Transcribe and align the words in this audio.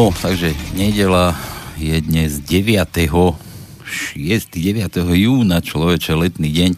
No, 0.00 0.08
takže 0.16 0.56
nedela 0.72 1.36
je 1.76 1.92
dnes 2.00 2.40
9. 2.40 2.72
6. 2.88 4.48
9. 4.48 4.88
júna, 4.96 5.60
človeče, 5.60 6.16
letný 6.16 6.48
deň, 6.48 6.70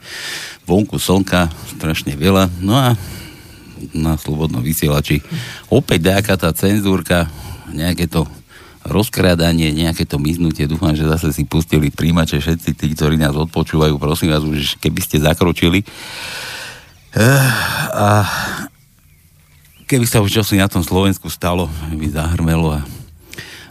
vonku 0.67 0.99
slnka, 0.99 1.47
strašne 1.71 2.19
veľa, 2.19 2.51
no 2.59 2.75
a 2.75 2.99
na 3.95 4.19
slobodnom 4.19 4.59
vysielači 4.59 5.23
opäť 5.71 6.11
nejaká 6.11 6.35
tá 6.35 6.51
cenzúrka, 6.51 7.31
nejaké 7.71 8.11
to 8.11 8.27
rozkrádanie, 8.83 9.71
nejaké 9.71 10.03
to 10.03 10.19
miznutie, 10.19 10.67
dúfam, 10.67 10.91
že 10.91 11.07
zase 11.07 11.31
si 11.31 11.47
pustili 11.47 11.95
príjimače 11.95 12.43
všetci 12.43 12.75
tí, 12.75 12.91
ktorí 12.91 13.23
nás 13.23 13.39
odpočúvajú, 13.39 14.03
prosím 14.03 14.35
vás 14.35 14.43
už, 14.43 14.83
keby 14.83 14.99
ste 14.99 15.23
zakročili. 15.23 15.87
Eh, 17.15 17.51
a 17.95 18.27
keby 19.87 20.11
sa 20.11 20.19
už 20.19 20.43
čosi 20.43 20.59
na 20.59 20.67
tom 20.67 20.83
Slovensku 20.83 21.31
stalo, 21.31 21.71
by 21.95 22.07
zahrmelo 22.11 22.83
a 22.83 23.02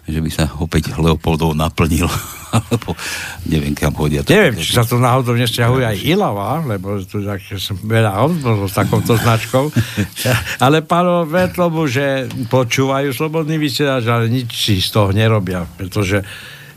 že 0.10 0.20
by 0.20 0.30
sa 0.34 0.50
opäť 0.58 0.98
Leopoldov 0.98 1.54
naplnil, 1.54 2.10
alebo 2.58 2.98
neviem, 3.46 3.78
kam 3.78 3.94
hodia. 3.94 4.26
Neviem, 4.26 4.58
či 4.58 4.74
sa 4.74 4.84
to 4.84 4.98
náhodou 4.98 5.38
nesťahuje 5.38 5.84
aj 5.86 5.98
Ilava, 6.04 6.62
lebo 6.66 6.98
tu 7.06 7.22
tak 7.22 7.42
som 7.58 7.78
veľa 7.78 8.12
s 8.66 8.74
takouto 8.74 9.14
značkou. 9.16 9.70
ale 10.66 10.82
páno, 10.82 11.24
ver 11.30 11.54
tomu, 11.54 11.86
že 11.86 12.26
počúvajú 12.50 13.14
slobodný 13.14 13.62
vysielač, 13.62 14.04
ale 14.10 14.28
nič 14.28 14.50
si 14.52 14.82
z 14.82 14.90
toho 14.90 15.14
nerobia, 15.14 15.64
pretože 15.78 16.26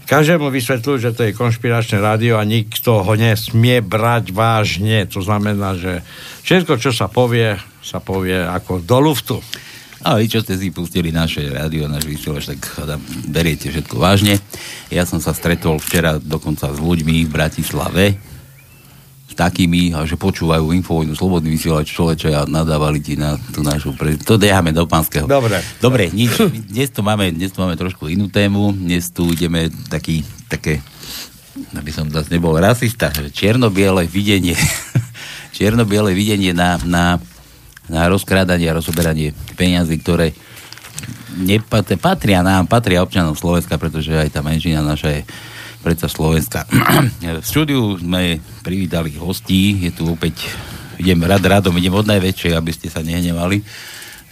každému 0.05 0.53
vysvetľujú, 0.53 0.97
že 1.00 1.14
to 1.16 1.25
je 1.25 1.33
konšpiračné 1.33 1.97
rádio 1.97 2.36
a 2.36 2.44
nikto 2.44 3.00
ho 3.00 3.12
nesmie 3.16 3.81
brať 3.81 4.36
vážne. 4.36 5.09
To 5.09 5.25
znamená, 5.25 5.81
že 5.81 6.05
všetko, 6.44 6.77
čo 6.77 6.92
sa 6.92 7.09
povie, 7.09 7.56
sa 7.81 8.05
povie 8.05 8.36
ako 8.36 8.84
do 8.84 8.98
luftu. 9.00 9.36
A 10.05 10.20
vy, 10.20 10.28
čo 10.28 10.44
ste 10.44 10.60
si 10.60 10.69
pustili 10.69 11.08
naše 11.08 11.48
rádio, 11.48 11.88
náš 11.88 12.05
vysielač, 12.05 12.52
tak 12.52 12.60
hádam, 12.77 13.00
beriete 13.24 13.72
všetko 13.72 13.97
vážne. 13.97 14.36
Ja 14.92 15.08
som 15.08 15.16
sa 15.16 15.33
stretol 15.33 15.80
včera 15.80 16.20
dokonca 16.20 16.69
s 16.69 16.77
ľuďmi 16.77 17.24
v 17.24 17.33
Bratislave, 17.33 18.20
s 19.25 19.32
takými, 19.32 19.97
že 20.05 20.20
počúvajú 20.20 20.77
Infovojnu 20.77 21.16
Slobodný 21.16 21.56
vysielač 21.56 21.97
človeče 21.97 22.36
a 22.36 22.44
nadávali 22.44 23.00
ti 23.00 23.16
na 23.16 23.41
tú 23.48 23.64
našu 23.64 23.97
pre... 23.97 24.20
To 24.28 24.36
dejáme 24.36 24.77
do 24.77 24.84
pánskeho. 24.84 25.25
Dobre. 25.25 25.64
Dobre, 25.80 26.12
nič. 26.12 26.36
Dnes 26.52 26.92
tu 26.92 27.00
máme, 27.00 27.32
dnes 27.32 27.48
tu 27.48 27.64
máme 27.64 27.72
trošku 27.72 28.12
inú 28.12 28.28
tému. 28.28 28.77
Dnes 28.77 29.08
tu 29.08 29.32
ideme 29.32 29.72
taký, 29.88 30.20
také, 30.52 30.84
aby 31.72 31.88
som 31.88 32.12
zase 32.12 32.28
nebol 32.28 32.52
rasista, 32.60 33.08
čierno-biele 33.08 34.05
videnie, 34.05 34.52
čierno-biele 35.56 36.12
videnie 36.12 36.52
na, 36.52 36.77
na 36.84 37.16
na 37.88 38.08
rozkrádanie 38.08 38.70
a 38.70 38.77
rozoberanie 38.77 39.36
peňazí, 39.56 40.00
ktoré 40.00 40.32
nepatria, 41.36 41.98
patria 41.98 42.41
nám, 42.41 42.70
patria 42.70 43.02
občanom 43.02 43.34
Slovenska, 43.34 43.76
pretože 43.76 44.14
aj 44.14 44.30
tá 44.32 44.41
menšina 44.41 44.80
naša 44.80 45.20
je 45.20 45.22
predsa 45.84 46.08
Slovenska. 46.08 46.64
v 47.42 47.44
štúdiu 47.44 48.00
sme 48.00 48.41
privítali 48.64 49.12
hostí, 49.20 49.84
je 49.84 49.92
tu 49.92 50.08
opäť, 50.08 50.48
idem 50.96 51.20
rad 51.26 51.44
radom, 51.44 51.76
idem 51.76 51.92
od 51.92 52.08
najväčšej, 52.08 52.52
aby 52.56 52.70
ste 52.72 52.88
sa 52.88 53.04
nehnevali. 53.04 53.60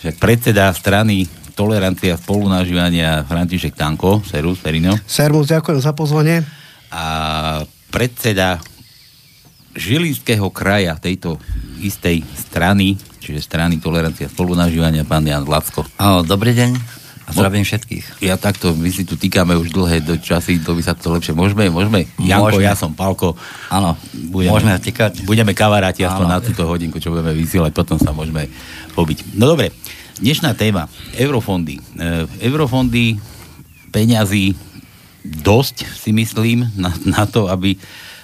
Však 0.01 0.17
predseda 0.17 0.73
strany 0.73 1.29
Tolerancia 1.53 2.17
spolunažívania 2.17 3.29
František 3.29 3.77
Tanko, 3.77 4.25
Serus, 4.25 4.57
Perino. 4.65 4.97
Servus, 5.05 5.53
ďakujem 5.53 5.81
za 5.85 5.93
pozvanie. 5.93 6.41
A 6.89 7.05
predseda 7.93 8.57
Žilinského 9.77 10.49
kraja 10.49 10.97
tejto 10.97 11.37
istej 11.85 12.25
strany 12.33 12.97
čiže 13.23 13.47
strany 13.47 13.79
tolerancia 13.79 14.27
spolunažívania, 14.27 15.07
pán 15.07 15.23
Jan 15.23 15.47
Lacko. 15.47 15.87
Áno, 16.03 16.27
dobrý 16.27 16.59
deň 16.59 17.03
a 17.23 17.31
zdravím 17.31 17.63
všetkých. 17.63 18.19
Ja 18.19 18.35
takto, 18.35 18.75
my 18.75 18.91
si 18.91 19.07
tu 19.07 19.15
týkame 19.15 19.55
už 19.55 19.71
dlhé 19.71 20.03
do 20.03 20.19
časy, 20.19 20.59
to 20.59 20.75
by 20.75 20.83
sa 20.83 20.99
to 20.99 21.07
lepšie. 21.15 21.31
Môžeme, 21.31 21.71
môžeme? 21.71 22.11
Janko, 22.19 22.59
môžeme. 22.59 22.67
ja 22.67 22.75
som 22.75 22.91
Palko. 22.91 23.39
Áno, 23.71 23.95
budeme, 24.35 24.51
môžeme 24.51 24.75
týkať. 24.83 25.23
Budeme 25.23 25.55
kamaráti 25.55 26.03
aspoň 26.03 26.27
na 26.27 26.43
túto 26.43 26.67
hodinku, 26.67 26.99
čo 26.99 27.15
budeme 27.15 27.31
vysielať, 27.31 27.71
potom 27.71 27.95
sa 28.03 28.11
môžeme 28.11 28.51
pobiť. 28.99 29.39
No 29.39 29.47
dobre, 29.47 29.71
dnešná 30.19 30.59
téma, 30.59 30.91
eurofondy. 31.15 31.79
E, 31.79 32.27
eurofondy, 32.43 33.23
peňazí, 33.95 34.59
dosť 35.23 35.87
si 35.95 36.11
myslím 36.11 36.67
na, 36.75 36.91
na 37.07 37.23
to, 37.31 37.47
aby 37.47 37.79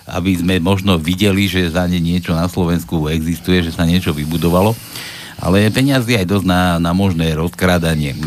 aby 0.08 0.40
sme 0.40 0.56
možno 0.58 0.96
videli, 0.96 1.46
že 1.46 1.70
za 1.70 1.84
ne 1.84 2.00
niečo 2.00 2.32
na 2.32 2.48
Slovensku 2.48 3.06
existuje, 3.12 3.62
že 3.62 3.76
sa 3.76 3.84
niečo 3.84 4.16
vybudovalo. 4.16 4.72
Ale 5.38 5.70
peniazy 5.70 6.18
aj 6.18 6.26
dosť 6.26 6.46
na, 6.50 6.82
na 6.82 6.90
možné 6.90 7.30
rozkrádanie. 7.38 8.18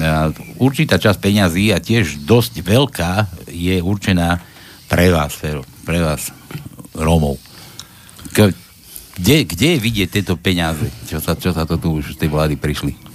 Určitá 0.55 0.95
časť 0.95 1.19
peňazí 1.19 1.75
a 1.75 1.83
tiež 1.83 2.23
dosť 2.23 2.63
veľká 2.63 3.11
je 3.51 3.83
určená 3.83 4.39
pre 4.87 5.11
vás, 5.11 5.35
pre 5.83 5.99
vás, 5.99 6.31
Rómov. 6.95 7.35
Kde, 8.31 9.43
kde 9.43 9.67
je 9.75 9.83
vidieť 9.83 10.09
tieto 10.09 10.39
peniaze? 10.39 10.87
Čo 11.11 11.19
sa, 11.19 11.35
čo 11.35 11.51
sa 11.51 11.67
to 11.67 11.75
tu 11.75 11.99
už 11.99 12.15
z 12.15 12.19
tej 12.25 12.29
vlády 12.31 12.55
prišli? 12.55 13.10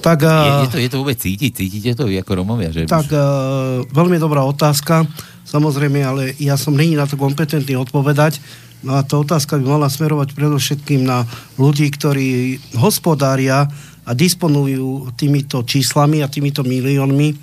Tak, 0.00 0.24
je, 0.24 0.52
je, 0.64 0.68
to, 0.72 0.78
je 0.80 0.90
to 0.90 0.98
vôbec 1.04 1.18
cítiť? 1.20 1.52
Cítite 1.52 1.92
to 1.92 2.08
ako 2.08 2.32
Romovia? 2.40 2.72
Že 2.72 2.88
tak, 2.88 3.12
uh, 3.12 3.84
veľmi 3.92 4.16
dobrá 4.16 4.42
otázka 4.48 5.04
samozrejme, 5.50 5.98
ale 6.00 6.22
ja 6.38 6.54
som 6.54 6.78
není 6.78 6.94
na 6.94 7.10
to 7.10 7.18
kompetentný 7.18 7.74
odpovedať. 7.74 8.38
No 8.80 8.96
a 8.96 9.04
tá 9.04 9.20
otázka 9.20 9.60
by 9.60 9.64
mala 9.66 9.92
smerovať 9.92 10.32
predovšetkým 10.32 11.04
na 11.04 11.28
ľudí, 11.60 11.90
ktorí 11.92 12.56
hospodária 12.80 13.68
a 14.08 14.10
disponujú 14.16 15.12
týmito 15.18 15.60
číslami 15.66 16.24
a 16.24 16.30
týmito 16.32 16.64
miliónmi. 16.64 17.36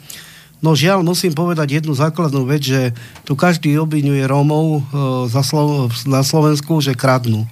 No 0.58 0.74
žiaľ, 0.74 1.06
musím 1.06 1.38
povedať 1.38 1.78
jednu 1.78 1.94
základnú 1.94 2.50
vec, 2.50 2.66
že 2.66 2.90
tu 3.22 3.38
každý 3.38 3.78
obvinuje 3.78 4.26
Rómov 4.26 4.66
e, 4.66 4.82
Slo- 5.46 5.86
na 6.10 6.26
Slovensku, 6.26 6.82
že 6.82 6.98
kradnú. 6.98 7.46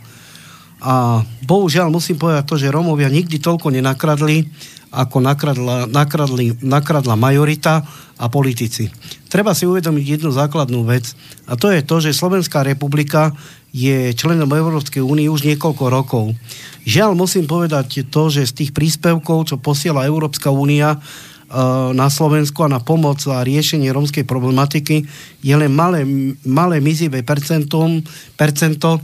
A 0.82 1.22
bohužiaľ 1.46 1.94
musím 1.94 2.18
povedať 2.18 2.44
to, 2.50 2.58
že 2.58 2.74
Rómovia 2.74 3.14
nikdy 3.14 3.38
toľko 3.38 3.70
nenakradli, 3.70 4.50
ako 4.96 5.20
nakradla, 5.20 5.92
nakradli, 5.92 6.56
nakradla 6.64 7.20
majorita 7.20 7.84
a 8.16 8.26
politici. 8.32 8.88
Treba 9.28 9.52
si 9.52 9.68
uvedomiť 9.68 10.06
jednu 10.16 10.32
základnú 10.32 10.88
vec 10.88 11.12
a 11.44 11.60
to 11.60 11.68
je 11.68 11.84
to, 11.84 11.96
že 12.00 12.16
Slovenská 12.16 12.64
republika 12.64 13.36
je 13.76 14.16
členom 14.16 14.48
Európskej 14.48 15.04
únie 15.04 15.28
už 15.28 15.44
niekoľko 15.44 15.86
rokov. 15.92 16.32
Žiaľ, 16.88 17.12
musím 17.12 17.44
povedať 17.44 18.08
to, 18.08 18.32
že 18.32 18.48
z 18.48 18.64
tých 18.64 18.72
príspevkov, 18.72 19.52
čo 19.52 19.60
posiela 19.60 20.08
Európska 20.08 20.48
únia 20.48 20.96
e, 20.96 21.00
na 21.92 22.08
Slovensku 22.08 22.64
a 22.64 22.72
na 22.72 22.80
pomoc 22.80 23.20
a 23.28 23.44
riešenie 23.44 23.92
rómskej 23.92 24.24
problematiky 24.24 25.04
je 25.44 25.56
len 25.60 25.76
malé, 25.76 26.08
malé 26.48 26.80
mizivé 26.80 27.20
percentum, 27.20 28.00
percento, 28.40 29.04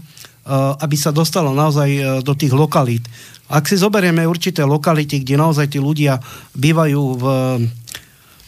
aby 0.82 0.96
sa 0.98 1.14
dostalo 1.14 1.54
naozaj 1.54 1.90
e, 1.90 2.02
do 2.26 2.34
tých 2.34 2.50
lokalít. 2.50 3.06
Ak 3.52 3.68
si 3.70 3.78
zoberieme 3.78 4.26
určité 4.26 4.66
lokality, 4.66 5.22
kde 5.22 5.38
naozaj 5.38 5.76
tí 5.76 5.78
ľudia 5.78 6.18
bývajú 6.56 7.02
v 7.20 7.26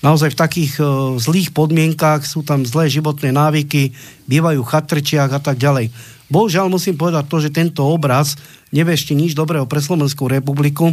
naozaj 0.04 0.36
v 0.36 0.40
takých 0.40 0.74
uh, 0.84 1.16
zlých 1.16 1.56
podmienkách, 1.56 2.28
sú 2.28 2.44
tam 2.44 2.68
zlé 2.68 2.92
životné 2.92 3.32
návyky, 3.32 3.96
bývajú 4.28 4.60
v 4.60 4.72
chatrčiach 4.76 5.32
a 5.32 5.40
tak 5.40 5.56
ďalej. 5.56 5.96
Bohužiaľ 6.28 6.68
musím 6.68 7.00
povedať 7.00 7.32
to, 7.32 7.40
že 7.40 7.56
tento 7.56 7.88
obraz 7.88 8.36
nevešti 8.76 9.16
nič 9.16 9.32
dobrého 9.32 9.64
pre 9.64 9.80
Slovenskú 9.80 10.28
republiku 10.28 10.92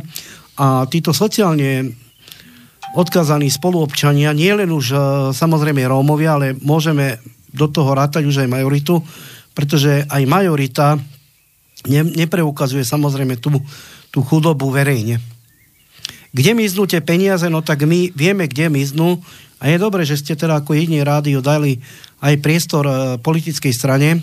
a 0.54 0.86
títo 0.86 1.10
sociálne 1.10 1.90
odkazaní 2.94 3.50
spoluobčania, 3.50 4.30
nie 4.30 4.50
len 4.50 4.70
už 4.70 4.94
samozrejme 5.34 5.82
Rómovia, 5.86 6.38
ale 6.38 6.58
môžeme 6.58 7.22
do 7.50 7.66
toho 7.70 7.94
rátať 7.94 8.26
už 8.26 8.46
aj 8.46 8.52
majoritu, 8.52 9.02
pretože 9.54 10.06
aj 10.06 10.22
majorita 10.26 10.98
ne, 11.88 12.02
nepreukazuje 12.04 12.84
samozrejme 12.84 13.40
tú, 13.40 13.58
tú 14.12 14.20
chudobu 14.24 14.68
verejne. 14.70 15.22
Kde 16.30 16.54
miznú 16.54 16.86
tie 16.86 17.02
peniaze? 17.02 17.50
No 17.50 17.62
tak 17.62 17.82
my 17.82 18.14
vieme, 18.14 18.46
kde 18.46 18.70
miznú. 18.70 19.18
A 19.60 19.68
je 19.68 19.76
dobré, 19.76 20.06
že 20.06 20.16
ste 20.16 20.38
teda 20.38 20.62
ako 20.62 20.78
jediný 20.78 21.02
rádio 21.02 21.42
dali 21.42 21.82
aj 22.22 22.38
priestor 22.40 22.84
e, 22.86 22.94
politickej 23.20 23.72
strane. 23.74 24.22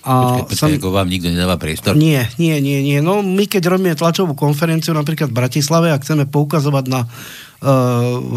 A 0.00 0.40
počkej, 0.40 0.48
počkej, 0.48 0.80
ako 0.80 0.96
vám 0.96 1.12
nikto 1.12 1.28
nedáva 1.28 1.60
priestor? 1.60 1.92
Nie, 1.92 2.24
nie, 2.40 2.56
nie, 2.64 2.80
nie. 2.80 3.04
No 3.04 3.20
my 3.20 3.44
keď 3.44 3.68
robíme 3.68 3.92
tlačovú 3.92 4.32
konferenciu 4.32 4.96
napríklad 4.96 5.28
v 5.28 5.38
Bratislave 5.44 5.92
a 5.92 6.00
chceme 6.00 6.24
poukazovať 6.24 6.84
na 6.88 7.04
uh, 7.04 7.10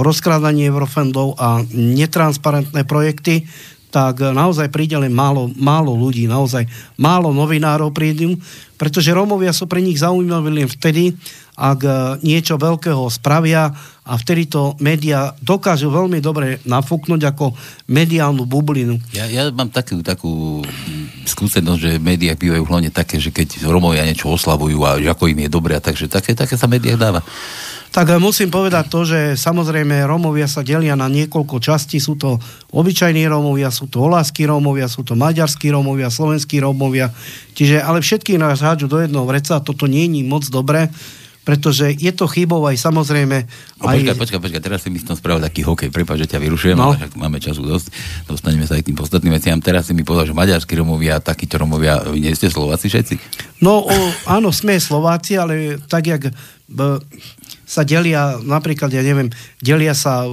rozkrádanie 0.04 0.68
eurofondov 0.68 1.39
a 1.39 1.63
netransparentné 1.72 2.84
projekty, 2.84 3.48
tak 3.94 4.25
naozaj 4.25 4.74
príde 4.74 4.98
len 4.98 5.13
málo, 5.13 5.54
málo 5.54 5.94
ľudí, 5.94 6.25
naozaj 6.25 6.66
málo 6.98 7.30
novinárov 7.30 7.94
prídu, 7.94 8.34
pretože 8.74 9.13
Rómovia 9.13 9.54
sú 9.54 9.69
pre 9.69 9.86
nich 9.86 10.01
zaujímaví 10.01 10.50
len 10.50 10.66
vtedy, 10.66 11.13
ak 11.54 11.80
e, 11.86 11.92
niečo 12.25 12.57
veľkého 12.57 13.06
spravia 13.13 13.69
a 14.01 14.13
vtedy 14.18 14.50
to 14.50 14.74
média 14.81 15.38
dokážu 15.38 15.94
veľmi 15.94 16.18
dobre 16.18 16.57
nafúknuť 16.66 17.22
ako 17.22 17.54
mediálnu 17.86 18.50
bublinu. 18.50 18.98
Ja, 19.13 19.30
ja 19.30 19.54
mám 19.54 19.69
takú, 19.69 20.01
takú 20.01 20.66
skúsenosť, 21.30 21.80
že 21.80 21.92
médiá 22.01 22.34
bývajú 22.34 22.66
hlavne 22.66 22.89
také, 22.89 23.22
že 23.22 23.30
keď 23.30 23.69
Romovia 23.69 24.10
niečo 24.10 24.34
oslavujú 24.34 24.81
a 24.81 24.98
ako 24.98 25.30
im 25.30 25.46
je 25.46 25.50
dobré, 25.54 25.78
takže 25.78 26.10
také, 26.10 26.34
také 26.34 26.57
sa 26.57 26.66
médiá 26.66 26.98
dáva. 26.98 27.22
Tak 27.94 28.10
eh, 28.10 28.18
musím 28.18 28.50
povedať 28.50 28.90
to, 28.90 29.06
že 29.06 29.19
samozrejme 29.38 30.01
Rómovia 30.10 30.50
sa 30.50 30.66
delia 30.66 30.98
na 30.98 31.06
niekoľko 31.06 31.62
častí. 31.62 32.01
Sú 32.01 32.18
to 32.18 32.42
obyčajní 32.74 33.22
Rómovia, 33.30 33.69
sú 33.69 33.86
to 33.86 34.01
oláskí 34.01 34.50
Rómovia, 34.50 34.90
sú 34.90 35.06
to 35.06 35.13
maďarskí 35.13 35.69
Rómovia, 35.69 36.10
slovenskí 36.10 36.57
Rómovia. 36.57 37.13
Čiže, 37.54 37.86
ale 37.86 38.01
všetky 38.01 38.42
nás 38.42 38.66
hádžu 38.66 38.90
do 38.90 38.98
jedného 38.98 39.30
vreca 39.30 39.62
a 39.62 39.63
toto 39.63 39.86
nie 39.86 40.10
je 40.10 40.25
moc 40.25 40.50
dobré 40.50 40.90
pretože 41.44 41.92
je 42.00 42.12
to 42.16 42.24
chybou 42.31 42.63
aj 42.63 42.80
samozrejme... 42.80 43.38
Aj... 43.84 44.00
Počkaj, 44.00 44.16
počkaj, 44.16 44.39
počkaj, 44.39 44.62
teraz 44.63 44.80
si 44.80 44.88
mi 44.88 45.00
som 45.04 45.19
spravil 45.19 45.44
taký 45.44 45.68
hokej, 45.68 45.92
prepáč, 45.92 46.24
že 46.24 46.28
ťa 46.36 46.39
vyrušujem, 46.39 46.80
no. 46.80 46.96
ale 46.96 47.12
máme 47.19 47.44
času 47.44 47.68
dosť, 47.68 47.92
dostaneme 48.24 48.63
sa 48.63 48.80
aj 48.80 48.88
k 48.88 48.89
tým 48.92 48.98
podstatným 48.98 49.36
veciam. 49.36 49.60
Teraz 49.60 49.92
si 49.92 49.94
mi 49.94 50.07
povedal, 50.07 50.31
že 50.31 50.36
maďarskí 50.39 50.74
Romovia, 50.80 51.19
takíto 51.19 51.60
Romovia, 51.60 52.00
vy 52.00 52.24
nie 52.24 52.31
ste 52.31 52.48
Slováci 52.48 52.88
všetci? 52.88 53.16
No, 53.60 53.84
o, 53.84 53.96
áno, 54.24 54.56
sme 54.56 54.80
Slováci, 54.80 55.36
ale 55.36 55.84
tak, 55.84 56.07
jak 56.07 56.31
sa 57.63 57.81
delia, 57.83 58.39
napríklad, 58.44 58.92
ja 58.94 59.04
neviem, 59.04 59.30
delia 59.60 59.98
sa 59.98 60.27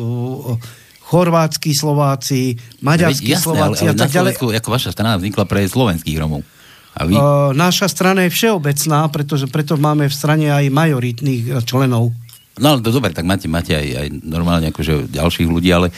chorvátsky 1.10 1.74
Slováci, 1.74 2.54
maďarskí 2.86 3.34
Jasné, 3.34 3.42
Slováci 3.42 3.82
ale, 3.82 3.92
ale 3.92 3.98
a 3.98 4.02
tak 4.06 4.10
ďalej. 4.14 4.32
ako 4.62 4.70
vaša 4.70 4.90
strana 4.94 5.18
vznikla 5.18 5.44
pre 5.50 5.66
slovenských 5.66 6.16
Romov. 6.22 6.46
A 6.94 7.06
vy? 7.06 7.14
Uh, 7.18 7.50
naša 7.54 7.90
strana 7.90 8.26
je 8.26 8.34
všeobecná, 8.34 9.10
pretože 9.10 9.46
preto 9.50 9.74
máme 9.78 10.06
v 10.06 10.14
strane 10.14 10.50
aj 10.50 10.70
majoritných 10.70 11.66
členov. 11.66 12.14
No 12.60 12.76
ale 12.76 12.82
to 12.82 12.92
dobre, 12.92 13.14
tak 13.14 13.24
máte, 13.24 13.46
máte 13.46 13.72
aj, 13.72 13.86
aj 13.94 14.08
normálne 14.26 14.68
akože 14.68 15.08
ďalších 15.10 15.48
ľudí, 15.48 15.70
ale, 15.70 15.94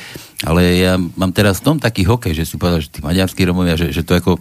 ale 0.47 0.61
ja 0.79 0.95
mám 0.97 1.33
teraz 1.33 1.59
v 1.59 1.75
tom 1.75 1.77
taký 1.81 2.05
hokej, 2.07 2.37
že 2.37 2.45
si 2.45 2.55
povedal, 2.61 2.85
že 2.85 2.93
tí 2.93 3.01
maďarskí 3.03 3.41
Romovia, 3.49 3.75
že, 3.75 3.91
že 3.91 4.05
to 4.05 4.15
ako 4.15 4.39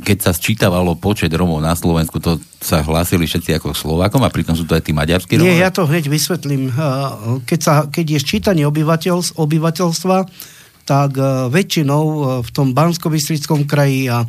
keď 0.00 0.18
sa 0.18 0.32
sčítavalo 0.32 0.96
počet 0.96 1.30
Romov 1.32 1.60
na 1.60 1.76
Slovensku, 1.76 2.18
to 2.18 2.40
sa 2.58 2.80
hlásili 2.80 3.28
všetci 3.28 3.56
ako 3.60 3.76
Slovákom 3.76 4.24
a 4.24 4.32
pritom 4.32 4.56
sú 4.56 4.64
to 4.64 4.74
aj 4.74 4.84
tí 4.84 4.92
maďarskí 4.96 5.36
Romovia? 5.36 5.52
Nie, 5.52 5.64
ja 5.64 5.70
to 5.70 5.84
hneď 5.86 6.08
vysvetlím. 6.08 6.72
Keď, 7.44 7.60
sa, 7.60 7.74
keď 7.86 8.16
je 8.16 8.18
sčítanie 8.20 8.64
obyvateľ, 8.64 9.36
obyvateľstva, 9.36 10.18
tak 10.88 11.10
e, 11.14 11.22
väčšinou 11.52 12.04
e, 12.04 12.20
v 12.42 12.50
tom 12.50 12.72
bansko 12.74 13.12
kraji 13.68 14.10
a 14.10 14.26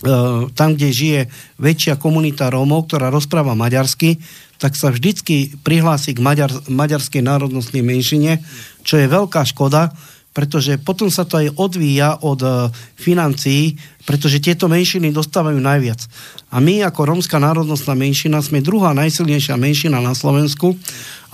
E, 0.00 0.48
tam, 0.56 0.80
kde 0.80 0.88
žije 0.96 1.20
väčšia 1.60 2.00
komunita 2.00 2.48
Rómov, 2.48 2.88
ktorá 2.88 3.12
rozpráva 3.12 3.52
maďarsky, 3.52 4.16
tak 4.56 4.72
sa 4.72 4.88
vždycky 4.88 5.52
prihlási 5.60 6.16
k 6.16 6.24
maďar, 6.24 6.52
maďarskej 6.72 7.20
národnostnej 7.20 7.84
menšine, 7.84 8.40
čo 8.80 8.96
je 8.96 9.04
veľká 9.08 9.44
škoda, 9.44 9.92
pretože 10.30 10.78
potom 10.78 11.10
sa 11.10 11.26
to 11.26 11.42
aj 11.42 11.58
odvíja 11.58 12.22
od 12.22 12.40
uh, 12.42 12.52
financií, 12.94 13.74
pretože 14.06 14.38
tieto 14.38 14.70
menšiny 14.70 15.10
dostávajú 15.10 15.58
najviac. 15.58 16.06
A 16.54 16.62
my 16.62 16.86
ako 16.86 17.14
rómska 17.14 17.42
národnostná 17.42 17.98
menšina 17.98 18.38
sme 18.38 18.62
druhá 18.62 18.94
najsilnejšia 18.94 19.58
menšina 19.58 19.98
na 19.98 20.14
Slovensku, 20.14 20.78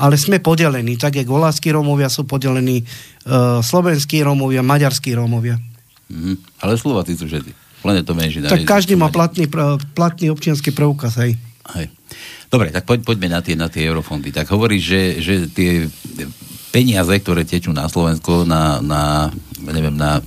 ale 0.01 0.17
sme 0.17 0.41
podelení, 0.41 0.97
tak 0.97 1.21
jak 1.21 1.29
voláckí 1.29 1.73
Rómovia 1.73 2.09
sú 2.09 2.25
podelení, 2.25 2.85
uh, 3.29 3.61
slovenskí 3.61 4.25
Rómovia, 4.25 4.65
maďarskí 4.65 5.13
Rómovia. 5.13 5.61
Mm, 6.09 6.41
ale 6.65 6.81
Slováci 6.81 7.21
sú 7.21 7.29
všetci. 7.29 7.53
Len 7.85 8.01
je 8.01 8.05
to 8.05 8.15
menšina. 8.17 8.49
Tak 8.49 8.65
každý 8.65 8.97
má 8.97 9.13
platný, 9.13 9.47
platný 9.93 10.33
občianský 10.33 10.73
preukaz, 10.73 11.21
hej. 11.21 11.37
hej. 11.77 11.87
Dobre, 12.47 12.73
tak 12.73 12.89
poď, 12.89 13.05
poďme 13.05 13.29
na 13.29 13.41
tie, 13.45 13.59
na 13.59 13.69
tie 13.69 13.85
eurofondy. 13.85 14.33
Tak 14.33 14.49
hovoríš, 14.49 14.83
že, 14.83 15.03
že 15.21 15.35
tie 15.51 15.91
peniaze, 16.77 17.17
ktoré 17.17 17.49
tečú 17.49 17.73
na 17.73 17.89
Slovensko 17.89 18.45
na, 18.45 18.85
na 18.85 19.33
neviem, 19.65 19.97
na 19.97 20.21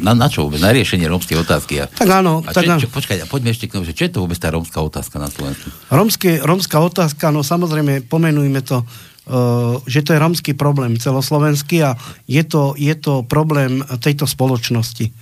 na, 0.00 0.16
na 0.16 0.32
čo 0.32 0.48
vôbec? 0.48 0.64
Na 0.64 0.72
riešenie 0.72 1.04
rómskej 1.04 1.44
otázky. 1.44 1.84
A, 1.84 1.84
tak 1.84 2.08
áno. 2.08 2.40
A 2.48 2.56
tak 2.56 2.64
čo, 2.64 2.88
čo, 2.88 2.88
počkaj, 2.88 3.20
poďme 3.28 3.52
ešte 3.52 3.68
k 3.68 3.76
tomu, 3.76 3.84
že 3.84 3.92
čo 3.92 4.08
je 4.08 4.12
to 4.16 4.24
vôbec 4.24 4.40
tá 4.40 4.48
rómska 4.48 4.80
otázka 4.80 5.20
na 5.20 5.28
Slovensku? 5.28 5.68
Rómske, 5.92 6.40
rómska 6.40 6.80
otázka, 6.80 7.28
no 7.28 7.44
samozrejme, 7.44 8.08
pomenujme 8.08 8.64
to, 8.64 8.80
uh, 8.80 9.76
že 9.84 10.00
to 10.00 10.16
je 10.16 10.22
rómsky 10.24 10.56
problém 10.56 10.96
celoslovenský 10.96 11.84
a 11.84 12.00
je 12.24 12.40
to, 12.48 12.72
je 12.80 12.96
to 12.96 13.28
problém 13.28 13.84
tejto 14.00 14.24
spoločnosti 14.24 15.12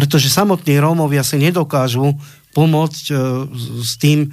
pretože 0.00 0.30
samotní 0.32 0.80
Rómovia 0.80 1.20
si 1.20 1.36
nedokážu 1.36 2.14
pomôcť 2.50 3.04
e, 3.10 3.14
s 3.80 3.94
tým, 3.98 4.26
e, 4.26 4.28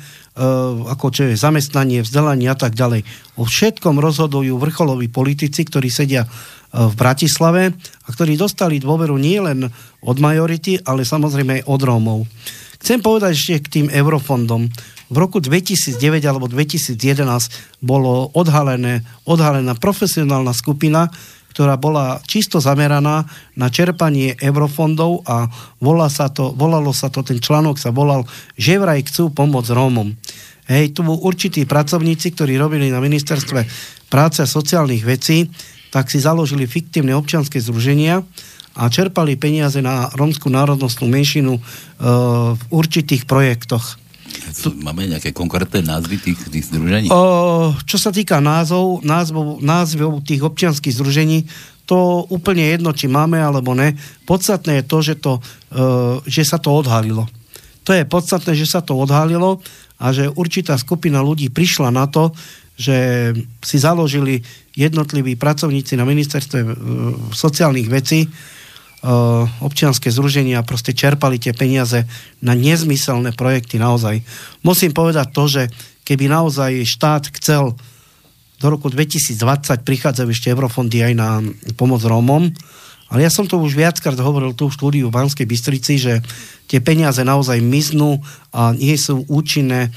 ako 0.89 1.07
čo 1.13 1.21
je 1.29 1.35
zamestnanie, 1.37 2.01
vzdelanie 2.01 2.49
a 2.49 2.57
tak 2.57 2.73
ďalej. 2.73 3.05
O 3.37 3.45
všetkom 3.45 4.01
rozhodujú 4.01 4.57
vrcholoví 4.57 5.09
politici, 5.09 5.61
ktorí 5.61 5.93
sedia 5.93 6.25
e, 6.25 6.29
v 6.73 6.93
Bratislave 6.97 7.77
a 7.77 8.07
ktorí 8.09 8.33
dostali 8.33 8.81
dôveru 8.81 9.17
nielen 9.21 9.69
od 10.01 10.17
majority, 10.17 10.81
ale 10.81 11.05
samozrejme 11.05 11.61
aj 11.61 11.63
od 11.69 11.81
Rómov. 11.85 12.19
Chcem 12.77 13.01
povedať 13.01 13.33
ešte 13.33 13.55
k 13.65 13.71
tým 13.81 13.87
eurofondom. 13.89 14.69
V 15.07 15.15
roku 15.15 15.39
2009 15.39 16.19
alebo 16.27 16.51
2011 16.51 16.99
bolo 17.79 18.27
odhalené, 18.35 19.07
odhalená 19.23 19.73
profesionálna 19.79 20.51
skupina, 20.51 21.07
ktorá 21.57 21.73
bola 21.73 22.21
čisto 22.21 22.61
zameraná 22.61 23.25
na 23.57 23.73
čerpanie 23.73 24.37
eurofondov 24.37 25.25
a 25.25 25.49
volá 25.81 26.05
sa 26.05 26.29
to, 26.29 26.53
volalo 26.53 26.93
sa 26.93 27.09
to, 27.09 27.25
ten 27.25 27.41
článok 27.41 27.81
sa 27.81 27.89
volal, 27.89 28.29
že 28.53 28.77
vraj 28.77 29.01
chcú 29.01 29.33
pomôcť 29.33 29.73
Rómom. 29.73 30.13
Hej, 30.69 30.93
tu 30.93 31.01
určití 31.01 31.65
pracovníci, 31.65 32.37
ktorí 32.37 32.61
robili 32.61 32.93
na 32.93 33.01
ministerstve 33.01 33.65
práce 34.05 34.45
a 34.45 34.45
sociálnych 34.45 35.01
vecí, 35.01 35.49
tak 35.89 36.13
si 36.13 36.21
založili 36.21 36.69
fiktívne 36.69 37.17
občianske 37.17 37.57
združenia 37.57 38.21
a 38.77 38.85
čerpali 38.93 39.33
peniaze 39.33 39.81
na 39.81 40.13
rómskú 40.13 40.53
národnostnú 40.53 41.09
menšinu 41.09 41.57
e, 41.57 41.61
v 42.53 42.61
určitých 42.69 43.25
projektoch. 43.25 43.97
Máme 44.81 45.07
nejaké 45.07 45.35
konkrétne 45.35 45.85
názvy 45.85 46.17
tých, 46.17 46.39
tých 46.49 46.65
združení? 46.71 47.07
O, 47.11 47.73
čo 47.83 47.97
sa 47.99 48.09
týka 48.09 48.41
názov, 48.41 49.03
názvov, 49.05 49.59
názvov 49.61 50.23
tých 50.25 50.41
občianských 50.43 50.95
združení, 50.95 51.45
to 51.87 52.27
úplne 52.27 52.67
jedno, 52.67 52.91
či 52.91 53.07
máme 53.07 53.39
alebo 53.39 53.71
ne. 53.71 53.95
Podstatné 54.27 54.83
je 54.83 54.85
to, 54.85 54.97
že, 54.99 55.15
to, 55.23 55.33
e, 55.71 55.81
že 56.27 56.43
sa 56.43 56.59
to 56.59 56.75
odhalilo. 56.75 57.23
To 57.87 57.95
je 57.95 58.03
podstatné, 58.03 58.51
že 58.59 58.67
sa 58.67 58.83
to 58.83 58.99
odhalilo 58.99 59.63
a 59.95 60.11
že 60.11 60.27
určitá 60.27 60.75
skupina 60.75 61.23
ľudí 61.23 61.47
prišla 61.47 61.87
na 61.95 62.11
to, 62.11 62.35
že 62.77 63.31
si 63.63 63.77
založili 63.79 64.43
jednotliví 64.75 65.39
pracovníci 65.39 65.95
na 65.95 66.03
ministerstve 66.03 66.59
e, 66.59 66.67
sociálnych 67.31 67.87
vecí 67.87 68.27
Eh, 68.97 69.43
občianske 69.61 70.09
združenia 70.09 70.65
proste 70.65 70.89
čerpali 70.89 71.37
tie 71.37 71.53
peniaze 71.53 72.09
na 72.41 72.57
nezmyselné 72.57 73.29
projekty 73.37 73.77
naozaj. 73.77 74.25
Musím 74.65 74.89
povedať 74.89 75.27
to, 75.37 75.43
že 75.45 75.63
keby 76.01 76.25
naozaj 76.25 76.81
štát 76.81 77.29
chcel 77.37 77.77
do 78.57 78.67
roku 78.73 78.89
2020 78.89 79.85
prichádzajú 79.85 80.27
ešte 80.33 80.49
eurofondy 80.49 81.05
aj 81.05 81.13
na 81.13 81.45
pomoc 81.77 82.01
Rómom, 82.01 82.49
ale 83.13 83.21
ja 83.21 83.29
som 83.29 83.45
to 83.45 83.61
už 83.61 83.77
viackrát 83.77 84.17
hovoril 84.17 84.57
tu 84.57 84.65
v 84.65 84.73
štúdiu 84.73 85.13
v 85.13 85.15
Banskej 85.15 85.45
Bystrici, 85.45 86.01
že 86.01 86.25
tie 86.65 86.81
peniaze 86.81 87.21
naozaj 87.21 87.61
miznú 87.61 88.17
a 88.49 88.73
nie 88.73 88.97
sú 88.97 89.29
účinné 89.29 89.93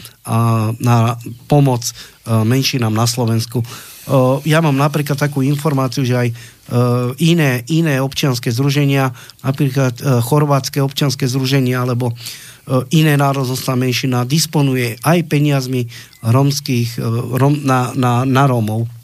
na 0.77 1.17
pomoc 1.49 1.89
eh, 1.89 2.37
menšinám 2.45 2.93
na 2.93 3.09
Slovensku. 3.09 3.65
Eh, 3.65 4.37
ja 4.45 4.59
mám 4.59 4.75
napríklad 4.75 5.17
takú 5.17 5.41
informáciu, 5.41 6.03
že 6.03 6.21
aj 6.21 6.29
iné, 7.19 7.67
iné 7.67 7.99
občianske 7.99 8.55
združenia, 8.55 9.11
napríklad 9.43 9.99
e, 9.99 10.03
chorvátske 10.23 10.79
občianske 10.79 11.27
združenie 11.27 11.75
alebo 11.75 12.11
e, 12.11 12.15
iné 12.95 13.19
národnostná 13.19 13.75
menšina 13.75 14.23
disponuje 14.23 14.95
aj 15.03 15.19
peniazmi 15.27 15.91
romských, 16.23 17.01
rom, 17.35 17.67
na, 17.67 17.91
na, 17.99 18.23
na 18.23 18.45
Rómov. 18.47 19.01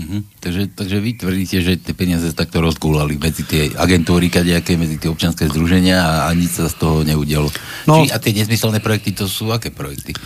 Mhm. 0.00 0.18
Takže, 0.40 0.62
takže 0.72 0.96
vy 0.98 1.10
tvrdíte, 1.20 1.56
že 1.60 1.76
tie 1.76 1.92
peniaze 1.92 2.32
takto 2.32 2.64
rozgúlali 2.64 3.20
medzi 3.20 3.44
tie 3.44 3.68
agentúry, 3.76 4.32
kadejaké, 4.32 4.80
medzi 4.80 4.96
tie 4.96 5.12
občianske 5.12 5.46
združenia 5.52 6.00
a, 6.00 6.12
a 6.26 6.30
nič 6.32 6.58
sa 6.58 6.66
z 6.72 6.76
toho 6.80 7.04
neudialo. 7.04 7.52
No, 7.84 8.00
Či, 8.00 8.08
a 8.08 8.16
tie 8.16 8.32
nezmyselné 8.32 8.80
projekty, 8.80 9.12
to 9.12 9.28
sú 9.28 9.52
aké 9.52 9.68
projekty? 9.68 10.16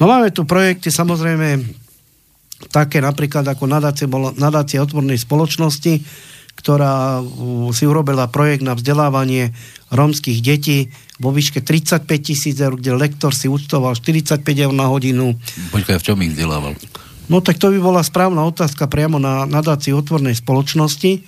No 0.00 0.08
máme 0.08 0.32
tu 0.32 0.48
projekty, 0.48 0.88
samozrejme, 0.88 1.60
také 2.68 3.00
napríklad 3.00 3.48
ako 3.48 3.64
nadácia, 3.64 4.04
bola 4.04 4.36
nadácia 4.36 4.84
otvornej 4.84 5.16
spoločnosti, 5.16 6.04
ktorá 6.60 7.24
si 7.72 7.88
urobila 7.88 8.28
projekt 8.28 8.60
na 8.60 8.76
vzdelávanie 8.76 9.56
rómskych 9.88 10.44
detí 10.44 10.92
vo 11.16 11.32
výške 11.32 11.64
35 11.64 12.04
tisíc 12.20 12.60
eur, 12.60 12.76
kde 12.76 12.92
lektor 13.00 13.32
si 13.32 13.48
účtoval 13.48 13.96
45 13.96 14.44
eur 14.44 14.74
na 14.76 14.92
hodinu. 14.92 15.40
Počkaj, 15.72 15.96
v 15.96 16.04
čom 16.04 16.20
ich 16.20 16.36
vzdelával? 16.36 16.76
No 17.32 17.40
tak 17.40 17.56
to 17.56 17.72
by 17.72 17.78
bola 17.80 18.04
správna 18.04 18.44
otázka 18.44 18.90
priamo 18.90 19.16
na 19.16 19.48
nadácii 19.48 19.96
otvornej 19.96 20.36
spoločnosti 20.36 21.24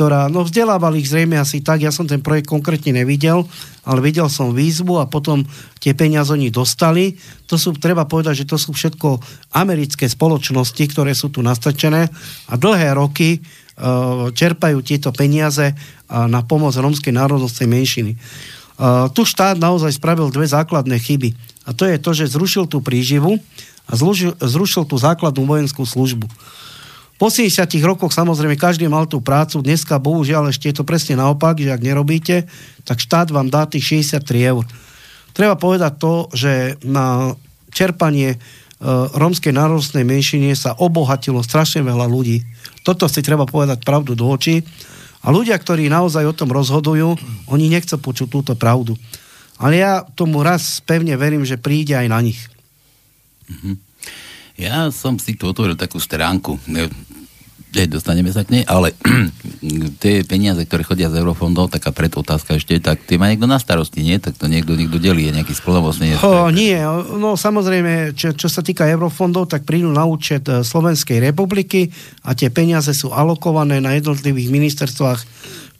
ktorá, 0.00 0.32
no 0.32 0.48
vzdelával 0.48 0.96
ich 0.96 1.12
zrejme 1.12 1.36
asi 1.36 1.60
tak, 1.60 1.84
ja 1.84 1.92
som 1.92 2.08
ten 2.08 2.24
projekt 2.24 2.48
konkrétne 2.48 3.04
nevidel, 3.04 3.44
ale 3.84 4.00
videl 4.00 4.32
som 4.32 4.56
výzvu 4.56 4.96
a 4.96 5.04
potom 5.04 5.44
tie 5.76 5.92
peniaze 5.92 6.32
oni 6.32 6.48
dostali. 6.48 7.20
To 7.52 7.60
sú, 7.60 7.76
treba 7.76 8.08
povedať, 8.08 8.40
že 8.40 8.48
to 8.48 8.56
sú 8.56 8.72
všetko 8.72 9.20
americké 9.60 10.08
spoločnosti, 10.08 10.80
ktoré 10.88 11.12
sú 11.12 11.28
tu 11.28 11.44
nastačené 11.44 12.08
a 12.48 12.54
dlhé 12.56 12.96
roky 12.96 13.44
uh, 13.44 14.32
čerpajú 14.32 14.80
tieto 14.80 15.12
peniaze 15.12 15.76
uh, 15.76 16.24
na 16.24 16.40
pomoc 16.48 16.72
rómskej 16.72 17.12
národnostnej 17.12 17.68
menšiny. 17.68 18.16
Uh, 18.80 19.12
tu 19.12 19.28
štát 19.28 19.60
naozaj 19.60 20.00
spravil 20.00 20.32
dve 20.32 20.48
základné 20.48 20.96
chyby. 20.96 21.36
A 21.68 21.76
to 21.76 21.84
je 21.84 22.00
to, 22.00 22.16
že 22.16 22.32
zrušil 22.32 22.72
tú 22.72 22.80
príživu 22.80 23.36
a 23.84 23.92
zrušil, 24.00 24.32
zrušil 24.40 24.88
tú 24.88 24.96
základnú 24.96 25.44
vojenskú 25.44 25.84
službu. 25.84 26.24
Po 27.20 27.28
70 27.28 27.68
rokoch 27.84 28.16
samozrejme 28.16 28.56
každý 28.56 28.88
mal 28.88 29.04
tú 29.04 29.20
prácu, 29.20 29.60
dneska 29.60 30.00
bohužiaľ 30.00 30.48
ešte 30.48 30.72
je 30.72 30.80
to 30.80 30.88
presne 30.88 31.20
naopak, 31.20 31.60
že 31.60 31.68
ak 31.68 31.84
nerobíte, 31.84 32.48
tak 32.88 32.96
štát 32.96 33.28
vám 33.28 33.52
dá 33.52 33.68
tých 33.68 34.08
63 34.08 34.24
eur. 34.56 34.64
Treba 35.36 35.52
povedať 35.60 36.00
to, 36.00 36.32
že 36.32 36.80
na 36.80 37.36
čerpanie 37.68 38.34
e, 38.34 38.38
rómskej 39.20 39.52
národnostnej 39.52 40.00
menšine 40.00 40.56
sa 40.56 40.72
obohatilo 40.72 41.44
strašne 41.44 41.84
veľa 41.84 42.08
ľudí. 42.08 42.40
Toto 42.88 43.04
si 43.04 43.20
treba 43.20 43.44
povedať 43.44 43.84
pravdu 43.84 44.16
do 44.16 44.24
očí. 44.24 44.64
A 45.20 45.28
ľudia, 45.28 45.60
ktorí 45.60 45.92
naozaj 45.92 46.24
o 46.24 46.32
tom 46.32 46.48
rozhodujú, 46.48 47.20
oni 47.52 47.68
nechcú 47.68 48.00
počuť 48.00 48.32
túto 48.32 48.52
pravdu. 48.56 48.96
Ale 49.60 49.76
ja 49.76 50.08
tomu 50.16 50.40
raz 50.40 50.80
pevne 50.80 51.20
verím, 51.20 51.44
že 51.44 51.60
príde 51.60 51.92
aj 51.92 52.08
na 52.08 52.24
nich. 52.24 52.40
Mm-hmm. 53.44 53.76
Ja 54.60 54.88
som 54.92 55.16
si 55.16 55.36
tu 55.36 55.48
otvoril 55.48 55.76
takú 55.76 55.96
stránku, 55.96 56.60
dostaneme 57.70 58.34
sa 58.34 58.42
k 58.42 58.60
nej, 58.60 58.64
ale 58.66 58.92
tie 60.02 60.26
peniaze, 60.26 60.66
ktoré 60.66 60.82
chodia 60.82 61.06
z 61.06 61.22
eurofondov, 61.22 61.70
taká 61.70 61.94
predotázka 61.94 62.58
ešte, 62.58 62.82
tak 62.82 63.06
tie 63.06 63.14
má 63.14 63.30
niekto 63.30 63.46
na 63.46 63.62
starosti, 63.62 64.02
nie? 64.02 64.18
Tak 64.18 64.34
to 64.36 64.50
niekto, 64.50 64.74
niekto 64.74 64.98
delí, 64.98 65.30
je 65.30 65.36
nejaký 65.38 65.54
splnomocný. 65.54 66.18
Oh, 66.26 66.50
nie, 66.50 66.74
no 67.14 67.38
samozrejme, 67.38 68.18
čo, 68.18 68.34
čo 68.34 68.50
sa 68.50 68.60
týka 68.66 68.90
eurofondov, 68.90 69.46
tak 69.46 69.62
prídu 69.62 69.94
na 69.94 70.02
účet 70.02 70.42
e, 70.50 70.66
Slovenskej 70.66 71.22
republiky 71.22 71.88
a 72.26 72.34
tie 72.34 72.50
peniaze 72.50 72.90
sú 72.90 73.14
alokované 73.14 73.78
na 73.78 73.94
jednotlivých 73.94 74.50
ministerstvách 74.50 75.20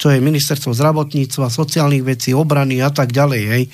čo 0.00 0.08
je 0.08 0.16
ministerstvo 0.16 0.72
zdravotníctva, 0.72 1.52
sociálnych 1.52 2.00
vecí, 2.00 2.32
obrany 2.32 2.80
a 2.80 2.88
tak 2.88 3.12
ďalej. 3.12 3.42
Hej. 3.52 3.64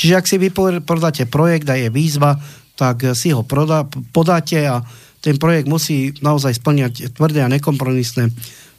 Čiže 0.00 0.16
ak 0.16 0.24
si 0.24 0.40
vy 0.40 0.48
podáte 0.80 1.28
projekt 1.28 1.68
a 1.68 1.76
je 1.76 1.92
výzva, 1.92 2.40
tak 2.72 3.12
si 3.12 3.36
ho 3.36 3.44
proda, 3.44 3.84
podáte 4.08 4.64
a 4.64 4.80
ten 5.24 5.40
projekt 5.40 5.64
musí 5.64 6.12
naozaj 6.20 6.60
splňať 6.60 7.16
tvrdé 7.16 7.40
a 7.40 7.48
nekompromisné 7.48 8.28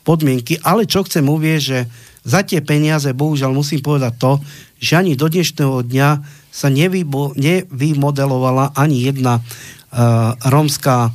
podmienky, 0.06 0.62
ale 0.62 0.86
čo 0.86 1.02
chcem 1.02 1.26
uvieť, 1.26 1.60
že 1.66 1.80
za 2.22 2.46
tie 2.46 2.62
peniaze, 2.62 3.10
bohužiaľ 3.18 3.50
musím 3.50 3.82
povedať 3.82 4.14
to, 4.22 4.38
že 4.78 5.02
ani 5.02 5.18
do 5.18 5.26
dnešného 5.26 5.82
dňa 5.82 6.10
sa 6.54 6.70
nevybo, 6.70 7.34
nevymodelovala 7.34 8.78
ani 8.78 9.10
jedna 9.10 9.42
uh, 9.42 10.38
rómska 10.46 11.10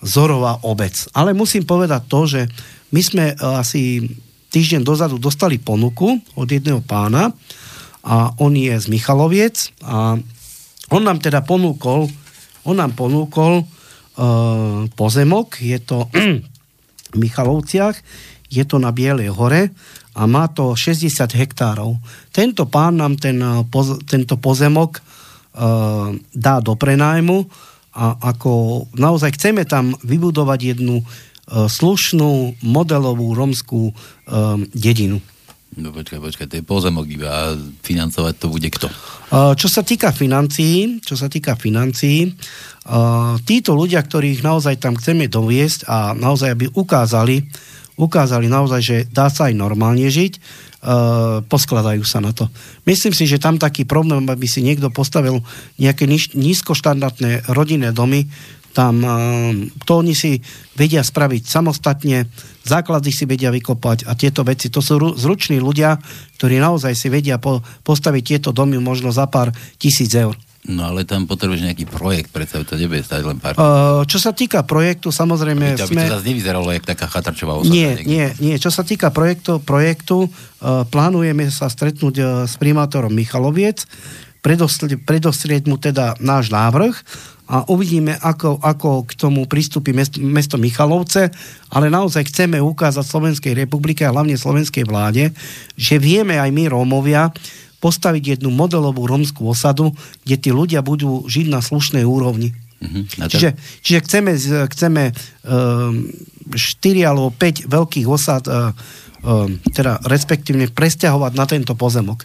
zorová 0.00 0.64
obec. 0.64 0.96
Ale 1.12 1.36
musím 1.36 1.68
povedať 1.68 2.02
to, 2.08 2.20
že 2.24 2.40
my 2.96 3.00
sme 3.04 3.24
uh, 3.36 3.60
asi 3.60 4.00
týždeň 4.48 4.80
dozadu 4.80 5.20
dostali 5.20 5.60
ponuku 5.60 6.16
od 6.40 6.48
jedného 6.48 6.80
pána 6.80 7.36
a 8.00 8.32
on 8.40 8.56
je 8.56 8.72
z 8.72 8.86
Michaloviec 8.88 9.60
a 9.84 10.16
on 10.88 11.02
nám 11.04 11.20
teda 11.20 11.44
ponúkol 11.44 12.08
on 12.64 12.76
nám 12.76 12.96
ponúkol 12.96 13.62
uh, 13.62 13.79
pozemok, 14.96 15.60
je 15.62 15.78
to 15.80 16.08
v 17.12 17.16
Michalovciach, 17.16 17.96
je 18.50 18.64
to 18.66 18.82
na 18.82 18.90
Bielej 18.90 19.30
hore 19.30 19.70
a 20.14 20.26
má 20.26 20.50
to 20.50 20.74
60 20.74 21.10
hektárov. 21.38 21.94
Tento 22.34 22.66
pán 22.66 22.98
nám 22.98 23.14
ten, 23.14 23.38
uh, 23.38 23.62
poz, 23.62 24.02
tento 24.04 24.34
pozemok 24.36 24.98
uh, 24.98 26.10
dá 26.34 26.58
do 26.58 26.74
prenájmu 26.74 27.46
a 27.94 28.18
ako 28.18 28.86
naozaj 28.98 29.38
chceme 29.38 29.66
tam 29.66 29.94
vybudovať 30.02 30.76
jednu 30.76 31.02
uh, 31.02 31.70
slušnú 31.70 32.62
modelovú 32.66 33.38
romskú 33.38 33.94
uh, 33.94 34.58
dedinu. 34.74 35.22
No 35.70 35.94
počkaj, 35.94 36.18
počkaj, 36.18 36.46
to 36.50 36.58
je 36.58 36.66
pozemok 36.66 37.06
iba 37.06 37.30
a 37.30 37.54
financovať 37.86 38.34
to 38.42 38.50
bude 38.50 38.66
kto? 38.74 38.90
Čo 39.30 39.68
sa 39.70 39.86
týka 39.86 40.10
financií, 40.10 40.98
čo 40.98 41.14
sa 41.14 41.30
týka 41.30 41.54
financií, 41.54 42.26
títo 43.46 43.78
ľudia, 43.78 44.02
ktorých 44.02 44.42
naozaj 44.42 44.82
tam 44.82 44.98
chceme 44.98 45.30
doviesť 45.30 45.86
a 45.86 46.10
naozaj 46.12 46.48
aby 46.58 46.66
ukázali, 46.74 47.46
ukázali 47.94 48.50
naozaj, 48.50 48.80
že 48.82 48.96
dá 49.06 49.30
sa 49.30 49.46
aj 49.46 49.54
normálne 49.54 50.10
žiť, 50.10 50.42
poskladajú 51.46 52.02
sa 52.08 52.24
na 52.24 52.32
to. 52.32 52.48
Myslím 52.88 53.12
si, 53.12 53.28
že 53.28 53.36
tam 53.36 53.60
taký 53.60 53.84
problém, 53.84 54.24
aby 54.26 54.48
si 54.48 54.64
niekto 54.64 54.88
postavil 54.88 55.44
nejaké 55.76 56.08
nízkoštandardné 56.34 57.52
rodinné 57.52 57.92
domy, 57.92 58.24
tam 58.70 59.02
to 59.82 59.92
oni 59.98 60.14
si 60.14 60.38
vedia 60.78 61.02
spraviť 61.02 61.42
samostatne, 61.42 62.30
základy 62.62 63.10
si 63.10 63.26
vedia 63.26 63.50
vykopať 63.50 64.06
a 64.06 64.14
tieto 64.14 64.46
veci, 64.46 64.70
to 64.70 64.78
sú 64.78 65.18
zruční 65.18 65.58
ľudia, 65.58 65.98
ktorí 66.38 66.62
naozaj 66.62 66.94
si 66.94 67.10
vedia 67.10 67.42
po, 67.42 67.66
postaviť 67.82 68.22
tieto 68.22 68.50
domy 68.54 68.78
možno 68.78 69.10
za 69.10 69.26
pár 69.26 69.50
tisíc 69.74 70.14
eur. 70.14 70.38
No 70.60 70.92
ale 70.92 71.08
tam 71.08 71.24
potrebuješ 71.24 71.72
nejaký 71.72 71.88
projekt, 71.88 72.28
predsa 72.36 72.60
to 72.60 72.76
nebude 72.76 73.00
stať 73.00 73.24
len 73.24 73.40
pár. 73.40 73.56
Uh, 73.56 74.04
čo 74.04 74.20
sa 74.20 74.36
týka 74.36 74.60
projektu, 74.60 75.08
samozrejme... 75.08 75.72
Aby 75.72 75.80
to, 75.80 75.88
sme... 75.88 76.04
aby 76.04 76.12
to 76.12 76.14
zase 76.20 76.28
nevyzeralo 76.28 76.68
jak 76.68 76.84
taká 76.84 77.08
chatrčová 77.08 77.56
osada. 77.56 77.72
Nie, 77.72 77.96
niekde. 77.96 78.04
nie, 78.04 78.26
nie. 78.44 78.54
Čo 78.60 78.68
sa 78.68 78.84
týka 78.84 79.08
projektu, 79.08 79.56
projektu 79.64 80.28
uh, 80.28 80.84
plánujeme 80.84 81.48
sa 81.48 81.72
stretnúť 81.72 82.14
uh, 82.20 82.26
s 82.44 82.60
primátorom 82.60 83.08
Michaloviec, 83.08 83.88
predostrieť 84.44 85.64
mu 85.64 85.80
teda 85.80 86.20
náš 86.20 86.52
návrh 86.52 86.92
a 87.50 87.66
uvidíme, 87.66 88.14
ako, 88.20 88.62
ako 88.62 89.04
k 89.08 89.12
tomu 89.18 89.44
pristúpi 89.50 89.90
mesto, 89.90 90.22
mesto 90.22 90.54
Michalovce, 90.54 91.34
ale 91.72 91.90
naozaj 91.90 92.30
chceme 92.30 92.62
ukázať 92.62 93.04
Slovenskej 93.04 93.52
republike 93.58 94.06
a 94.06 94.14
hlavne 94.14 94.38
slovenskej 94.38 94.86
vláde, 94.86 95.34
že 95.74 95.98
vieme 95.98 96.38
aj 96.38 96.50
my 96.52 96.70
Rómovia 96.70 97.32
postaviť 97.80 98.38
jednu 98.38 98.52
modelovú 98.52 99.08
rómskú 99.08 99.48
osadu, 99.48 99.96
kde 100.22 100.36
tí 100.36 100.50
ľudia 100.52 100.84
budú 100.84 101.24
žiť 101.26 101.46
na 101.48 101.64
slušnej 101.64 102.04
úrovni. 102.04 102.52
Mm-hmm. 102.80 103.28
Čiže, 103.28 103.48
čiže 103.84 103.98
chceme, 104.08 104.30
chceme 104.72 105.02
um, 105.44 106.08
4 106.52 107.08
alebo 107.08 107.28
5 107.32 107.68
veľkých 107.68 108.06
osad, 108.08 108.48
um, 108.48 108.72
teda 109.72 110.00
respektívne 110.08 110.68
presťahovať 110.72 111.32
na 111.36 111.44
tento 111.44 111.76
pozemok. 111.76 112.24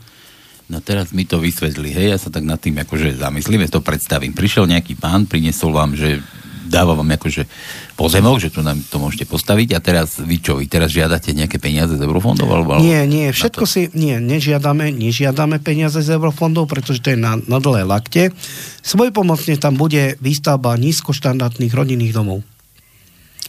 No 0.65 0.81
teraz 0.81 1.13
mi 1.13 1.29
to 1.29 1.37
vysvetli, 1.37 1.93
hej, 1.93 2.07
ja 2.09 2.17
sa 2.17 2.33
tak 2.33 2.41
nad 2.41 2.57
tým 2.57 2.73
akože 2.81 3.21
zamyslím, 3.21 3.67
ja 3.67 3.77
to 3.77 3.85
predstavím. 3.85 4.33
Prišiel 4.33 4.65
nejaký 4.65 4.97
pán, 4.97 5.29
priniesol 5.29 5.69
vám, 5.69 5.93
že 5.93 6.25
dáva 6.75 6.91
vám 6.91 7.07
akože 7.15 7.47
pozemok, 7.95 8.43
že 8.43 8.51
tu 8.51 8.59
nám 8.59 8.83
to 8.91 8.99
môžete 8.99 9.23
postaviť 9.31 9.71
a 9.71 9.79
teraz 9.79 10.19
vy 10.19 10.43
čo, 10.43 10.59
vy 10.59 10.67
teraz 10.67 10.91
žiadate 10.91 11.31
nejaké 11.31 11.55
peniaze 11.55 11.95
z 11.95 12.03
eurofondov? 12.03 12.51
Alebo, 12.51 12.83
nie, 12.83 12.99
nie, 13.07 13.31
všetko 13.31 13.63
si, 13.63 13.87
nie, 13.95 14.19
nežiadame, 14.19 14.91
nežiadame 14.91 15.63
peniaze 15.63 16.03
z 16.03 16.19
eurofondov, 16.19 16.67
pretože 16.67 16.99
to 16.99 17.15
je 17.15 17.17
na, 17.17 17.39
na 17.47 17.63
dlhé 17.63 17.87
lakte. 17.87 18.35
Svojpomocne 18.83 19.55
tam 19.55 19.79
bude 19.79 20.19
výstavba 20.19 20.75
nízkoštandardných 20.75 21.71
rodinných 21.71 22.11
domov. 22.11 22.43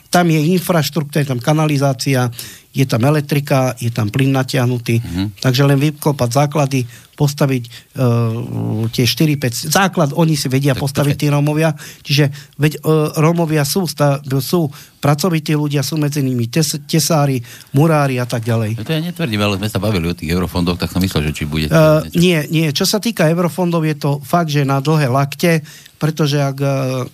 Tam 0.07 0.31
je 0.31 0.39
infraštruktúra, 0.55 1.27
tam 1.27 1.43
kanalizácia, 1.43 2.31
je 2.77 2.85
tam 2.85 3.01
elektrika, 3.09 3.73
je 3.81 3.89
tam 3.89 4.13
plyn 4.13 4.37
natiahnutý, 4.37 5.01
mm-hmm. 5.01 5.27
takže 5.41 5.65
len 5.65 5.81
vyklopať 5.81 6.29
základy, 6.29 6.85
postaviť 7.17 7.63
uh, 7.97 8.85
tie 8.93 9.09
4-5 9.09 9.73
základ, 9.73 10.13
oni 10.13 10.37
si 10.37 10.53
vedia 10.53 10.77
tak, 10.77 10.85
postaviť 10.85 11.17
tí 11.17 11.27
Rómovia, 11.33 11.73
čiže 12.05 12.29
veď 12.61 12.85
uh, 12.85 13.17
Rómovia 13.17 13.65
sú, 13.65 13.89
sta, 13.89 14.21
sú 14.45 14.69
pracovití 15.01 15.57
ľudia, 15.57 15.81
sú 15.81 15.97
medzi 15.97 16.21
nimi 16.21 16.53
tes, 16.53 16.77
tesári, 16.85 17.41
murári 17.73 18.21
a 18.21 18.29
tak 18.29 18.45
ďalej. 18.45 18.77
No 18.77 18.85
to 18.85 18.93
ja 18.93 19.01
netvrdím, 19.01 19.41
ale 19.41 19.57
sme 19.57 19.73
sa 19.73 19.81
bavili 19.81 20.13
o 20.13 20.15
tých 20.15 20.29
eurofondoch, 20.29 20.77
tak 20.77 20.93
som 20.93 21.01
myslel, 21.01 21.33
že 21.33 21.43
či 21.43 21.45
bude... 21.49 21.73
Uh, 21.73 22.05
nie, 22.13 22.45
nie, 22.53 22.69
čo 22.77 22.85
sa 22.85 23.01
týka 23.01 23.25
eurofondov, 23.33 23.89
je 23.89 23.97
to 23.97 24.11
fakt, 24.21 24.53
že 24.53 24.69
na 24.69 24.85
dlhé 24.85 25.09
lakte, 25.09 25.65
pretože 25.97 26.37
ak 26.37 26.61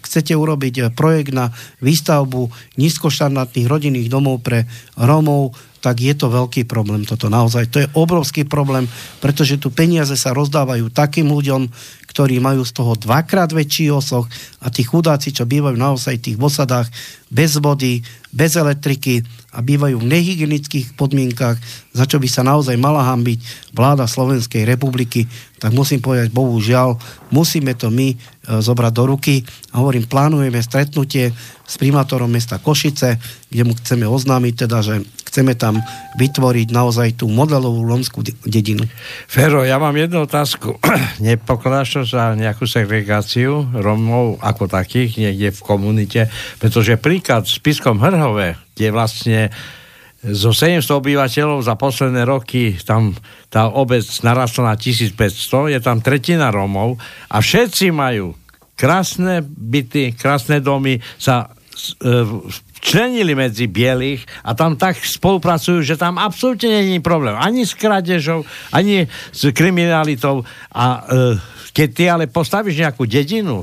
chcete 0.03 0.35
urobiť 0.35 0.91
projekt 0.99 1.31
na 1.31 1.55
výstavbu 1.79 2.51
nízkoštandardných 2.83 3.71
rodinných 3.71 4.11
domov 4.11 4.43
pre 4.43 4.67
Rómov, 4.99 5.52
tak 5.83 5.99
je 5.99 6.15
to 6.15 6.31
veľký 6.31 6.71
problém 6.71 7.03
toto 7.03 7.27
naozaj. 7.27 7.67
To 7.75 7.83
je 7.83 7.93
obrovský 7.99 8.47
problém, 8.47 8.87
pretože 9.19 9.59
tu 9.59 9.75
peniaze 9.75 10.15
sa 10.15 10.31
rozdávajú 10.31 10.95
takým 10.95 11.27
ľuďom, 11.27 11.67
ktorí 12.07 12.39
majú 12.39 12.63
z 12.63 12.73
toho 12.77 12.93
dvakrát 12.95 13.51
väčší 13.51 13.91
osoch 13.91 14.31
a 14.63 14.71
tí 14.71 14.87
chudáci, 14.87 15.35
čo 15.35 15.49
bývajú 15.49 15.75
naozaj 15.75 16.21
v 16.21 16.25
tých 16.31 16.39
osadách 16.39 16.87
bez 17.33 17.57
vody, 17.59 18.05
bez 18.31 18.55
elektriky 18.55 19.25
a 19.57 19.65
bývajú 19.65 19.97
v 19.97 20.09
nehygienických 20.13 20.93
podmienkach, 20.95 21.57
za 21.97 22.05
čo 22.05 22.21
by 22.21 22.29
sa 22.29 22.45
naozaj 22.45 22.77
mala 22.77 23.09
hambiť 23.09 23.73
vláda 23.73 24.05
Slovenskej 24.05 24.69
republiky, 24.69 25.25
tak 25.57 25.73
musím 25.73 26.05
povedať, 26.05 26.29
bohužiaľ, 26.31 27.01
musíme 27.33 27.73
to 27.75 27.89
my 27.89 28.13
e, 28.13 28.17
zobrať 28.61 28.93
do 28.93 29.05
ruky. 29.09 29.41
A 29.73 29.81
hovorím, 29.81 30.05
plánujeme 30.05 30.61
stretnutie 30.61 31.33
s 31.65 31.75
primátorom 31.81 32.29
mesta 32.29 32.61
Košice, 32.61 33.17
kde 33.49 33.63
mu 33.65 33.73
chceme 33.77 34.05
oznámiť 34.05 34.55
teda, 34.69 34.79
že 34.85 34.95
chceme 35.33 35.57
tam 35.57 35.81
vytvoriť 36.21 36.69
naozaj 36.69 37.25
tú 37.25 37.33
modelovú 37.33 37.89
lomskú 37.89 38.21
dedinu. 38.45 38.85
Fero, 39.25 39.65
ja 39.65 39.81
mám 39.81 39.97
jednu 39.97 40.29
otázku. 40.29 40.77
Nepokladáš 41.25 41.89
to 41.97 42.03
za 42.05 42.37
nejakú 42.37 42.69
segregáciu 42.69 43.65
Romov 43.73 44.37
ako 44.45 44.69
takých 44.69 45.17
niekde 45.17 45.57
v 45.57 45.61
komunite? 45.65 46.21
Pretože 46.61 47.01
príklad 47.01 47.49
s 47.49 47.57
Piskom 47.57 47.97
Hrhové, 48.05 48.61
kde 48.77 48.93
vlastne 48.93 49.49
zo 50.21 50.53
700 50.53 50.85
obyvateľov 50.85 51.65
za 51.65 51.75
posledné 51.81 52.23
roky 52.29 52.77
tam 52.85 53.17
tá 53.49 53.73
obec 53.73 54.05
narastla 54.23 54.71
na 54.71 54.77
1500, 54.77 55.73
je 55.73 55.81
tam 55.81 55.99
tretina 55.99 56.53
Romov 56.53 57.01
a 57.33 57.41
všetci 57.41 57.91
majú 57.91 58.37
krásne 58.79 59.43
byty, 59.43 60.15
krásne 60.15 60.63
domy 60.63 61.03
sa 61.19 61.51
e, 62.05 62.29
členili 62.83 63.39
medzi 63.39 63.71
bielých 63.71 64.27
a 64.43 64.59
tam 64.59 64.75
tak 64.75 64.99
spolupracujú, 64.99 65.87
že 65.87 65.95
tam 65.95 66.19
absolútne 66.19 66.83
není 66.83 66.99
problém. 66.99 67.39
Ani 67.39 67.63
s 67.63 67.79
krádežou, 67.79 68.43
ani 68.75 69.07
s 69.31 69.55
kriminalitou. 69.55 70.43
A 70.75 71.07
e, 71.07 71.39
keď 71.71 71.89
ty 71.95 72.05
ale 72.11 72.25
postavíš 72.27 72.83
nejakú 72.83 73.07
dedinu 73.07 73.63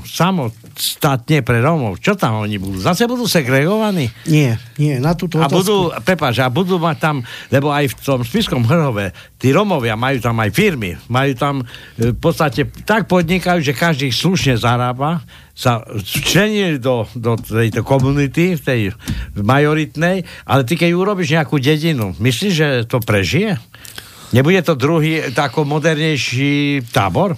samostatne 0.79 1.43
pre 1.43 1.59
Rómov, 1.59 2.00
čo 2.00 2.15
tam 2.15 2.39
oni 2.39 2.55
budú? 2.55 2.79
Zase 2.79 3.03
budú 3.03 3.27
segregovaní? 3.27 4.07
Nie, 4.31 4.55
nie, 4.79 4.95
na 4.98 5.12
túto 5.12 5.36
a 5.43 5.51
budú, 5.51 5.91
prepáč, 6.07 6.39
a 6.39 6.48
budú 6.48 6.79
mať 6.79 6.98
tam, 6.98 7.15
lebo 7.51 7.67
aj 7.69 7.91
v 7.91 7.95
tom 8.00 8.24
spiskom 8.24 8.63
Hrhove, 8.63 9.12
tí 9.36 9.51
Rómovia 9.51 10.00
majú 10.00 10.24
tam 10.24 10.39
aj 10.39 10.50
firmy, 10.55 10.95
majú 11.12 11.36
tam 11.36 11.55
e, 12.00 12.15
v 12.15 12.19
podstate 12.19 12.71
tak 12.88 13.12
podnikajú, 13.12 13.59
že 13.59 13.75
každý 13.75 14.07
slušne 14.09 14.55
zarába, 14.55 15.21
sa 15.59 15.83
včlenili 15.83 16.79
do, 16.79 17.03
do 17.19 17.36
tejto 17.36 17.83
komunity, 17.83 18.55
tej 18.55 18.95
majoritnej, 19.36 20.24
ale 20.48 20.63
ty 20.63 20.79
keď 20.79 20.95
urobíš 20.95 21.36
nejakú 21.36 21.59
dedinu, 21.59 22.15
myslíš, 22.15 22.53
že 22.55 22.67
to 22.88 23.03
prežije? 23.03 23.59
Nebude 24.31 24.63
to 24.63 24.79
druhý 24.79 25.36
tako 25.36 25.67
modernejší 25.67 26.86
tábor? 26.95 27.36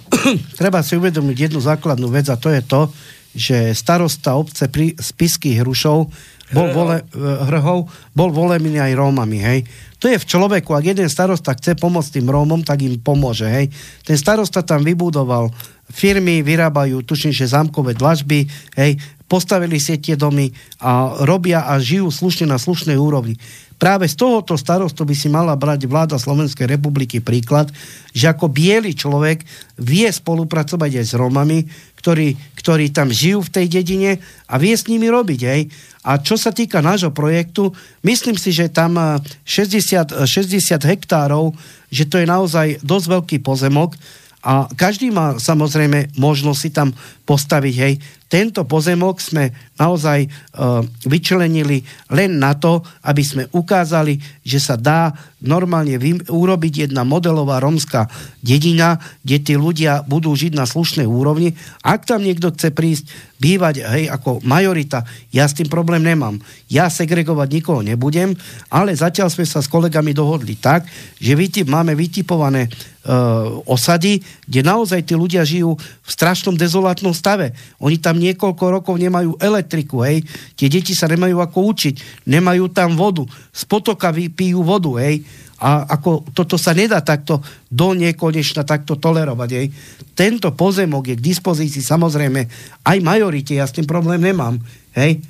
Treba 0.60 0.86
si 0.86 0.94
uvedomiť 0.94 1.50
jednu 1.50 1.58
základnú 1.58 2.06
vec 2.14 2.30
a 2.30 2.38
to 2.38 2.52
je 2.52 2.62
to, 2.62 2.94
že 3.32 3.72
starosta 3.72 4.36
obce 4.36 4.68
pri 4.68 4.96
spiských 4.96 5.64
Hrušov 5.64 6.12
bol 6.52 6.68
vole, 6.70 7.00
eh, 7.00 7.18
hrhov, 7.48 7.88
bol 8.12 8.30
volený 8.30 8.76
aj 8.76 8.92
Rómami, 8.92 9.40
hej. 9.40 9.60
To 10.04 10.10
je 10.10 10.20
v 10.20 10.28
človeku, 10.28 10.74
ak 10.76 10.84
jeden 10.84 11.08
starosta 11.08 11.56
chce 11.56 11.78
pomôcť 11.78 12.20
tým 12.20 12.28
Rómom, 12.28 12.60
tak 12.60 12.84
im 12.84 13.00
pomôže, 13.00 13.48
hej. 13.48 13.72
Ten 14.04 14.20
starosta 14.20 14.60
tam 14.60 14.84
vybudoval 14.84 15.48
firmy 15.90 16.44
vyrábajú, 16.44 17.02
tuším, 17.02 17.32
že 17.34 17.50
zámkové 17.50 17.96
dlažby, 17.96 18.46
hej, 18.78 19.00
postavili 19.26 19.80
si 19.80 19.96
tie 19.96 20.12
domy 20.12 20.52
a 20.76 21.24
robia 21.24 21.64
a 21.64 21.80
žijú 21.80 22.12
slušne 22.12 22.52
na 22.52 22.60
slušnej 22.60 23.00
úrovni. 23.00 23.40
Práve 23.82 24.06
z 24.06 24.14
tohoto 24.14 24.54
starostu 24.54 25.02
by 25.02 25.10
si 25.10 25.26
mala 25.26 25.58
brať 25.58 25.90
vláda 25.90 26.14
Slovenskej 26.14 26.70
republiky 26.70 27.18
príklad, 27.18 27.66
že 28.14 28.30
ako 28.30 28.46
biely 28.46 28.94
človek 28.94 29.42
vie 29.74 30.06
spolupracovať 30.06 31.02
aj 31.02 31.06
s 31.10 31.18
Romami, 31.18 31.66
ktorí, 31.98 32.38
ktorí 32.54 32.94
tam 32.94 33.10
žijú 33.10 33.42
v 33.42 33.52
tej 33.58 33.66
dedine 33.66 34.22
a 34.46 34.54
vie 34.62 34.70
s 34.70 34.86
nimi 34.86 35.10
robiť. 35.10 35.40
Hej. 35.42 35.66
A 36.06 36.22
čo 36.22 36.38
sa 36.38 36.54
týka 36.54 36.78
nášho 36.78 37.10
projektu, 37.10 37.74
myslím 38.06 38.38
si, 38.38 38.54
že 38.54 38.70
tam 38.70 39.18
60, 39.42 40.30
60 40.30 40.78
hektárov, 40.78 41.50
že 41.90 42.06
to 42.06 42.22
je 42.22 42.26
naozaj 42.30 42.78
dosť 42.86 43.06
veľký 43.18 43.36
pozemok, 43.42 43.98
a 44.42 44.66
každý 44.74 45.14
má 45.14 45.38
samozrejme 45.38 46.18
možnosť 46.18 46.58
si 46.58 46.70
tam 46.74 46.90
postaviť, 47.22 47.74
hej, 47.78 47.94
tento 48.32 48.64
pozemok 48.64 49.20
sme 49.20 49.52
naozaj 49.76 50.24
uh, 50.24 50.80
vyčlenili 51.04 51.84
len 52.08 52.40
na 52.40 52.56
to, 52.56 52.80
aby 53.04 53.20
sme 53.20 53.44
ukázali, 53.52 54.16
že 54.40 54.56
sa 54.56 54.80
dá 54.80 55.12
normálne 55.44 56.00
vy, 56.00 56.24
urobiť 56.32 56.88
jedna 56.88 57.04
modelová 57.04 57.60
romská 57.60 58.08
dedina, 58.40 58.96
kde 59.20 59.36
tí 59.36 59.54
ľudia 59.58 60.00
budú 60.08 60.32
žiť 60.32 60.56
na 60.56 60.64
slušnej 60.64 61.04
úrovni. 61.04 61.52
Ak 61.84 62.08
tam 62.08 62.24
niekto 62.24 62.56
chce 62.56 62.72
prísť 62.72 63.12
bývať, 63.36 63.84
hej, 63.84 64.08
ako 64.08 64.40
majorita, 64.48 65.04
ja 65.28 65.44
s 65.44 65.52
tým 65.52 65.68
problém 65.68 66.00
nemám. 66.00 66.40
Ja 66.72 66.88
segregovať 66.88 67.48
nikoho 67.52 67.84
nebudem, 67.84 68.32
ale 68.72 68.96
zatiaľ 68.96 69.28
sme 69.28 69.44
sa 69.44 69.60
s 69.60 69.68
kolegami 69.68 70.16
dohodli 70.16 70.56
tak, 70.56 70.88
že 71.20 71.36
vytip, 71.36 71.68
máme 71.68 71.92
vytipované 71.92 72.70
uh, 72.70 73.60
osady, 73.68 74.24
kde 74.46 74.60
naozaj 74.62 75.04
tí 75.04 75.12
ľudia 75.18 75.42
žijú 75.42 75.74
v 75.76 76.08
strašnom 76.08 76.56
dezolátnom 76.56 77.11
stave. 77.14 77.52
Oni 77.80 77.96
tam 78.00 78.18
niekoľko 78.18 78.64
rokov 78.80 78.94
nemajú 78.98 79.38
elektriku, 79.38 80.04
hej. 80.04 80.24
Tie 80.56 80.68
deti 80.68 80.92
sa 80.92 81.08
nemajú 81.08 81.38
ako 81.38 81.58
učiť, 81.72 82.26
nemajú 82.28 82.72
tam 82.72 82.98
vodu, 82.98 83.24
z 83.52 83.62
potoka 83.64 84.12
pijú 84.12 84.60
vodu, 84.60 84.90
hej. 85.00 85.24
A 85.62 85.86
ako 85.86 86.26
toto 86.34 86.58
sa 86.58 86.74
nedá 86.74 86.98
takto 87.06 87.38
do 87.70 87.94
nekonečna 87.94 88.66
takto 88.66 88.98
tolerovať. 88.98 89.50
Hej. 89.54 89.66
Tento 90.10 90.50
pozemok 90.50 91.06
je 91.06 91.14
k 91.14 91.22
dispozícii 91.22 91.78
samozrejme 91.78 92.40
aj 92.82 92.98
majorite, 92.98 93.54
ja 93.54 93.62
s 93.62 93.78
tým 93.78 93.86
problém 93.86 94.18
nemám. 94.18 94.58
Hej. 94.98 95.22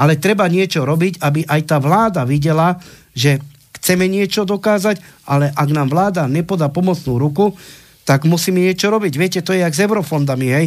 Ale 0.00 0.16
treba 0.16 0.48
niečo 0.48 0.88
robiť, 0.88 1.20
aby 1.20 1.44
aj 1.44 1.60
tá 1.68 1.76
vláda 1.76 2.24
videla, 2.24 2.80
že 3.12 3.44
chceme 3.76 4.08
niečo 4.08 4.48
dokázať, 4.48 5.28
ale 5.28 5.52
ak 5.52 5.68
nám 5.68 5.92
vláda 5.92 6.24
nepodá 6.24 6.72
pomocnú 6.72 7.20
ruku, 7.20 7.52
tak 8.02 8.26
musíme 8.26 8.58
niečo 8.58 8.90
robiť. 8.90 9.12
Viete, 9.14 9.40
to 9.40 9.54
je 9.54 9.62
jak 9.62 9.74
s 9.74 9.84
eurofondami, 9.84 10.48
hej 10.50 10.66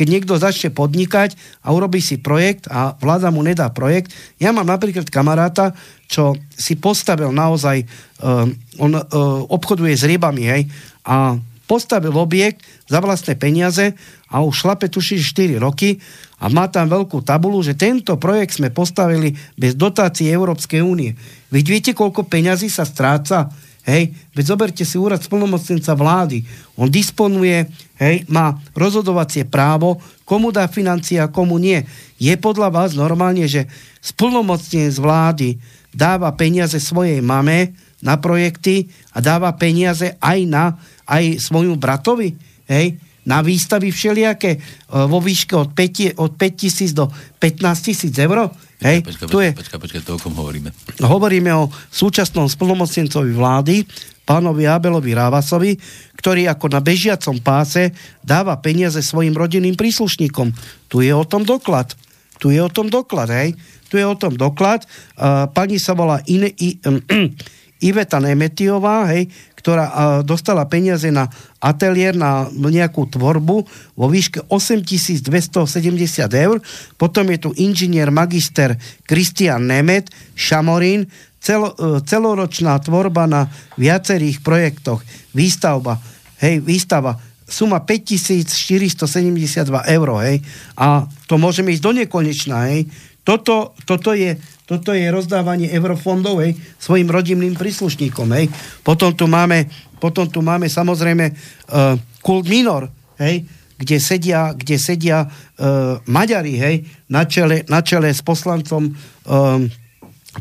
keď 0.00 0.08
niekto 0.08 0.40
začne 0.40 0.72
podnikať 0.72 1.36
a 1.60 1.76
urobí 1.76 2.00
si 2.00 2.16
projekt 2.16 2.64
a 2.72 2.96
vláda 2.96 3.28
mu 3.28 3.44
nedá 3.44 3.68
projekt. 3.68 4.16
Ja 4.40 4.48
mám 4.48 4.64
napríklad 4.64 5.12
kamaráta, 5.12 5.76
čo 6.08 6.40
si 6.56 6.80
postavil 6.80 7.28
naozaj, 7.36 7.84
uh, 8.24 8.48
on 8.80 8.96
uh, 8.96 9.04
obchoduje 9.52 9.92
s 9.92 10.08
rybami, 10.08 10.48
hej, 10.48 10.62
a 11.04 11.36
postavil 11.68 12.16
objekt 12.16 12.64
za 12.88 12.98
vlastné 13.04 13.36
peniaze 13.36 13.92
a 14.32 14.40
už 14.40 14.64
šlape 14.64 14.88
tuší 14.88 15.20
4 15.20 15.60
roky 15.60 16.00
a 16.40 16.48
má 16.48 16.66
tam 16.72 16.88
veľkú 16.88 17.20
tabulu, 17.20 17.60
že 17.60 17.76
tento 17.76 18.16
projekt 18.16 18.56
sme 18.56 18.72
postavili 18.72 19.36
bez 19.54 19.76
dotácií 19.76 20.32
Európskej 20.32 20.80
únie. 20.80 21.12
Vy 21.52 21.60
viete, 21.60 21.92
koľko 21.92 22.24
peňazí 22.24 22.72
sa 22.72 22.88
stráca 22.88 23.52
Hej, 23.88 24.12
veď 24.36 24.44
zoberte 24.44 24.84
si 24.84 25.00
úrad 25.00 25.24
splnomocnenca 25.24 25.96
vlády. 25.96 26.44
On 26.76 26.84
disponuje, 26.84 27.64
hej, 27.96 28.28
má 28.28 28.60
rozhodovacie 28.76 29.48
právo, 29.48 29.96
komu 30.28 30.52
dá 30.52 30.68
financie 30.68 31.16
a 31.16 31.32
komu 31.32 31.56
nie. 31.56 31.80
Je 32.20 32.32
podľa 32.36 32.68
vás 32.68 32.90
normálne, 32.92 33.48
že 33.48 33.64
splnomocnenec 34.04 34.94
vlády 35.00 35.48
dáva 35.90 36.28
peniaze 36.36 36.76
svojej 36.76 37.24
mame 37.24 37.72
na 38.04 38.20
projekty 38.20 38.88
a 39.16 39.24
dáva 39.24 39.52
peniaze 39.56 40.14
aj 40.20 40.38
na 40.44 40.64
aj 41.08 41.40
svojmu 41.40 41.74
bratovi? 41.80 42.36
Hej, 42.70 43.00
na 43.26 43.44
výstavy 43.44 43.92
všelijaké 43.92 44.50
e, 44.56 44.58
vo 44.88 45.20
výške 45.20 45.56
od 45.56 45.76
5, 45.76 46.16
od 46.16 46.32
5 46.36 46.60
tisíc 46.60 46.90
do 46.92 47.08
15 47.38 47.80
tisíc 47.80 48.14
eur. 48.16 48.48
Hej, 48.80 49.04
počka, 49.04 49.28
tu 49.28 49.44
je, 49.44 49.52
počka, 49.52 49.76
počka, 49.76 50.00
to 50.00 50.16
o 50.16 50.20
kom 50.20 50.32
hovoríme? 50.32 50.72
Hovoríme 51.04 51.52
o 51.52 51.68
súčasnom 51.92 52.48
splnomocnencovi 52.48 53.28
vlády, 53.36 53.84
pánovi 54.24 54.64
Abelovi 54.64 55.12
Rávasovi, 55.12 55.76
ktorý 56.16 56.48
ako 56.48 56.66
na 56.72 56.80
bežiacom 56.80 57.36
páse 57.44 57.92
dáva 58.24 58.56
peniaze 58.56 59.04
svojim 59.04 59.36
rodinným 59.36 59.76
príslušníkom. 59.76 60.52
Tu 60.88 61.04
je 61.04 61.12
o 61.12 61.24
tom 61.28 61.44
doklad. 61.44 61.92
Tu 62.40 62.56
je 62.56 62.60
o 62.64 62.72
tom 62.72 62.88
doklad, 62.88 63.28
hej. 63.28 63.52
Tu 63.92 64.00
je 64.00 64.06
o 64.06 64.16
tom 64.16 64.32
doklad. 64.32 64.88
Uh, 65.18 65.50
pani 65.52 65.76
sa 65.76 65.92
volá 65.92 66.24
In, 66.30 66.48
I, 66.48 66.80
um, 66.88 67.02
Iveta 67.80 68.20
Nemetiová, 68.20 69.08
hej, 69.12 69.32
ktorá 69.60 70.20
dostala 70.24 70.64
peniaze 70.64 71.12
na 71.12 71.28
ateliér, 71.60 72.16
na 72.16 72.48
nejakú 72.48 73.08
tvorbu 73.12 73.56
vo 73.92 74.06
výške 74.08 74.48
8270 74.48 75.68
eur. 76.32 76.56
Potom 76.96 77.28
je 77.28 77.38
tu 77.44 77.50
inžinier 77.60 78.08
magister 78.08 78.80
Kristian 79.04 79.68
Nemet, 79.68 80.08
Šamorín, 80.32 81.04
celo, 81.40 81.76
e, 81.76 82.00
celoročná 82.04 82.80
tvorba 82.80 83.28
na 83.28 83.52
viacerých 83.76 84.40
projektoch. 84.40 85.04
Výstavba, 85.36 86.00
hej, 86.40 86.60
výstava 86.64 87.20
suma 87.50 87.82
5472 87.82 89.66
eur, 89.90 90.08
hej, 90.22 90.38
a 90.78 91.10
to 91.26 91.34
môžeme 91.34 91.74
ísť 91.74 91.82
do 91.82 91.92
nekonečna, 91.98 92.70
hej. 92.70 92.86
Toto, 93.30 93.78
toto 93.86 94.10
je 94.10 94.34
toto 94.70 94.94
je 94.94 95.02
rozdávanie 95.10 95.66
eurofondov 95.74 96.46
hej, 96.46 96.54
svojim 96.78 97.10
rodinným 97.10 97.58
príslušníkom. 97.58 98.30
Hej. 98.38 98.46
Potom, 98.86 99.10
tu 99.10 99.26
máme, 99.26 99.66
potom 99.98 100.30
tu 100.30 100.46
máme 100.46 100.70
samozrejme 100.70 101.26
uh, 101.26 101.98
kult 102.22 102.46
minor, 102.46 102.86
hej, 103.18 103.42
kde 103.74 103.98
sedia, 103.98 104.54
kde 104.54 104.78
sedia 104.78 105.26
uh, 105.26 105.98
Maďari 106.06 106.54
hej, 106.54 106.86
na, 107.10 107.26
čele, 107.26 107.66
na 107.66 107.82
čele 107.82 108.14
s 108.14 108.22
poslancom 108.22 108.94
uh, 108.94 109.58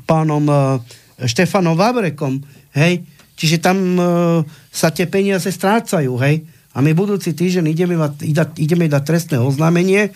pánom 0.05 0.45
uh, 0.45 0.77
Štefanom 1.17 1.73
Vavrekom. 1.73 2.37
Hej. 2.77 3.01
Čiže 3.33 3.65
tam 3.65 3.97
uh, 3.97 4.45
sa 4.69 4.93
tie 4.93 5.09
peniaze 5.09 5.49
strácajú. 5.49 6.13
Hej 6.21 6.45
a 6.69 6.85
my 6.85 6.93
budúci 6.93 7.33
týždeň 7.33 7.65
ideme, 7.73 7.97
ideme 8.61 8.85
dať 8.85 9.03
trestné 9.03 9.37
oznámenie 9.41 10.13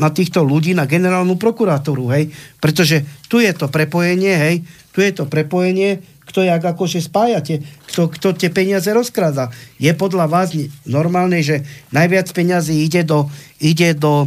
na 0.00 0.08
týchto 0.08 0.40
ľudí, 0.40 0.72
na 0.72 0.88
generálnu 0.88 1.36
prokurátoru, 1.36 2.08
hej, 2.16 2.32
pretože 2.56 3.04
tu 3.28 3.36
je 3.36 3.52
to 3.52 3.68
prepojenie, 3.68 4.32
hej, 4.32 4.54
tu 4.96 5.04
je 5.04 5.12
to 5.12 5.28
prepojenie, 5.28 6.00
kto 6.24 6.40
jak 6.40 6.64
akože 6.64 7.04
spájate, 7.04 7.60
kto, 7.92 8.08
kto 8.08 8.32
tie 8.32 8.48
peniaze 8.48 8.88
rozkráda. 8.88 9.52
Je 9.76 9.92
podľa 9.92 10.24
vás 10.30 10.56
normálne, 10.88 11.44
že 11.44 11.60
najviac 11.92 12.32
peňazí 12.32 12.80
ide 12.80 13.04
do, 13.04 13.28
ide 13.60 13.92
do, 13.92 14.24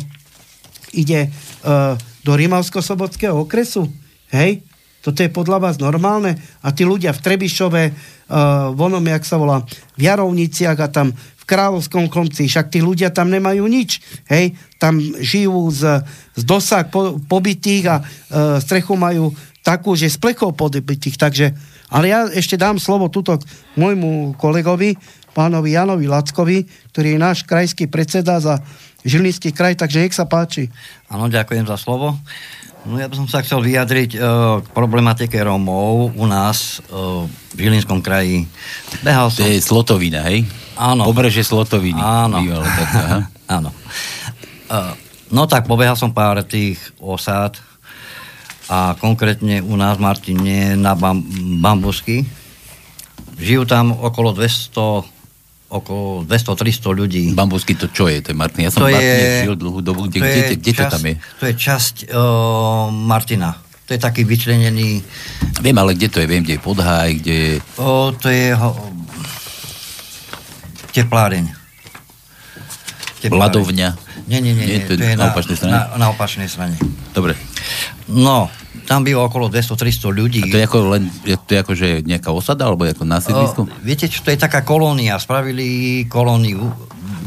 ide, 0.93 1.33
uh, 1.65 1.97
do 2.21 2.31
Rimavsko-Sobotského 2.37 3.33
okresu, 3.33 3.89
hej, 4.29 4.61
toto 5.01 5.21
je 5.21 5.29
podľa 5.29 5.61
vás 5.61 5.75
normálne? 5.77 6.33
A 6.65 6.73
tí 6.73 6.81
ľudia 6.81 7.13
v 7.13 7.21
Trebišove, 7.21 7.83
uh, 7.89 8.73
vonom, 8.73 9.05
jak 9.05 9.21
sa 9.21 9.37
volá, 9.37 9.61
v 9.97 10.01
Jarovniciach 10.01 10.77
a 10.81 10.89
tam 10.89 11.13
v 11.45 11.49
Kráľovskom 11.53 12.09
konci, 12.09 12.49
však 12.49 12.73
tí 12.73 12.81
ľudia 12.81 13.13
tam 13.13 13.29
nemajú 13.29 13.69
nič, 13.69 14.01
hej, 14.33 14.57
tam 14.81 14.97
žijú 14.97 15.69
z, 15.69 16.01
z 16.33 16.41
dosah 16.41 16.89
po, 16.89 17.21
pobytých 17.21 17.85
a 17.85 18.01
e, 18.01 18.03
strechu 18.65 18.97
majú 18.97 19.29
takú, 19.61 19.93
že 19.93 20.09
z 20.09 20.17
plechov 20.17 20.57
pobytých, 20.57 21.21
takže, 21.21 21.53
ale 21.93 22.09
ja 22.09 22.25
ešte 22.33 22.57
dám 22.57 22.81
slovo 22.81 23.13
tuto 23.13 23.37
môjmu 23.77 24.33
kolegovi, 24.41 24.97
pánovi 25.37 25.77
Janovi 25.77 26.09
Lackovi, 26.09 26.65
ktorý 26.89 27.13
je 27.13 27.19
náš 27.21 27.45
krajský 27.45 27.85
predseda 27.85 28.41
za 28.41 28.57
Žilinský 29.05 29.53
kraj, 29.53 29.77
takže 29.77 30.01
nech 30.01 30.17
sa 30.17 30.25
páči. 30.25 30.73
Áno, 31.13 31.29
ďakujem 31.29 31.69
za 31.69 31.77
slovo. 31.77 32.17
No 32.85 33.01
ja 33.01 33.09
by 33.09 33.17
som 33.17 33.29
sa 33.29 33.41
chcel 33.41 33.61
vyjadriť 33.65 34.17
uh, 34.17 34.61
k 34.61 34.67
problematike 34.73 35.37
Rómov 35.41 36.13
u 36.13 36.25
nás 36.29 36.81
uh, 36.89 37.25
v 37.53 37.57
Žilinskom 37.57 38.01
kraji. 38.01 38.45
Behal 39.01 39.29
som... 39.33 39.41
To 39.41 39.49
je 39.49 39.61
Slotovina, 39.61 40.25
hej? 40.29 40.45
Áno. 40.75 41.07
Pobreže 41.07 41.41
Slotoviny. 41.43 41.99
Áno. 41.99 42.43
Bývalo, 42.43 42.67
tak. 42.67 42.89
Áno. 43.59 43.69
Uh, 44.65 44.93
no 45.31 45.45
tak 45.47 45.69
pobehal 45.69 45.95
som 45.95 46.11
pár 46.11 46.41
tých 46.43 46.79
osád 46.97 47.57
a 48.65 48.97
konkrétne 48.97 49.61
u 49.61 49.77
nás 49.77 49.97
v 49.97 50.05
Martine 50.05 50.73
na 50.73 50.97
Bam- 50.97 51.23
Bambusky. 51.61 52.25
Žijú 53.37 53.63
tam 53.69 53.93
okolo 53.93 54.33
200 54.33 55.15
okolo 55.65 56.23
200-300 56.23 56.93
ľudí. 56.93 57.23
Bambusky 57.33 57.75
to 57.75 57.89
čo 57.89 58.07
je? 58.07 58.21
To 58.23 58.31
je 58.31 58.37
Martin. 58.37 58.69
Ja 58.69 58.71
som 58.71 58.85
to 58.85 58.93
Martine 58.93 59.25
je, 59.27 59.43
žil 59.49 59.55
dlhú 59.57 59.79
dobu. 59.81 60.07
Kde, 60.07 60.19
to, 60.21 60.25
kde, 60.25 60.43
kde 60.61 60.71
časť, 60.71 60.79
to 60.79 60.93
tam 60.93 61.03
je? 61.03 61.15
To 61.41 61.43
je 61.45 61.53
časť 61.57 61.95
uh, 62.13 62.85
Martina. 62.93 63.51
To 63.85 63.93
je 63.93 64.01
taký 64.01 64.25
vyčlenený... 64.25 65.05
Viem, 65.61 65.77
ale 65.77 65.93
kde 65.93 66.09
to 66.09 66.17
je? 66.17 66.25
Viem, 66.25 66.41
kde 66.41 66.57
je 66.57 66.61
Podhaj, 66.61 67.09
kde 67.21 67.33
je... 67.37 67.53
O, 67.77 68.09
to 68.17 68.33
je 68.33 68.49
ho, 68.57 68.69
tepláreň. 70.95 71.45
tepláreň. 73.19 73.41
Ladovňa. 73.43 73.89
Nie, 74.25 74.39
nie, 74.41 74.55
nie, 74.55 74.65
nie. 74.65 74.79
to, 74.87 74.95
je 74.95 75.03
to 75.03 75.05
je 75.05 75.17
na, 75.19 75.27
na 75.27 75.31
opačnej 75.35 75.57
strane? 75.59 75.73
Na, 75.75 75.81
na 75.99 76.07
opačnej 76.09 76.47
strane. 76.49 76.75
Dobre. 77.13 77.37
No, 78.09 78.49
tam 78.85 79.03
bylo 79.03 79.25
okolo 79.25 79.49
200-300 79.49 80.13
ľudí. 80.13 80.41
A 80.45 80.49
to 80.49 80.57
je 80.61 80.65
ako 80.65 80.79
len, 80.93 81.03
to 81.25 81.49
je 81.51 81.59
ako, 81.59 81.73
že 81.73 81.87
nejaká 82.05 82.29
osada, 82.31 82.69
alebo 82.69 82.85
ako 82.85 83.03
na 83.05 83.19
sídlisku? 83.19 83.65
viete 83.81 84.05
čo, 84.09 84.21
to 84.21 84.33
je 84.33 84.39
taká 84.39 84.61
kolónia, 84.61 85.17
spravili 85.21 86.05
kolóniu, 86.05 86.69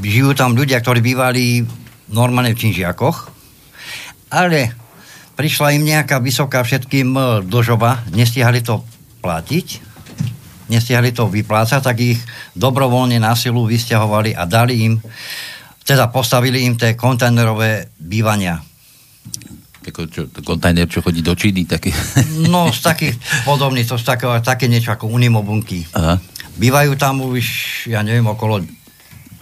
žijú 0.03 0.35
tam 0.35 0.55
ľudia, 0.55 0.79
ktorí 0.79 1.03
bývali 1.03 1.67
normálne 2.11 2.55
v 2.55 2.61
Činžiakoch, 2.63 3.31
ale 4.31 4.73
prišla 5.35 5.75
im 5.79 5.87
nejaká 5.87 6.19
vysoká 6.19 6.63
všetkým 6.63 7.09
e, 7.15 7.23
dožoba, 7.47 8.03
nestihali 8.11 8.63
to 8.63 8.83
platiť, 9.23 9.88
nestihali 10.69 11.13
to 11.13 11.29
vyplácať, 11.29 11.81
tak 11.81 11.97
ich 11.99 12.21
dobrovoľne 12.57 13.21
na 13.21 13.33
silu 13.35 13.65
vysťahovali 13.69 14.37
a 14.37 14.45
dali 14.45 14.89
im, 14.89 14.95
teda 15.85 16.13
postavili 16.13 16.69
im 16.69 16.77
tie 16.77 16.97
kontajnerové 16.97 17.93
bývania 17.97 18.61
ako 19.89 20.05
čo, 20.13 20.23
kontajner, 20.45 20.85
čo 20.85 21.01
chodí 21.01 21.25
do 21.25 21.33
Číny, 21.33 21.65
taký... 21.65 21.91
No, 22.53 22.69
z 22.69 22.81
takých 22.85 23.17
podobných, 23.49 23.89
to 23.89 23.97
sú 23.97 24.05
také, 24.05 24.29
také 24.45 24.69
niečo 24.69 24.93
ako 24.93 25.09
unimobunky. 25.09 25.89
Aha. 25.97 26.21
Bývajú 26.59 26.99
tam 27.01 27.25
už, 27.25 27.45
ja 27.89 28.05
neviem, 28.05 28.27
okolo 28.27 28.61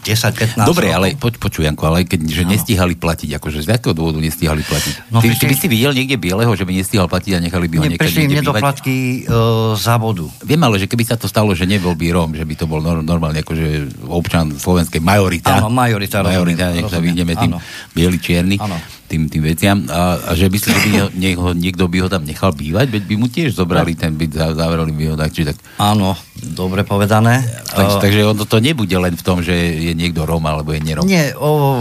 10-15 0.06 0.62
Dobre, 0.62 0.86
rokov. 0.86 0.98
ale 1.02 1.06
poč, 1.18 1.34
počuj, 1.42 1.62
Janko, 1.66 1.90
ale 1.90 2.06
keď 2.06 2.20
že 2.30 2.42
nestíhali 2.46 2.94
platiť, 2.94 3.34
akože 3.42 3.58
z 3.66 3.68
akého 3.74 3.90
dôvodu 3.90 4.22
nestíhali 4.22 4.62
platiť? 4.62 5.10
No, 5.10 5.18
ty, 5.18 5.34
ty 5.34 5.50
by 5.50 5.56
si 5.58 5.66
videl 5.66 5.90
niekde 5.90 6.14
bieleho, 6.14 6.54
že 6.54 6.62
by 6.62 6.72
nestíhal 6.78 7.10
platiť 7.10 7.32
a 7.34 7.38
nechali 7.42 7.66
by 7.66 7.76
ho 7.82 7.84
niekde 7.90 8.02
Prišli 8.06 8.30
im 8.30 8.38
nedoplatky 8.38 9.26
uh, 9.26 9.74
za 9.74 9.98
vodu. 9.98 10.30
Viem 10.46 10.62
ale, 10.62 10.78
že 10.78 10.86
keby 10.86 11.02
sa 11.02 11.18
to 11.18 11.26
stalo, 11.26 11.50
že 11.58 11.66
nebol 11.66 11.98
by 11.98 12.06
Róm, 12.14 12.38
že 12.38 12.46
by 12.46 12.54
to 12.54 12.70
bol 12.70 12.78
normálne 12.80 13.42
akože 13.42 14.06
občan 14.06 14.54
slovenskej 14.54 15.02
majorita. 15.02 15.58
Áno, 15.58 15.74
majorita. 15.74 16.22
Majorita, 16.22 16.70
nech 16.70 16.86
sa 16.86 17.02
vyjdeme 17.02 17.34
tým 17.34 17.58
bieli 17.90 18.18
čierny. 18.22 18.56
Áno 18.62 18.78
tým, 19.06 19.30
tým 19.30 19.42
veciam. 19.46 19.78
A, 19.88 20.18
a 20.18 20.30
že 20.34 20.50
myslíš, 20.50 20.74
že 20.74 20.82
by 20.82 20.90
nieho, 21.14 21.54
niekto 21.54 21.86
by 21.86 22.04
ho 22.04 22.08
tam 22.10 22.26
nechal 22.26 22.50
bývať? 22.50 22.90
Veď 22.90 23.02
by 23.06 23.14
mu 23.16 23.26
tiež 23.30 23.54
zobrali 23.54 23.94
ten 23.94 24.18
byt, 24.18 24.34
zavrali 24.34 24.90
by 24.92 25.04
ho 25.10 25.16
tak, 25.16 25.30
či 25.30 25.46
tak. 25.46 25.56
Áno, 25.78 26.18
dobre 26.42 26.82
povedané. 26.82 27.46
Tak, 27.70 27.86
uh, 27.86 28.00
takže 28.02 28.34
ono 28.34 28.44
to 28.44 28.58
nebude 28.58 28.92
len 28.98 29.14
v 29.14 29.24
tom, 29.24 29.40
že 29.40 29.54
je 29.54 29.92
niekto 29.94 30.26
Rom 30.26 30.44
alebo 30.44 30.74
je 30.74 30.82
nerom. 30.82 31.06
Nie, 31.06 31.32
o, 31.38 31.80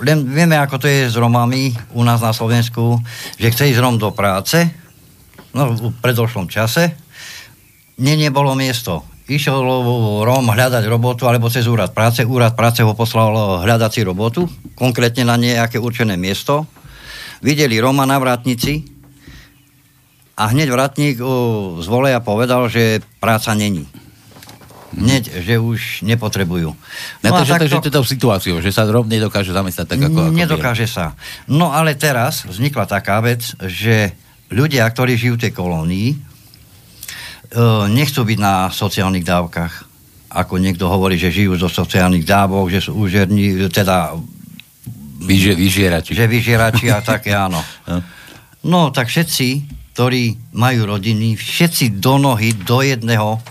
len 0.00 0.18
vieme, 0.30 0.56
ako 0.56 0.80
to 0.80 0.86
je 0.88 1.10
s 1.12 1.16
Romami 1.18 1.74
u 1.92 2.06
nás 2.06 2.22
na 2.24 2.32
Slovensku, 2.32 3.02
že 3.36 3.52
chce 3.52 3.74
ísť 3.74 3.82
Rom 3.82 4.00
do 4.00 4.14
práce, 4.14 4.64
no 5.52 5.74
v 5.74 5.92
predošlom 6.00 6.48
čase, 6.48 6.94
nie, 8.00 8.16
nebolo 8.16 8.56
miesto 8.56 9.04
išiel 9.30 9.62
Róm 10.26 10.46
hľadať 10.50 10.82
robotu 10.90 11.30
alebo 11.30 11.46
cez 11.46 11.70
úrad 11.70 11.94
práce. 11.94 12.26
Úrad 12.26 12.58
práce 12.58 12.82
ho 12.82 12.92
poslal 12.98 13.62
hľadať 13.62 13.90
si 13.94 14.00
robotu, 14.02 14.50
konkrétne 14.74 15.22
na 15.22 15.38
nejaké 15.38 15.78
určené 15.78 16.18
miesto. 16.18 16.66
Videli 17.40 17.78
Róma 17.78 18.04
na 18.04 18.18
vrátnici 18.18 18.84
a 20.34 20.50
hneď 20.50 20.68
vrátnik 20.74 21.16
z 21.78 21.86
voleja 21.86 22.18
povedal, 22.20 22.66
že 22.66 23.00
práca 23.22 23.54
není. 23.54 23.86
Hneď, 24.90 25.46
že 25.46 25.54
už 25.62 26.02
nepotrebujú. 26.02 26.74
No 26.74 27.22
Na 27.22 27.30
to, 27.38 27.46
že, 27.46 27.54
takto, 27.54 28.02
že 28.02 28.10
situáciu, 28.10 28.58
že 28.58 28.74
sa 28.74 28.82
Róm 28.90 29.06
nedokáže 29.06 29.54
zamestnať 29.54 29.86
tak, 29.86 30.00
ako... 30.10 30.34
ako 30.34 30.34
nedokáže 30.34 30.90
sa. 30.90 31.14
No 31.46 31.70
ale 31.70 31.94
teraz 31.94 32.42
vznikla 32.42 32.90
taká 32.90 33.22
vec, 33.22 33.54
že 33.62 34.18
ľudia, 34.50 34.82
ktorí 34.90 35.14
žijú 35.14 35.38
v 35.38 35.42
tej 35.46 35.52
kolónii, 35.54 36.08
nechcú 37.90 38.20
byť 38.22 38.38
na 38.38 38.70
sociálnych 38.70 39.26
dávkach. 39.26 39.90
Ako 40.30 40.62
niekto 40.62 40.86
hovorí, 40.86 41.18
že 41.18 41.34
žijú 41.34 41.58
zo 41.58 41.66
sociálnych 41.66 42.22
dávok, 42.22 42.70
že 42.70 42.80
sú 42.82 42.94
úžerní, 42.94 43.66
teda... 43.70 44.14
Vyže, 45.20 45.52
vyžierači. 45.52 46.16
Že 46.16 46.26
vyžierači 46.30 46.86
a 46.88 47.02
také, 47.02 47.34
áno. 47.46 47.60
No, 48.62 48.94
tak 48.94 49.10
všetci, 49.10 49.66
ktorí 49.92 50.54
majú 50.54 50.96
rodiny, 50.96 51.34
všetci 51.34 51.98
do 51.98 52.16
nohy, 52.16 52.54
do 52.54 52.80
jedného, 52.80 53.42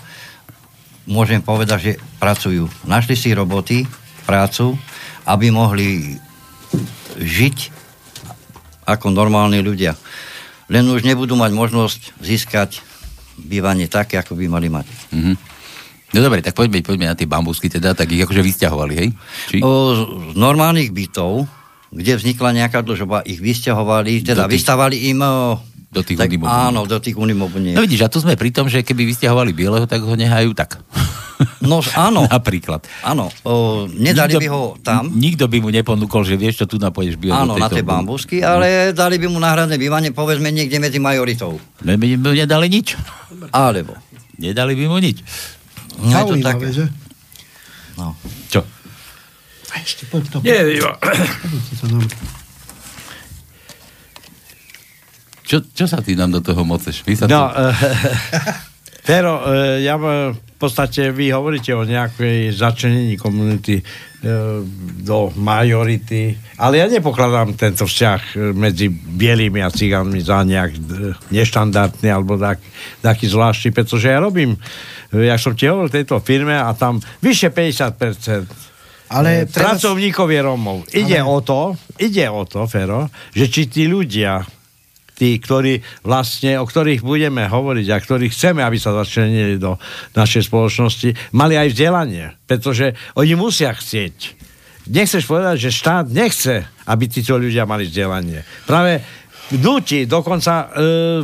môžem 1.05 1.43
povedať, 1.43 1.77
že 1.81 1.91
pracujú. 2.17 2.71
Našli 2.87 3.13
si 3.19 3.35
roboty, 3.35 3.83
prácu, 4.23 4.77
aby 5.25 5.49
mohli 5.49 6.17
žiť 7.17 7.57
ako 8.85 9.13
normálni 9.13 9.61
ľudia. 9.61 9.97
Len 10.69 10.85
už 10.85 11.01
nebudú 11.01 11.33
mať 11.33 11.51
možnosť 11.53 12.01
získať 12.21 12.88
bývanie 13.39 13.87
také, 13.87 14.19
ako 14.19 14.35
by 14.35 14.45
mali 14.51 14.67
mať. 14.67 14.85
Mm-hmm. 15.15 15.35
No 16.09 16.19
dobre, 16.25 16.41
tak 16.41 16.57
poďme, 16.57 16.81
poďme 16.81 17.05
na 17.09 17.15
tie 17.15 17.29
bambusky 17.29 17.69
teda, 17.69 17.93
tak 17.93 18.09
ich 18.09 18.21
akože 18.25 18.41
vysťahovali, 18.41 18.93
hej? 18.97 19.09
Či? 19.53 19.57
O, 19.61 19.69
z 19.93 19.99
normálnych 20.33 20.89
bytov, 20.89 21.45
kde 21.93 22.17
vznikla 22.17 22.65
nejaká 22.65 22.81
dlžoba, 22.81 23.21
ich 23.25 23.37
vysťahovali, 23.37 24.25
teda 24.25 24.49
tých... 24.49 24.53
vystávali 24.57 24.97
im 25.13 25.21
do 25.89 26.01
tých 26.05 26.21
tak, 26.21 26.29
Áno, 26.45 26.85
do 26.85 26.97
tých 27.01 27.17
unimobuniek. 27.17 27.73
No 27.73 27.81
vidíš, 27.81 28.05
a 28.05 28.13
tu 28.13 28.21
sme 28.21 28.37
pri 28.37 28.53
tom, 28.53 28.69
že 28.69 28.85
keby 28.85 29.09
vysťahovali 29.09 29.53
bieleho, 29.53 29.85
tak 29.89 30.05
ho 30.05 30.13
nehajú 30.13 30.53
tak. 30.53 30.81
No 31.63 31.79
áno. 31.95 32.27
Napríklad. 32.35 32.83
Áno, 32.99 33.31
o, 33.47 33.87
nedali 33.87 34.35
nikto, 34.35 34.43
by 34.43 34.47
ho 34.51 34.63
tam. 34.83 35.03
Nikto 35.15 35.45
by 35.47 35.57
mu 35.63 35.69
neponúkol, 35.71 36.27
že 36.27 36.35
vieš, 36.35 36.63
čo 36.63 36.65
tu 36.67 36.75
napoješ 36.75 37.15
bývať. 37.15 37.47
Áno, 37.47 37.55
na 37.55 37.71
tie 37.71 37.83
bambusky, 37.83 38.43
ale 38.43 38.91
no. 38.91 38.95
dali 38.95 39.15
by 39.15 39.27
mu 39.31 39.39
náhradné 39.39 39.79
bývanie, 39.79 40.11
povedzme, 40.11 40.51
niekde 40.51 40.83
medzi 40.83 40.99
majoritou. 40.99 41.55
Ne, 41.87 41.95
by 41.95 42.19
mu 42.19 42.35
nedali 42.35 42.67
nič. 42.67 42.99
Alebo. 43.55 43.95
Nedali 44.35 44.75
by 44.75 44.85
mu 44.91 44.99
nič. 44.99 45.23
No, 45.99 46.11
je 46.11 46.23
to 46.27 46.35
také. 46.43 46.67
že? 46.75 46.85
No. 47.95 48.15
Čo? 48.51 48.63
A 49.71 49.73
ešte 49.83 50.07
poď 50.07 50.23
to. 50.31 50.37
Nie. 50.43 50.79
Čo, 55.49 55.65
čo 55.73 55.85
sa 55.89 55.97
ty 56.03 56.13
nám 56.13 56.29
do 56.29 56.41
toho 56.45 56.61
moceš? 56.61 57.01
Vy 57.03 57.17
sa 57.17 57.25
no, 57.25 57.49
to... 57.49 57.73
Pero, 59.05 59.39
uh, 59.39 59.79
ja 59.79 59.95
v 60.59 60.67
podstate 60.67 61.15
vy 61.15 61.31
hovoríte 61.31 61.71
o 61.71 61.87
nejakej 61.87 62.51
začlenení 62.51 63.15
komunity 63.15 63.79
e, 63.79 63.83
do 64.99 65.31
majority, 65.39 66.35
ale 66.59 66.83
ja 66.83 66.91
nepokladám 66.91 67.55
tento 67.55 67.87
vzťah 67.87 68.21
e, 68.35 68.51
medzi 68.51 68.91
bielými 68.91 69.63
a 69.63 69.71
cigánmi 69.71 70.19
za 70.19 70.43
nejak 70.43 70.71
e, 70.75 70.79
neštandardný 71.31 72.11
alebo 72.11 72.35
tak, 72.35 72.59
taký 72.99 73.31
zvláštny, 73.31 73.71
pretože 73.71 74.11
ja 74.11 74.19
robím, 74.19 74.59
ja 75.15 75.39
som 75.39 75.55
ti 75.55 75.71
hovoril 75.71 75.95
tejto 75.95 76.19
firme 76.19 76.59
a 76.59 76.75
tam 76.75 76.99
vyše 77.23 77.55
50% 77.55 78.67
ale 79.15 79.47
treba... 79.47 79.73
pracovníkov 79.73 80.27
je 80.27 80.39
Romov. 80.43 80.79
Ide 80.91 81.23
ale... 81.23 81.31
o 81.31 81.39
to, 81.39 81.79
ide 82.03 82.27
o 82.27 82.43
to, 82.43 82.67
Fero, 82.67 83.07
že 83.31 83.47
či 83.47 83.71
tí 83.71 83.87
ľudia 83.87 84.43
tí, 85.19 85.35
ktorí 85.35 85.83
vlastne, 86.07 86.55
o 86.55 86.63
ktorých 86.63 87.03
budeme 87.03 87.43
hovoriť 87.51 87.87
a 87.91 87.99
ktorých 87.99 88.31
chceme, 88.31 88.63
aby 88.63 88.79
sa 88.79 88.95
začlenili 88.95 89.59
do 89.59 89.75
našej 90.15 90.47
spoločnosti, 90.47 91.35
mali 91.35 91.59
aj 91.59 91.75
vzdelanie. 91.75 92.39
Pretože 92.47 92.95
oni 93.19 93.35
musia 93.35 93.75
chcieť. 93.75 94.39
Nechceš 94.89 95.27
povedať, 95.27 95.69
že 95.69 95.75
štát 95.75 96.07
nechce, 96.07 96.65
aby 96.87 97.03
títo 97.05 97.35
ľudia 97.35 97.67
mali 97.67 97.85
vzdelanie. 97.85 98.41
Práve 98.65 99.03
nutí, 99.57 100.05
dokonca 100.05 100.53
e, 100.61 100.67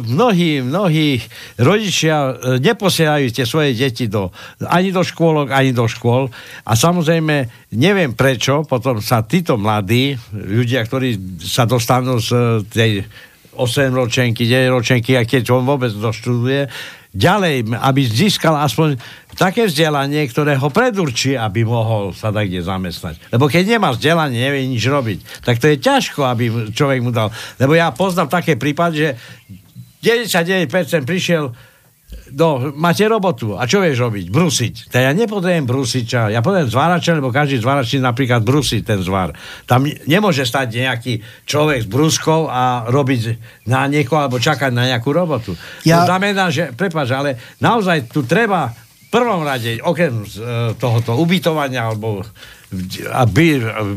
mnohí, 0.02 0.66
mnohí 0.66 1.22
rodičia 1.62 2.34
e, 2.34 2.34
neposielajú 2.58 3.26
tie 3.30 3.46
svoje 3.46 3.78
deti 3.78 4.10
do, 4.10 4.34
ani 4.66 4.90
do 4.90 5.06
škôlok, 5.06 5.54
ani 5.54 5.78
do 5.78 5.86
škôl 5.86 6.34
a 6.66 6.72
samozrejme 6.74 7.70
neviem 7.78 8.18
prečo, 8.18 8.66
potom 8.66 8.98
sa 8.98 9.22
títo 9.22 9.62
mladí 9.62 10.18
ľudia, 10.34 10.82
ktorí 10.86 11.38
sa 11.38 11.70
dostanú 11.70 12.18
z 12.18 12.30
e, 12.34 12.38
tej 12.66 12.92
8 13.56 13.92
ročenky, 13.96 14.46
9 14.46 14.76
ročenky, 14.76 15.16
a 15.16 15.24
keď 15.24 15.52
on 15.56 15.64
vôbec 15.64 15.92
doštuduje, 15.92 16.68
ďalej, 17.16 17.72
aby 17.80 18.02
získal 18.04 18.60
aspoň 18.60 19.00
také 19.40 19.72
vzdelanie, 19.72 20.28
ktoré 20.28 20.60
ho 20.60 20.68
predurčí, 20.68 21.40
aby 21.40 21.64
mohol 21.64 22.12
sa 22.12 22.32
tak 22.36 22.52
kde 22.52 22.60
zamestnať. 22.60 23.32
Lebo 23.32 23.48
keď 23.48 23.80
nemá 23.80 23.96
vzdelanie, 23.96 24.36
nevie 24.36 24.68
nič 24.68 24.84
robiť, 24.84 25.48
tak 25.48 25.64
to 25.64 25.72
je 25.72 25.80
ťažko, 25.80 26.28
aby 26.28 26.76
človek 26.76 27.00
mu 27.00 27.16
dal. 27.16 27.32
Lebo 27.56 27.72
ja 27.72 27.96
poznám 27.96 28.28
také 28.28 28.60
prípad, 28.60 28.92
že 28.92 29.08
99% 30.04 31.08
prišiel 31.08 31.56
No, 32.36 32.74
máte 32.76 33.08
robotu. 33.08 33.56
A 33.56 33.64
čo 33.64 33.80
vieš 33.80 34.04
robiť? 34.04 34.28
Brusiť. 34.28 34.92
Tak 34.92 35.02
ja 35.02 35.12
nepotrebujem 35.16 35.64
brusiča. 35.64 36.34
Ja 36.34 36.44
potrebujem 36.44 36.74
zvárača, 36.74 37.16
lebo 37.16 37.32
každý 37.32 37.64
zvárač 37.64 37.96
napríklad 37.96 38.44
brusí 38.44 38.84
ten 38.84 39.00
zvár. 39.00 39.32
Tam 39.64 39.88
nemôže 39.88 40.44
stať 40.44 40.84
nejaký 40.84 41.24
človek 41.48 41.86
s 41.86 41.88
bruskou 41.88 42.52
a 42.52 42.90
robiť 42.92 43.22
na 43.72 43.88
niekoho 43.88 44.28
alebo 44.28 44.42
čakať 44.42 44.72
na 44.76 44.90
nejakú 44.90 45.16
robotu. 45.16 45.56
Ja... 45.88 46.04
To 46.04 46.12
znamená, 46.12 46.52
že, 46.52 46.76
prepáč, 46.76 47.16
ale 47.16 47.40
naozaj 47.64 48.12
tu 48.12 48.28
treba 48.28 48.74
v 48.76 49.08
prvom 49.14 49.48
rade, 49.48 49.80
okrem 49.80 50.26
e, 50.26 50.76
tohoto 50.76 51.16
ubytovania 51.16 51.88
alebo 51.88 52.26
a 53.08 53.24
by, 53.24 53.48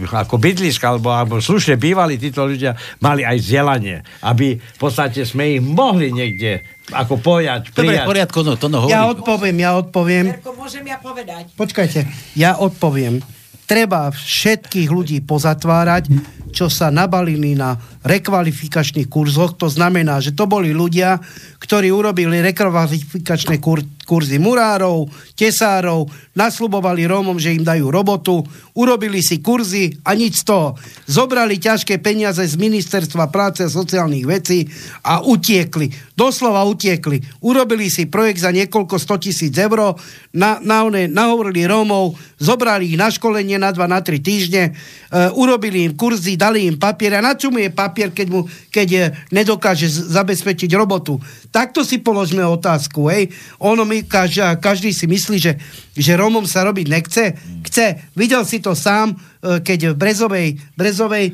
ako 0.06 0.36
bydliska, 0.38 0.94
alebo, 0.94 1.10
alebo 1.10 1.34
slušne 1.42 1.80
bývali 1.80 2.20
títo 2.20 2.46
ľudia, 2.46 2.78
mali 3.02 3.26
aj 3.26 3.40
vzdelanie, 3.40 3.96
aby 4.22 4.54
v 4.54 4.78
podstate 4.78 5.26
sme 5.26 5.58
ich 5.58 5.62
mohli 5.64 6.14
niekde 6.14 6.77
ako 6.92 7.20
pojať, 7.20 7.72
prijať. 7.72 7.76
Dobre, 7.76 7.96
v 8.00 8.08
poriadku, 8.08 8.38
no, 8.44 8.52
to 8.56 8.66
no 8.72 8.84
hovorí. 8.84 8.94
Ja 8.96 9.08
odpoviem, 9.08 9.56
ja 9.60 9.70
odpoviem. 9.76 10.26
Verko, 10.32 10.52
môžem 10.56 10.84
ja 10.88 10.96
povedať? 11.00 11.44
Počkajte, 11.54 12.00
ja 12.36 12.56
odpoviem. 12.56 13.20
Treba 13.68 14.08
všetkých 14.08 14.88
ľudí 14.88 15.20
pozatvárať, 15.20 16.08
čo 16.56 16.72
sa 16.72 16.88
nabalili 16.88 17.52
na 17.52 17.76
rekvalifikačných 18.08 19.12
kurzoch. 19.12 19.60
To 19.60 19.68
znamená, 19.68 20.24
že 20.24 20.32
to 20.32 20.48
boli 20.48 20.72
ľudia, 20.72 21.20
ktorí 21.60 21.92
urobili 21.92 22.40
rekvalifikačné 22.40 23.60
kur- 23.60 23.84
kurzy 24.08 24.40
murárov, 24.40 25.12
tesárov, 25.36 26.08
naslubovali 26.32 27.04
Rómom, 27.04 27.36
že 27.36 27.52
im 27.52 27.60
dajú 27.60 27.92
robotu, 27.92 28.40
urobili 28.72 29.20
si 29.20 29.44
kurzy 29.44 30.00
a 30.00 30.16
nič 30.16 30.40
z 30.40 30.44
toho. 30.48 30.68
Zobrali 31.04 31.60
ťažké 31.60 32.00
peniaze 32.00 32.40
z 32.40 32.56
Ministerstva 32.56 33.28
práce 33.28 33.66
a 33.66 33.68
sociálnych 33.68 34.24
vecí 34.24 34.64
a 35.04 35.20
utiekli. 35.20 35.92
Doslova 36.14 36.64
utiekli. 36.64 37.20
Urobili 37.44 37.90
si 37.90 38.08
projekt 38.08 38.40
za 38.40 38.54
niekoľko 38.54 38.96
100 38.96 39.24
tisíc 39.28 39.52
eur, 39.58 39.98
na, 40.32 40.62
na 40.62 40.86
one, 40.86 41.10
nahovorili 41.10 41.66
Rómov, 41.66 42.14
zobrali 42.38 42.94
ich 42.94 42.96
na 42.96 43.10
školenie 43.10 43.58
na 43.58 43.74
2 43.74 43.82
na 43.90 44.00
3 44.00 44.22
týždne, 44.22 44.72
uh, 44.72 45.34
urobili 45.34 45.90
im 45.90 45.92
kurzy, 45.98 46.38
dali 46.38 46.70
im 46.70 46.78
papier 46.78 47.18
a 47.18 47.20
na 47.20 47.34
čo 47.34 47.50
mu 47.50 47.58
je 47.58 47.68
papier, 47.74 47.97
keď, 48.06 48.26
mu, 48.30 48.46
keď 48.70 48.86
je, 48.86 49.04
nedokáže 49.34 49.90
zabezpečiť 49.90 50.70
robotu. 50.78 51.18
Takto 51.50 51.82
si 51.82 51.98
položme 51.98 52.46
otázku. 52.46 53.10
Hej. 53.10 53.34
Ono 53.58 53.82
mi, 53.82 54.06
každý, 54.06 54.46
každý 54.62 54.94
si 54.94 55.10
myslí, 55.10 55.36
že, 55.42 55.58
že 55.98 56.14
Rómom 56.14 56.46
sa 56.46 56.62
robiť 56.62 56.86
nechce. 56.86 57.34
Chce. 57.66 57.86
Videl 58.14 58.46
si 58.46 58.62
to 58.62 58.78
sám, 58.78 59.12
e, 59.12 59.58
keď 59.58 59.92
v 59.92 59.98
Brezovej, 59.98 60.48
Brezovej 60.78 61.26
e, 61.30 61.32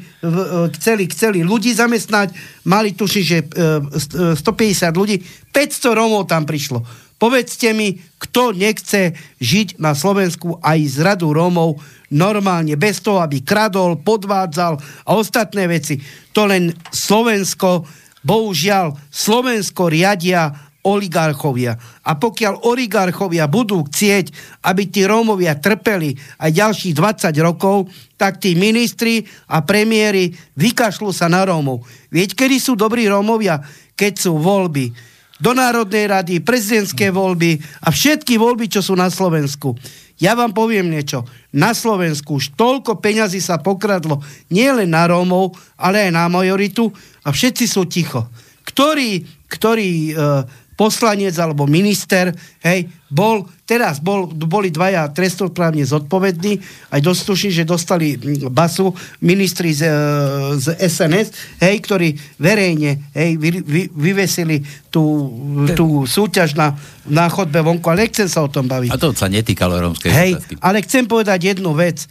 chceli, 0.81 1.05
chceli 1.13 1.45
ľudí 1.45 1.77
zamestnať, 1.77 2.33
mali 2.65 2.97
tuši, 2.97 3.21
že 3.21 3.39
150 3.45 4.41
e, 4.41 4.97
ľudí, 4.97 5.17
500 5.53 5.99
Rómov 6.01 6.25
tam 6.27 6.49
prišlo. 6.49 7.04
Povedzte 7.25 7.73
mi, 7.73 7.97
kto 8.21 8.53
nechce 8.53 9.17
žiť 9.41 9.81
na 9.81 9.97
Slovensku 9.97 10.61
aj 10.61 10.77
z 10.85 10.97
radu 11.01 11.33
Rómov 11.33 11.81
normálne, 12.13 12.77
bez 12.77 13.01
toho, 13.01 13.25
aby 13.25 13.41
kradol, 13.41 13.97
podvádzal 13.97 14.77
a 15.09 15.11
ostatné 15.17 15.65
veci. 15.65 15.97
To 16.37 16.45
len 16.45 16.77
Slovensko, 16.93 17.89
bohužiaľ, 18.21 18.93
Slovensko 19.09 19.89
riadia 19.89 20.53
oligarchovia. 20.85 21.81
A 22.05 22.13
pokiaľ 22.21 22.69
oligarchovia 22.69 23.49
budú 23.49 23.89
chcieť, 23.89 24.61
aby 24.69 24.93
tí 24.93 25.09
Rómovia 25.09 25.57
trpeli 25.57 26.13
aj 26.45 26.61
ďalších 26.61 26.93
20 26.93 27.33
rokov, 27.41 27.89
tak 28.21 28.37
tí 28.37 28.53
ministri 28.53 29.25
a 29.49 29.65
premiéry 29.65 30.29
vykašľú 30.61 31.09
sa 31.09 31.33
na 31.33 31.49
Rómov. 31.49 31.89
Vieť, 32.13 32.37
kedy 32.37 32.61
sú 32.61 32.77
dobrí 32.77 33.09
Rómovia? 33.09 33.65
Keď 33.97 34.13
sú 34.13 34.37
voľby 34.37 35.14
do 35.43 35.51
Národnej 35.51 36.07
rady, 36.07 36.35
prezidentské 36.43 37.11
voľby 37.11 37.59
a 37.83 37.91
všetky 37.91 38.39
voľby, 38.39 38.71
čo 38.71 38.81
sú 38.83 38.95
na 38.95 39.11
Slovensku. 39.11 39.75
Ja 40.23 40.39
vám 40.39 40.55
poviem 40.55 40.95
niečo. 40.95 41.27
Na 41.51 41.75
Slovensku 41.75 42.39
už 42.39 42.55
toľko 42.55 43.03
peňazí 43.03 43.43
sa 43.43 43.59
pokradlo 43.59 44.23
nielen 44.47 44.95
na 44.95 45.11
Rómov, 45.11 45.59
ale 45.75 46.07
aj 46.07 46.11
na 46.15 46.31
majoritu 46.31 46.95
a 47.27 47.35
všetci 47.35 47.65
sú 47.67 47.83
ticho. 47.91 48.31
Ktorý, 48.63 49.27
ktorý 49.51 49.91
e, 49.91 50.13
poslanec 50.75 51.35
alebo 51.39 51.71
minister, 51.71 52.35
hej, 52.63 52.91
bol, 53.07 53.47
teraz 53.63 54.03
bol, 54.03 54.27
boli 54.27 54.75
dvaja 54.75 55.07
trestoprávne 55.15 55.87
zodpovední, 55.87 56.59
aj 56.91 57.01
dostuší, 57.01 57.55
že 57.55 57.63
dostali 57.63 58.19
basu 58.51 58.91
ministri 59.23 59.71
z, 59.71 59.87
e, 59.87 59.95
z 60.59 60.67
SNS, 60.75 61.59
hej, 61.63 61.77
ktorí 61.79 62.09
verejne, 62.43 63.15
hej, 63.15 63.39
vy, 63.39 63.49
vy, 63.63 63.83
vyvesili 63.95 64.67
tú, 64.91 65.31
tú 65.79 66.03
súťaž 66.11 66.59
na, 66.59 66.75
na 67.07 67.31
chodbe 67.31 67.63
vonku, 67.63 67.87
ale 67.87 68.11
nechcem 68.11 68.27
sa 68.27 68.43
o 68.43 68.51
tom 68.51 68.67
baviť. 68.67 68.91
A 68.91 68.99
to 68.99 69.15
sa 69.15 69.31
netýkalo 69.31 69.79
rómskej 69.79 70.11
Hej, 70.11 70.33
otázky. 70.39 70.55
ale 70.59 70.79
chcem 70.83 71.05
povedať 71.07 71.39
jednu 71.55 71.71
vec. 71.79 72.03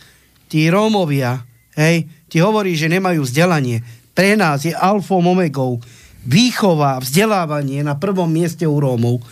Tí 0.48 0.72
Rómovia, 0.72 1.44
hej, 1.76 2.08
ti 2.32 2.40
hovorí, 2.40 2.80
že 2.80 2.88
nemajú 2.88 3.28
vzdelanie. 3.28 3.84
Pre 4.14 4.38
nás 4.38 4.64
je 4.64 4.72
alfom 4.72 5.26
omegou 5.26 5.82
výchova, 6.24 7.00
vzdelávanie 7.04 7.84
na 7.84 8.00
prvom 8.00 8.28
mieste 8.28 8.64
u 8.64 8.80
Rómov. 8.80 9.24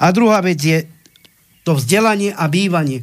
A 0.00 0.12
druhá 0.12 0.44
vec 0.44 0.60
je 0.60 0.84
to 1.64 1.76
vzdelanie 1.76 2.30
a 2.36 2.44
bývanie. 2.46 3.02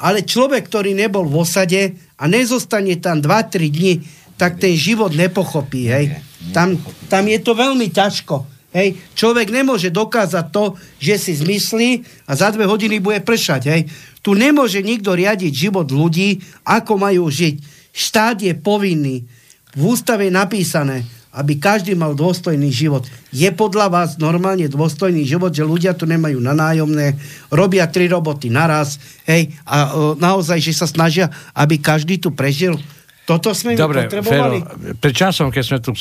Ale 0.00 0.24
človek, 0.24 0.64
ktorý 0.64 0.96
nebol 0.96 1.28
v 1.28 1.44
osade 1.44 1.92
a 2.16 2.24
nezostane 2.24 2.96
tam 2.96 3.20
2-3 3.20 3.68
dni, 3.68 3.94
tak 4.40 4.56
ten 4.56 4.72
život 4.72 5.12
nepochopí. 5.12 5.92
Hej. 5.92 6.16
Tam, 6.56 6.80
tam 7.12 7.28
je 7.28 7.38
to 7.44 7.52
veľmi 7.52 7.92
ťažko. 7.92 8.48
Hej. 8.72 8.96
Človek 9.12 9.52
nemôže 9.52 9.92
dokázať 9.92 10.46
to, 10.48 10.80
že 10.96 11.20
si 11.20 11.32
zmyslí 11.36 11.88
a 12.24 12.32
za 12.32 12.48
dve 12.48 12.64
hodiny 12.64 13.04
bude 13.04 13.20
pršať. 13.20 13.62
Hej. 13.68 13.92
Tu 14.24 14.32
nemôže 14.32 14.80
nikto 14.80 15.12
riadiť 15.12 15.52
život 15.52 15.84
ľudí, 15.92 16.40
ako 16.64 16.96
majú 16.96 17.28
žiť. 17.28 17.60
Štát 17.92 18.40
je 18.40 18.56
povinný. 18.56 19.28
V 19.76 19.80
ústave 19.84 20.32
je 20.32 20.32
napísané, 20.32 21.04
aby 21.30 21.62
každý 21.62 21.94
mal 21.94 22.18
dôstojný 22.18 22.74
život. 22.74 23.06
Je 23.30 23.46
podľa 23.54 23.86
vás 23.86 24.18
normálne 24.18 24.66
dôstojný 24.66 25.22
život, 25.22 25.54
že 25.54 25.62
ľudia 25.62 25.94
tu 25.94 26.02
nemajú 26.06 26.42
na 26.42 26.54
nájomné, 26.58 27.14
robia 27.54 27.86
tri 27.86 28.10
roboty 28.10 28.50
naraz, 28.50 28.98
hej, 29.30 29.54
a 29.62 29.94
o, 29.94 30.18
naozaj, 30.18 30.58
že 30.58 30.74
sa 30.74 30.90
snažia, 30.90 31.30
aby 31.54 31.78
každý 31.78 32.18
tu 32.18 32.34
prežil? 32.34 32.74
Toto 33.30 33.54
sme 33.54 33.78
Dobre, 33.78 34.10
potrebovali. 34.10 34.58
Fero, 34.58 34.98
pred 34.98 35.14
časom, 35.14 35.54
keď 35.54 35.62
sme 35.62 35.78
tu 35.78 35.94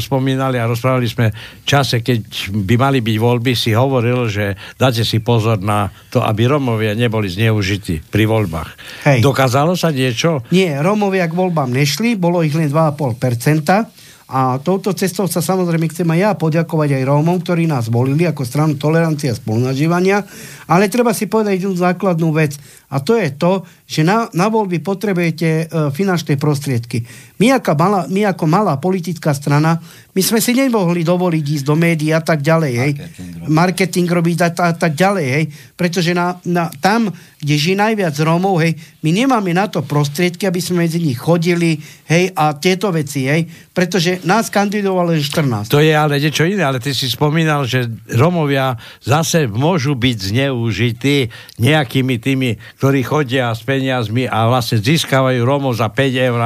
spomínali 0.00 0.56
a 0.56 0.64
rozprávali 0.64 1.04
sme 1.04 1.28
čase, 1.68 2.00
keď 2.00 2.48
by 2.56 2.74
mali 2.80 3.04
byť 3.04 3.16
voľby, 3.20 3.52
si 3.52 3.76
hovoril, 3.76 4.32
že 4.32 4.56
dáte 4.80 5.04
si 5.04 5.20
pozor 5.20 5.60
na 5.60 5.92
to, 6.08 6.24
aby 6.24 6.48
Romovia 6.48 6.96
neboli 6.96 7.28
zneužití 7.28 8.08
pri 8.08 8.24
voľbách. 8.24 8.70
Hej. 9.12 9.20
Dokázalo 9.20 9.76
sa 9.76 9.92
niečo? 9.92 10.40
Nie, 10.56 10.80
Romovia 10.80 11.28
k 11.28 11.36
voľbám 11.36 11.68
nešli, 11.68 12.16
bolo 12.16 12.40
ich 12.40 12.56
len 12.56 12.72
2,5%. 12.72 13.99
A 14.30 14.62
touto 14.62 14.94
cestou 14.94 15.26
sa 15.26 15.42
samozrejme 15.42 15.90
chcem 15.90 16.06
aj 16.06 16.18
ja 16.22 16.30
poďakovať 16.38 17.02
aj 17.02 17.02
Rómom, 17.02 17.42
ktorí 17.42 17.66
nás 17.66 17.90
volili 17.90 18.30
ako 18.30 18.46
stranu 18.46 18.78
tolerancie 18.78 19.26
a 19.26 19.34
spolunažívania. 19.34 20.22
Ale 20.70 20.86
treba 20.86 21.10
si 21.10 21.26
povedať 21.26 21.58
jednu 21.58 21.74
základnú 21.74 22.30
vec. 22.30 22.54
A 22.90 23.02
to 23.02 23.18
je 23.18 23.34
to, 23.34 23.66
že 23.86 24.06
na, 24.06 24.30
na 24.30 24.46
voľby 24.46 24.78
potrebujete 24.78 25.48
e, 25.50 25.64
finančné 25.90 26.38
prostriedky. 26.38 27.02
My 27.42 27.58
ako, 27.58 27.74
malá, 27.74 28.00
my 28.06 28.30
ako 28.30 28.44
malá 28.46 28.78
politická 28.78 29.34
strana, 29.34 29.82
my 30.10 30.22
sme 30.22 30.42
si 30.42 30.54
nemohli 30.54 31.06
dovoliť 31.06 31.44
ísť 31.58 31.64
do 31.66 31.74
médií 31.78 32.10
a 32.10 32.18
tak 32.18 32.42
ďalej. 32.42 32.72
Hej. 32.74 32.92
Marketing, 32.98 33.30
Marketing 33.46 34.08
robiť 34.10 34.38
a, 34.42 34.48
a 34.50 34.72
tak 34.74 34.98
ďalej. 34.98 35.26
Hej. 35.26 35.44
Pretože 35.78 36.10
na, 36.14 36.38
na, 36.42 36.66
tam, 36.82 37.14
kde 37.38 37.54
žije 37.54 37.78
najviac 37.78 38.14
Rómov, 38.18 38.58
hej, 38.58 38.74
my 39.06 39.10
nemáme 39.14 39.54
na 39.54 39.70
to 39.70 39.86
prostriedky, 39.86 40.50
aby 40.50 40.58
sme 40.58 40.86
medzi 40.86 40.98
nich 40.98 41.18
chodili 41.18 41.78
hej, 42.10 42.34
a 42.34 42.58
tieto 42.58 42.90
veci. 42.90 43.30
Hej. 43.30 43.46
Pretože 43.70 44.20
nás 44.26 44.50
kandidovalo 44.50 45.14
len 45.14 45.22
14. 45.22 45.70
To 45.70 45.78
je 45.78 45.94
ale 45.94 46.18
niečo 46.18 46.42
iné, 46.42 46.66
ale 46.66 46.82
ty 46.82 46.90
si 46.90 47.06
spomínal, 47.06 47.70
že 47.70 47.86
Rómovia 48.12 48.76
zase 48.98 49.46
môžu 49.46 49.94
byť 49.94 50.16
zneu 50.34 50.59
zneužití 50.60 51.32
nejakými 51.56 52.20
tými, 52.20 52.60
ktorí 52.76 53.00
chodia 53.00 53.56
s 53.56 53.64
peniazmi 53.64 54.28
a 54.28 54.44
vlastne 54.52 54.84
získavajú 54.84 55.40
Rómov 55.40 55.72
za 55.80 55.88
5 55.88 56.28
eur, 56.28 56.40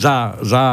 za 0.00 0.16
za 0.40 0.64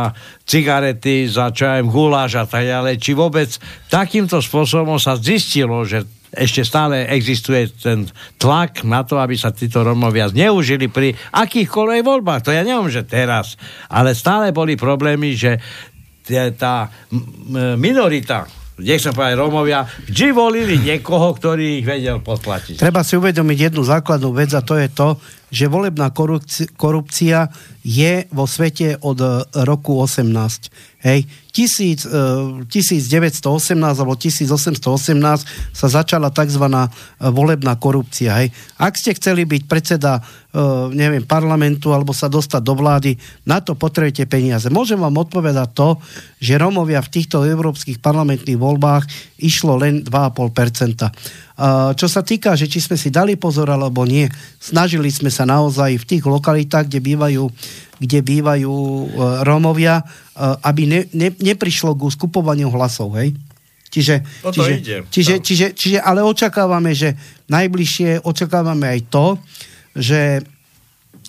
cigarety, 0.47 1.27
za 1.27 1.51
čo 1.51 1.67
aj 1.67 1.83
guláš 1.83 2.39
a 2.39 2.45
tak 2.47 2.63
ďalej. 2.63 2.95
Či 3.01 3.11
vôbec 3.11 3.49
takýmto 3.91 4.39
spôsobom 4.39 4.95
sa 4.95 5.19
zistilo, 5.19 5.83
že 5.83 6.07
ešte 6.35 6.67
stále 6.67 7.07
existuje 7.11 7.71
ten 7.79 8.07
tlak 8.39 8.83
na 8.83 9.07
to, 9.07 9.19
aby 9.19 9.39
sa 9.39 9.55
títo 9.55 9.83
Romovia 9.83 10.27
zneužili 10.31 10.91
pri 10.91 11.15
akýchkoľvek 11.31 12.01
voľbách. 12.03 12.43
To 12.47 12.51
ja 12.51 12.63
neviem, 12.63 12.91
že 12.91 13.07
teraz. 13.07 13.55
Ale 13.87 14.11
stále 14.11 14.51
boli 14.51 14.75
problémy, 14.75 15.35
že 15.35 15.59
tá 16.57 16.91
minorita 17.79 18.64
nech 18.75 18.99
sa 18.99 19.15
povedať 19.15 19.39
Rómovia, 19.39 19.87
vždy 20.11 20.27
volili 20.35 20.75
niekoho, 20.79 21.31
ktorý 21.31 21.79
ich 21.79 21.87
vedel 21.87 22.19
podplatiť. 22.19 22.75
Treba 22.75 23.07
si 23.07 23.15
uvedomiť 23.15 23.71
jednu 23.71 23.87
základnú 23.87 24.35
vec 24.35 24.51
a 24.51 24.59
to 24.59 24.75
je 24.75 24.91
to, 24.91 25.15
že 25.47 25.71
volebná 25.71 26.11
korupcia 26.75 27.47
je 27.85 28.13
vo 28.35 28.43
svete 28.43 28.99
od 28.99 29.47
roku 29.55 29.95
18. 30.03 30.27
Hej, 31.05 31.29
1000, 31.53 32.65
1918 32.65 33.45
e, 33.45 33.73
alebo 33.77 34.17
1818 34.17 34.81
sa 35.69 35.87
začala 35.87 36.33
tzv. 36.33 36.65
E, 36.65 36.89
volebná 37.29 37.77
korupcia. 37.77 38.41
Hej. 38.41 38.49
Ak 38.81 38.97
ste 38.97 39.13
chceli 39.13 39.45
byť 39.45 39.69
predseda 39.69 40.17
e, 40.17 40.21
neviem, 40.97 41.21
parlamentu 41.21 41.93
alebo 41.93 42.09
sa 42.09 42.25
dostať 42.25 42.61
do 42.65 42.73
vlády, 42.73 43.21
na 43.45 43.61
to 43.61 43.77
potrebujete 43.77 44.25
peniaze. 44.25 44.65
Môžem 44.73 44.97
vám 44.97 45.13
odpovedať 45.21 45.77
to, 45.77 46.01
že 46.41 46.57
Romovia 46.57 47.05
v 47.05 47.13
týchto 47.21 47.45
európskych 47.45 48.01
parlamentných 48.01 48.57
voľbách 48.57 49.05
išlo 49.45 49.77
len 49.77 50.01
2,5%. 50.01 51.45
Čo 51.95 52.07
sa 52.11 52.19
týka, 52.19 52.59
že 52.59 52.67
či 52.67 52.83
sme 52.83 52.99
si 52.99 53.07
dali 53.07 53.39
pozor 53.39 53.71
alebo 53.71 54.03
nie, 54.03 54.27
snažili 54.59 55.07
sme 55.07 55.31
sa 55.31 55.47
naozaj 55.47 56.03
v 56.03 56.03
tých 56.03 56.23
lokalitách, 56.27 56.91
kde 56.91 56.99
bývajú 56.99 57.47
kde 57.99 58.19
bývajú 58.21 58.71
uh, 58.71 59.05
Rómovia, 59.47 60.03
uh, 60.03 60.59
aby 60.65 60.83
ne, 60.85 61.01
ne, 61.15 61.31
neprišlo 61.31 61.95
ku 61.95 62.11
skupovaniu 62.11 62.71
hlasov, 62.71 63.15
hej? 63.19 63.35
Čiže, 63.91 64.15
čiže, 64.51 64.73
ide. 64.75 64.97
Čiže, 65.07 65.33
čiže, 65.39 65.67
čiže, 65.71 65.99
ale 66.03 66.19
očakávame, 66.19 66.91
že 66.91 67.15
najbližšie 67.47 68.27
očakávame 68.27 68.91
aj 68.91 68.99
to, 69.07 69.25
že 69.95 70.43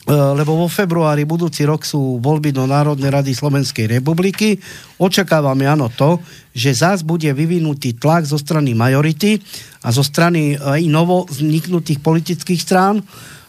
lebo 0.07 0.55
vo 0.55 0.71
februári 0.71 1.27
budúci 1.27 1.67
rok 1.67 1.83
sú 1.83 2.23
voľby 2.23 2.55
do 2.55 2.63
Národnej 2.63 3.11
rady 3.11 3.35
Slovenskej 3.35 3.99
republiky. 3.99 4.55
Očakávame 5.03 5.67
áno 5.67 5.91
to, 5.91 6.23
že 6.55 6.79
zás 6.79 7.03
bude 7.03 7.27
vyvinutý 7.35 7.99
tlak 7.99 8.23
zo 8.23 8.39
strany 8.39 8.71
majority 8.71 9.43
a 9.83 9.91
zo 9.91 10.07
strany 10.07 10.55
aj 10.55 10.87
novo 10.87 11.27
vzniknutých 11.27 11.99
politických 11.99 12.61
strán, 12.63 13.03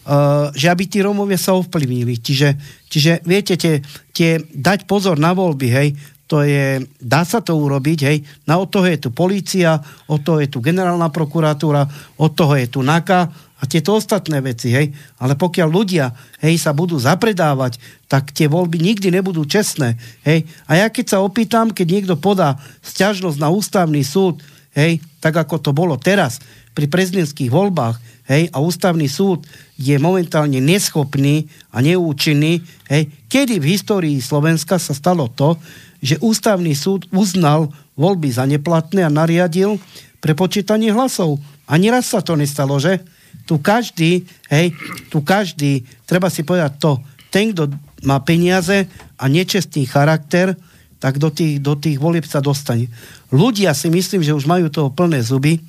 Uh, 0.07 0.55
že 0.55 0.71
aby 0.71 0.87
tí 0.87 1.03
Rómovia 1.03 1.35
sa 1.35 1.51
ovplyvnili. 1.59 2.23
Čiže, 2.23 2.55
čiže 2.87 3.27
viete, 3.27 3.59
tie, 3.59 3.83
tie 4.15 4.39
dať 4.39 4.87
pozor 4.87 5.19
na 5.19 5.35
voľby, 5.35 5.67
hej, 5.67 5.99
to 6.27 6.47
je, 6.47 6.83
dá 6.99 7.27
sa 7.27 7.43
to 7.43 7.55
urobiť, 7.55 7.99
hej, 8.07 8.17
na 8.47 8.55
od 8.55 8.71
toho 8.71 8.87
je 8.87 9.03
tu 9.03 9.09
policia, 9.11 9.79
od 10.07 10.23
toho 10.23 10.39
je 10.39 10.47
tu 10.47 10.63
generálna 10.63 11.11
prokuratúra, 11.11 11.87
od 12.19 12.31
toho 12.35 12.55
je 12.55 12.67
tu 12.71 12.83
NAKA 12.83 13.31
a 13.59 13.63
tieto 13.67 13.99
ostatné 13.99 14.43
veci, 14.43 14.71
hej. 14.71 14.95
Ale 15.19 15.39
pokiaľ 15.39 15.69
ľudia, 15.71 16.11
hej, 16.43 16.55
sa 16.55 16.71
budú 16.71 16.99
zapredávať, 16.99 17.75
tak 18.07 18.31
tie 18.31 18.51
voľby 18.51 18.79
nikdy 18.79 19.11
nebudú 19.11 19.43
čestné, 19.43 19.99
hej. 20.23 20.47
A 20.71 20.83
ja 20.83 20.87
keď 20.87 21.15
sa 21.15 21.23
opýtam, 21.23 21.71
keď 21.71 21.87
niekto 21.87 22.15
podá 22.19 22.59
sťažnosť 22.79 23.39
na 23.43 23.51
ústavný 23.51 24.03
súd, 24.03 24.39
hej, 24.77 25.01
tak 25.17 25.33
ako 25.41 25.57
to 25.57 25.71
bolo 25.73 25.97
teraz 25.97 26.37
pri 26.77 26.85
prezidentských 26.85 27.49
voľbách, 27.49 27.97
hej, 28.29 28.53
a 28.53 28.61
ústavný 28.61 29.09
súd 29.09 29.49
je 29.81 29.97
momentálne 29.97 30.61
neschopný 30.61 31.49
a 31.73 31.81
neúčinný, 31.81 32.61
hej, 32.85 33.09
kedy 33.25 33.57
v 33.57 33.73
histórii 33.73 34.17
Slovenska 34.21 34.77
sa 34.77 34.93
stalo 34.93 35.25
to, 35.33 35.57
že 35.97 36.21
ústavný 36.21 36.77
súd 36.77 37.09
uznal 37.09 37.73
voľby 37.97 38.29
za 38.29 38.45
neplatné 38.45 39.01
a 39.01 39.09
nariadil 39.09 39.81
prepočítanie 40.21 40.93
hlasov. 40.93 41.41
Ani 41.65 41.89
raz 41.89 42.13
sa 42.13 42.21
to 42.21 42.37
nestalo, 42.37 42.77
že? 42.77 43.01
Tu 43.49 43.57
každý, 43.57 44.27
hej, 44.53 44.77
tu 45.09 45.25
každý, 45.25 45.81
treba 46.05 46.29
si 46.29 46.45
povedať 46.45 46.77
to, 46.77 46.91
ten, 47.33 47.55
kto 47.55 47.73
má 48.05 48.21
peniaze 48.21 48.85
a 49.17 49.23
nečestný 49.25 49.89
charakter, 49.89 50.53
tak 50.97 51.21
do 51.21 51.29
tých, 51.29 51.62
do 51.62 51.77
tých 51.77 52.01
volieb 52.01 52.25
sa 52.25 52.41
dostane. 52.41 52.89
Ľudia 53.29 53.73
si 53.77 53.88
myslím, 53.93 54.25
že 54.25 54.33
už 54.33 54.49
majú 54.49 54.69
toho 54.69 54.89
plné 54.89 55.21
zuby, 55.21 55.62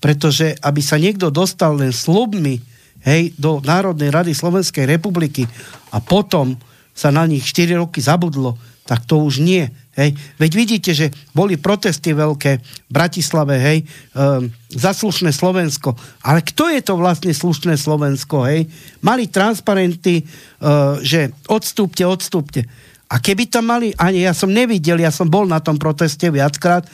pretože 0.00 0.56
aby 0.64 0.80
sa 0.80 0.96
niekto 0.96 1.28
dostal 1.28 1.76
len 1.76 1.92
slubmi 1.92 2.58
hej, 3.04 3.36
do 3.36 3.60
Národnej 3.60 4.08
rady 4.08 4.32
Slovenskej 4.32 4.88
republiky 4.88 5.44
a 5.92 6.00
potom 6.00 6.56
sa 6.96 7.12
na 7.12 7.24
nich 7.28 7.44
4 7.44 7.80
roky 7.80 8.00
zabudlo, 8.00 8.56
tak 8.84 9.06
to 9.06 9.22
už 9.22 9.40
nie. 9.44 9.70
Hej. 9.94 10.16
Veď 10.40 10.50
vidíte, 10.56 10.90
že 10.96 11.14
boli 11.30 11.60
protesty 11.60 12.10
veľké 12.10 12.52
v 12.58 12.90
Bratislave, 12.90 13.54
hej, 13.60 13.78
um, 14.16 14.50
za 14.72 14.90
Slovensko. 14.96 15.94
Ale 16.26 16.42
kto 16.42 16.72
je 16.72 16.80
to 16.82 16.98
vlastne 16.98 17.30
slušné 17.30 17.78
Slovensko, 17.78 18.48
hej? 18.50 18.66
Mali 19.04 19.30
transparenty, 19.30 20.24
uh, 20.24 20.98
že 21.04 21.30
odstúpte, 21.46 22.02
odstúpte. 22.02 22.66
A 23.10 23.18
keby 23.18 23.50
tam 23.50 23.74
mali, 23.74 23.90
ani 23.98 24.22
ja 24.22 24.30
som 24.30 24.54
nevidel, 24.54 25.02
ja 25.02 25.10
som 25.10 25.26
bol 25.26 25.42
na 25.42 25.58
tom 25.58 25.74
proteste 25.74 26.30
viackrát, 26.30 26.86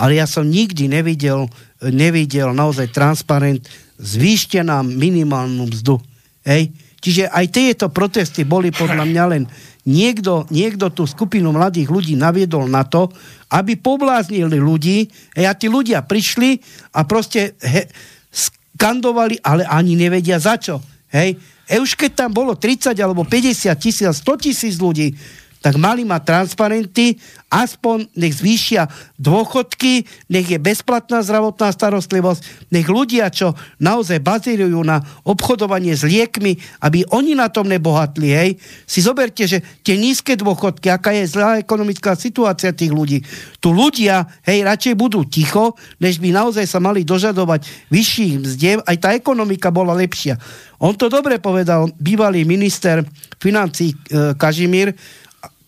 ale 0.00 0.16
ja 0.16 0.24
som 0.24 0.48
nikdy 0.48 0.88
nevidel, 0.88 1.44
nevidel 1.84 2.56
naozaj 2.56 2.88
transparent, 2.88 3.68
zvýšte 4.00 4.64
nám 4.64 4.88
minimálnu 4.88 5.68
mzdu. 5.68 6.00
Hej? 6.48 6.72
Čiže 6.98 7.28
aj 7.28 7.46
tieto 7.52 7.86
protesty 7.92 8.48
boli 8.48 8.72
podľa 8.72 9.04
mňa 9.04 9.24
len 9.28 9.44
niekto, 9.84 10.48
niekto 10.48 10.88
tú 10.90 11.04
skupinu 11.04 11.52
mladých 11.52 11.92
ľudí 11.92 12.14
naviedol 12.16 12.66
na 12.66 12.88
to, 12.88 13.12
aby 13.52 13.76
pobláznili 13.76 14.56
ľudí 14.56 15.06
hej, 15.36 15.46
a 15.46 15.52
tí 15.52 15.68
ľudia 15.68 16.02
prišli 16.02 16.58
a 16.96 17.04
proste 17.04 17.54
he, 17.60 17.86
skandovali, 18.32 19.38
ale 19.44 19.68
ani 19.68 19.94
nevedia 19.94 20.40
za 20.40 20.56
čo. 20.56 20.80
Hej? 21.12 21.36
E 21.68 21.74
už 21.76 21.94
keď 21.94 22.24
tam 22.24 22.30
bolo 22.32 22.56
30 22.56 22.96
alebo 22.98 23.28
50 23.28 23.68
tisíc, 23.76 24.06
100 24.06 24.44
tisíc 24.44 24.74
ľudí, 24.80 25.12
tak 25.58 25.74
mali 25.74 26.06
mať 26.06 26.22
transparenty, 26.22 27.18
aspoň 27.48 28.12
nech 28.14 28.36
zvýšia 28.36 28.86
dôchodky, 29.16 30.04
nech 30.28 30.46
je 30.46 30.58
bezplatná 30.60 31.24
zdravotná 31.24 31.72
starostlivosť, 31.72 32.70
nech 32.70 32.86
ľudia, 32.86 33.32
čo 33.32 33.56
naozaj 33.80 34.20
bazírujú 34.20 34.78
na 34.84 35.00
obchodovanie 35.24 35.96
s 35.96 36.04
liekmi, 36.04 36.60
aby 36.84 37.08
oni 37.08 37.32
na 37.34 37.48
tom 37.48 37.66
nebohatli, 37.66 38.28
hej. 38.30 38.50
Si 38.84 39.00
zoberte, 39.00 39.48
že 39.48 39.64
tie 39.80 39.96
nízke 39.96 40.36
dôchodky, 40.36 40.92
aká 40.92 41.16
je 41.16 41.24
zlá 41.26 41.58
ekonomická 41.58 42.14
situácia 42.14 42.76
tých 42.76 42.92
ľudí. 42.92 43.24
Tu 43.58 43.68
ľudia, 43.72 44.28
hej, 44.44 44.62
radšej 44.62 44.94
budú 44.94 45.24
ticho, 45.24 45.74
než 45.98 46.20
by 46.20 46.30
naozaj 46.30 46.68
sa 46.68 46.78
mali 46.78 47.02
dožadovať 47.02 47.90
vyšších 47.90 48.34
mzdiev, 48.44 48.78
aj 48.84 48.96
tá 49.00 49.08
ekonomika 49.16 49.72
bola 49.72 49.96
lepšia. 49.96 50.36
On 50.78 50.94
to 50.94 51.10
dobre 51.10 51.42
povedal, 51.42 51.90
bývalý 51.98 52.46
minister 52.46 53.02
financí 53.42 53.90
e, 53.90 54.36
Kažimír, 54.38 54.94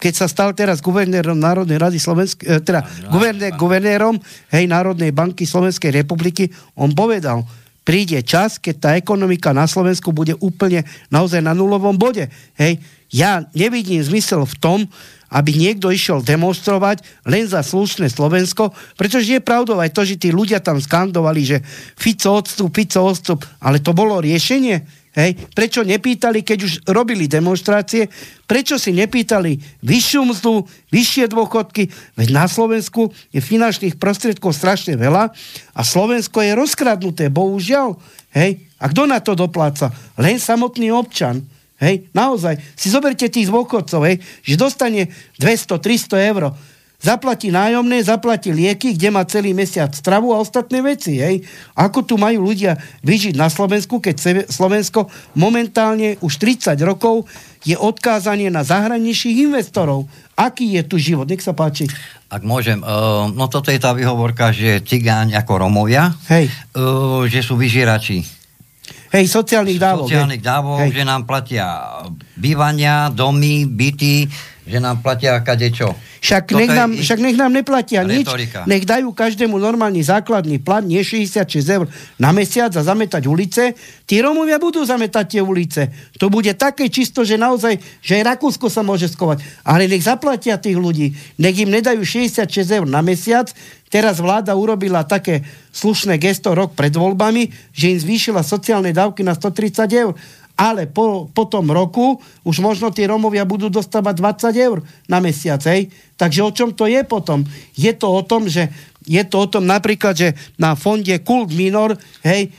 keď 0.00 0.12
sa 0.16 0.26
stal 0.26 0.56
teraz 0.56 0.80
guvernérom 0.80 1.36
Národnej 1.36 1.76
rady 1.76 2.00
Slovenskej, 2.00 2.64
teda 2.64 2.80
guverné, 3.12 3.52
guvernérom 3.52 4.16
hej, 4.48 4.64
Národnej 4.64 5.12
banky 5.12 5.44
Slovenskej 5.44 5.92
republiky, 5.92 6.48
on 6.80 6.96
povedal, 6.96 7.44
príde 7.84 8.24
čas, 8.24 8.56
keď 8.56 8.74
tá 8.80 8.90
ekonomika 8.96 9.52
na 9.52 9.68
Slovensku 9.68 10.08
bude 10.16 10.32
úplne 10.40 10.88
naozaj 11.12 11.44
na 11.44 11.52
nulovom 11.52 12.00
bode. 12.00 12.32
Hej. 12.56 12.80
Ja 13.12 13.44
nevidím 13.52 14.00
zmysel 14.00 14.48
v 14.48 14.56
tom, 14.56 14.78
aby 15.30 15.54
niekto 15.54 15.94
išiel 15.94 16.26
demonstrovať 16.26 17.06
len 17.22 17.46
za 17.46 17.62
slušné 17.62 18.10
Slovensko, 18.10 18.74
pretože 18.98 19.30
je 19.30 19.42
pravdou 19.42 19.78
aj 19.78 19.94
to, 19.94 20.02
že 20.02 20.18
tí 20.18 20.34
ľudia 20.34 20.58
tam 20.58 20.82
skandovali, 20.82 21.42
že 21.46 21.56
Fico 21.94 22.34
odstup, 22.34 22.74
Fico 22.74 23.06
odstup, 23.06 23.46
ale 23.62 23.78
to 23.78 23.94
bolo 23.94 24.18
riešenie 24.18 24.99
Hej? 25.10 25.34
Prečo 25.50 25.82
nepýtali, 25.82 26.46
keď 26.46 26.58
už 26.62 26.72
robili 26.86 27.26
demonstrácie, 27.26 28.06
prečo 28.46 28.78
si 28.78 28.94
nepýtali 28.94 29.82
vyššiu 29.82 30.22
mzdu, 30.22 30.62
vyššie 30.94 31.26
dôchodky, 31.34 31.90
veď 32.14 32.28
na 32.30 32.46
Slovensku 32.46 33.10
je 33.34 33.42
finančných 33.42 33.98
prostriedkov 33.98 34.54
strašne 34.54 34.94
veľa 34.94 35.34
a 35.74 35.80
Slovensko 35.82 36.46
je 36.46 36.54
rozkradnuté, 36.54 37.26
bohužiaľ. 37.26 37.98
Hej? 38.38 38.62
A 38.78 38.86
kto 38.86 39.10
na 39.10 39.18
to 39.18 39.34
dopláca? 39.34 39.90
Len 40.14 40.38
samotný 40.38 40.94
občan. 40.94 41.42
Hej? 41.82 42.06
Naozaj. 42.14 42.60
Si 42.78 42.86
zoberte 42.86 43.26
tých 43.26 43.50
dôchodcov, 43.50 44.00
hej? 44.06 44.22
že 44.46 44.54
dostane 44.54 45.10
200-300 45.42 46.30
eur 46.30 46.54
zaplatí 47.00 47.48
nájomné, 47.48 48.04
zaplatí 48.04 48.52
lieky, 48.52 48.94
kde 48.94 49.08
má 49.08 49.24
celý 49.24 49.56
mesiac 49.56 49.90
stravu 49.96 50.36
a 50.36 50.40
ostatné 50.40 50.84
veci. 50.84 51.18
Hej. 51.18 51.42
Ako 51.74 52.04
tu 52.04 52.20
majú 52.20 52.52
ľudia 52.52 52.76
vyžiť 53.02 53.34
na 53.34 53.48
Slovensku, 53.48 53.98
keď 53.98 54.46
Slovensko 54.52 55.08
momentálne 55.34 56.20
už 56.20 56.36
30 56.36 56.76
rokov 56.84 57.24
je 57.64 57.76
odkázanie 57.76 58.48
na 58.48 58.64
zahraničných 58.64 59.52
investorov. 59.52 60.08
Aký 60.36 60.76
je 60.76 60.82
tu 60.84 60.96
život? 60.96 61.28
Nech 61.28 61.44
sa 61.44 61.52
páči. 61.52 61.84
Ak 62.32 62.40
môžem, 62.40 62.80
uh, 62.80 63.28
no 63.28 63.50
toto 63.52 63.68
je 63.68 63.80
tá 63.80 63.92
vyhovorka, 63.92 64.54
že 64.54 64.80
cigáň 64.80 65.36
ako 65.36 65.66
Romovia, 65.68 66.14
Hej. 66.32 66.48
Uh, 66.72 67.28
že 67.28 67.44
sú 67.44 67.60
vyžierači. 67.60 68.40
Hej, 69.10 69.26
sociálnych 69.26 69.82
dávok. 69.82 70.06
Sociálnych 70.06 70.38
dávok, 70.38 70.86
že 70.94 71.02
nám 71.02 71.26
platia 71.26 71.66
bývania, 72.38 73.10
domy, 73.10 73.66
byty, 73.66 74.30
že 74.70 74.78
nám 74.78 75.02
platia 75.02 75.34
kadečo. 75.42 75.98
Však 76.22 76.54
Toto 76.54 76.58
nech, 76.62 76.70
nám, 76.70 76.90
ich 76.94 77.02
však 77.02 77.18
nech 77.18 77.34
nám 77.34 77.50
neplatia 77.50 78.06
nič, 78.06 78.22
retorika. 78.22 78.62
nech 78.70 78.86
dajú 78.86 79.10
každému 79.10 79.58
normálny 79.58 79.98
základný 80.06 80.62
plat, 80.62 80.86
nie 80.86 81.02
66 81.02 81.42
eur 81.66 81.90
na 82.22 82.30
mesiac 82.30 82.70
a 82.78 82.82
zametať 82.86 83.26
ulice. 83.26 83.74
Tí 84.06 84.22
Romovia 84.22 84.62
budú 84.62 84.86
zametať 84.86 85.24
tie 85.26 85.42
ulice. 85.42 85.90
To 86.22 86.30
bude 86.30 86.54
také 86.54 86.86
čisto, 86.86 87.26
že 87.26 87.34
naozaj, 87.34 87.82
že 87.98 88.22
aj 88.22 88.36
Rakúsko 88.36 88.70
sa 88.70 88.86
môže 88.86 89.10
skovať. 89.10 89.42
Ale 89.66 89.90
nech 89.90 90.06
zaplatia 90.06 90.60
tých 90.60 90.78
ľudí, 90.78 91.16
nech 91.42 91.56
im 91.58 91.74
nedajú 91.74 92.06
66 92.06 92.46
eur 92.70 92.86
na 92.86 93.02
mesiac. 93.02 93.50
Teraz 93.90 94.22
vláda 94.22 94.54
urobila 94.54 95.02
také 95.02 95.42
slušné 95.74 96.14
gesto 96.22 96.54
rok 96.54 96.78
pred 96.78 96.94
voľbami, 96.94 97.74
že 97.74 97.90
im 97.90 97.98
zvýšila 97.98 98.46
sociálne 98.46 98.94
dávky 98.94 99.26
na 99.26 99.34
130 99.34 99.90
eur 99.98 100.14
ale 100.60 100.84
po, 100.84 101.32
po 101.32 101.48
tom 101.48 101.72
roku 101.72 102.20
už 102.44 102.60
možno 102.60 102.92
tí 102.92 103.08
Romovia 103.08 103.48
budú 103.48 103.72
dostávať 103.72 104.44
20 104.52 104.66
eur 104.68 104.78
na 105.08 105.16
mesiac, 105.16 105.64
hej. 105.64 105.88
Takže 106.20 106.40
o 106.44 106.52
čom 106.52 106.76
to 106.76 106.84
je 106.84 107.00
potom? 107.08 107.48
Je 107.72 107.88
to 107.96 108.12
o 108.12 108.20
tom, 108.20 108.44
že 108.44 108.68
je 109.10 109.22
to 109.26 109.42
o 109.42 109.50
tom 109.50 109.66
napríklad, 109.66 110.14
že 110.14 110.38
na 110.54 110.78
fonde 110.78 111.10
Kult 111.26 111.50
Minor, 111.50 111.98
hej, 112.22 112.46
e, 112.46 112.50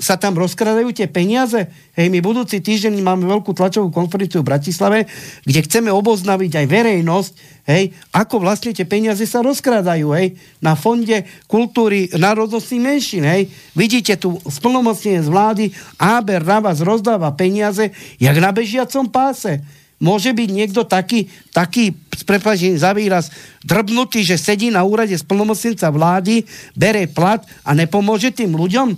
sa 0.00 0.16
tam 0.16 0.32
rozkradajú 0.32 0.96
tie 0.96 1.04
peniaze. 1.12 1.68
Hej, 1.92 2.08
my 2.08 2.24
budúci 2.24 2.64
týždeň 2.64 3.04
máme 3.04 3.28
veľkú 3.28 3.52
tlačovú 3.52 3.92
konferenciu 3.92 4.40
v 4.40 4.48
Bratislave, 4.48 5.04
kde 5.44 5.60
chceme 5.60 5.92
oboznaviť 5.92 6.64
aj 6.64 6.66
verejnosť, 6.72 7.32
hej, 7.68 7.92
ako 8.16 8.40
vlastne 8.40 8.72
tie 8.72 8.88
peniaze 8.88 9.20
sa 9.28 9.44
rozkradajú, 9.44 10.08
hej, 10.16 10.40
na 10.64 10.72
fonde 10.72 11.28
kultúry 11.44 12.08
národnostných 12.16 12.80
menšín, 12.80 13.28
hej. 13.28 13.52
Vidíte 13.76 14.16
tu 14.16 14.40
splnomocnenie 14.48 15.20
z 15.20 15.28
vlády, 15.28 15.64
Áber 16.00 16.40
na 16.40 16.64
vás 16.64 16.80
rozdáva 16.80 17.28
peniaze, 17.36 17.92
jak 18.16 18.36
na 18.40 18.56
bežiacom 18.56 19.12
páse. 19.12 19.60
Môže 20.00 20.32
byť 20.32 20.48
niekto 20.48 20.88
taký, 20.88 21.28
taký 21.52 21.92
s 22.16 22.24
prepačením 22.24 22.80
za 22.80 22.96
výraz, 22.96 23.28
drbnutý, 23.60 24.24
že 24.24 24.40
sedí 24.40 24.72
na 24.72 24.80
úrade 24.80 25.12
splnomocnenca 25.12 25.92
vlády, 25.92 26.48
bere 26.72 27.04
plat 27.04 27.44
a 27.68 27.76
nepomôže 27.76 28.32
tým 28.32 28.56
ľuďom? 28.56 28.96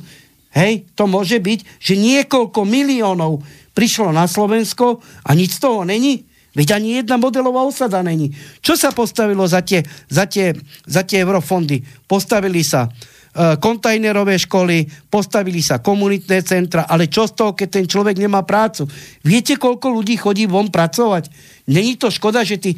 Hej, 0.55 0.87
to 0.95 1.11
môže 1.11 1.43
byť, 1.43 1.83
že 1.83 1.99
niekoľko 1.99 2.63
miliónov 2.63 3.43
prišlo 3.75 4.15
na 4.15 4.31
Slovensko 4.31 5.03
a 5.27 5.35
nič 5.35 5.59
z 5.59 5.61
toho 5.67 5.83
není. 5.83 6.23
Veď 6.53 6.77
ani 6.77 7.01
jedna 7.01 7.17
modelová 7.17 7.65
osada 7.65 8.05
není. 8.05 8.31
Čo 8.61 8.77
sa 8.77 8.93
postavilo 8.93 9.43
za 9.49 9.65
tie, 9.65 9.81
za 10.13 10.29
tie, 10.29 10.53
za 10.85 11.01
tie 11.03 11.25
eurofondy? 11.25 11.81
Postavili 12.05 12.61
sa 12.61 12.93
kontajnerové 13.33 14.37
školy, 14.37 14.85
postavili 15.09 15.65
sa 15.65 15.81
komunitné 15.81 16.45
centra, 16.45 16.85
ale 16.85 17.09
čo 17.09 17.25
z 17.25 17.33
toho, 17.33 17.53
keď 17.57 17.69
ten 17.81 17.87
človek 17.89 18.21
nemá 18.21 18.45
prácu? 18.45 18.85
Viete, 19.25 19.57
koľko 19.57 19.89
ľudí 19.89 20.21
chodí 20.21 20.45
von 20.45 20.69
pracovať? 20.69 21.33
Není 21.63 21.95
to 21.95 22.11
škoda, 22.11 22.43
že 22.43 22.59
tí, 22.59 22.75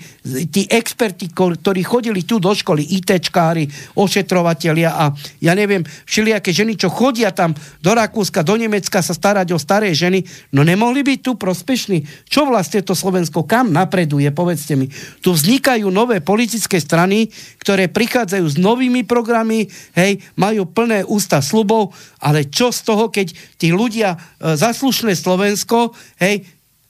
tí 0.53 0.69
experti, 0.69 1.33
ktorí 1.33 1.81
chodili 1.81 2.21
tu 2.21 2.37
do 2.37 2.53
školy, 2.53 2.85
ITčkári, 2.85 3.65
ošetrovatelia 3.97 4.93
a 4.93 5.05
ja 5.41 5.57
neviem, 5.57 5.81
všelijaké 6.05 6.53
ženy, 6.53 6.77
čo 6.77 6.93
chodia 6.93 7.33
tam 7.33 7.57
do 7.81 7.93
Rakúska, 7.97 8.45
do 8.45 8.61
Nemecka 8.61 9.01
sa 9.01 9.17
starať 9.17 9.57
o 9.57 9.59
staré 9.59 9.97
ženy, 9.97 10.21
no 10.53 10.61
nemohli 10.69 11.01
byť 11.01 11.19
tu 11.25 11.33
prospešní. 11.33 12.29
Čo 12.29 12.45
vlastne 12.45 12.85
to 12.85 12.93
Slovensko, 12.93 13.49
kam 13.49 13.73
napreduje, 13.73 14.29
povedzte 14.37 14.77
mi. 14.77 14.93
Tu 15.25 15.33
vznikajú 15.33 15.89
nové 15.89 16.21
politické 16.21 16.77
strany, 16.77 17.33
ktoré 17.65 17.89
prichádzajú 17.89 18.45
s 18.45 18.61
novými 18.61 19.09
programy, 19.09 19.65
hej, 19.97 20.21
majú 20.37 20.69
plné 20.69 21.09
ústa 21.09 21.41
slubov, 21.41 21.97
ale 22.21 22.53
čo 22.53 22.69
z 22.69 22.85
toho, 22.85 23.09
keď 23.09 23.33
tí 23.57 23.73
ľudia 23.73 24.13
e, 24.13 24.19
zaslušné 24.61 25.17
Slovensko, 25.17 25.97
hej, 26.21 26.45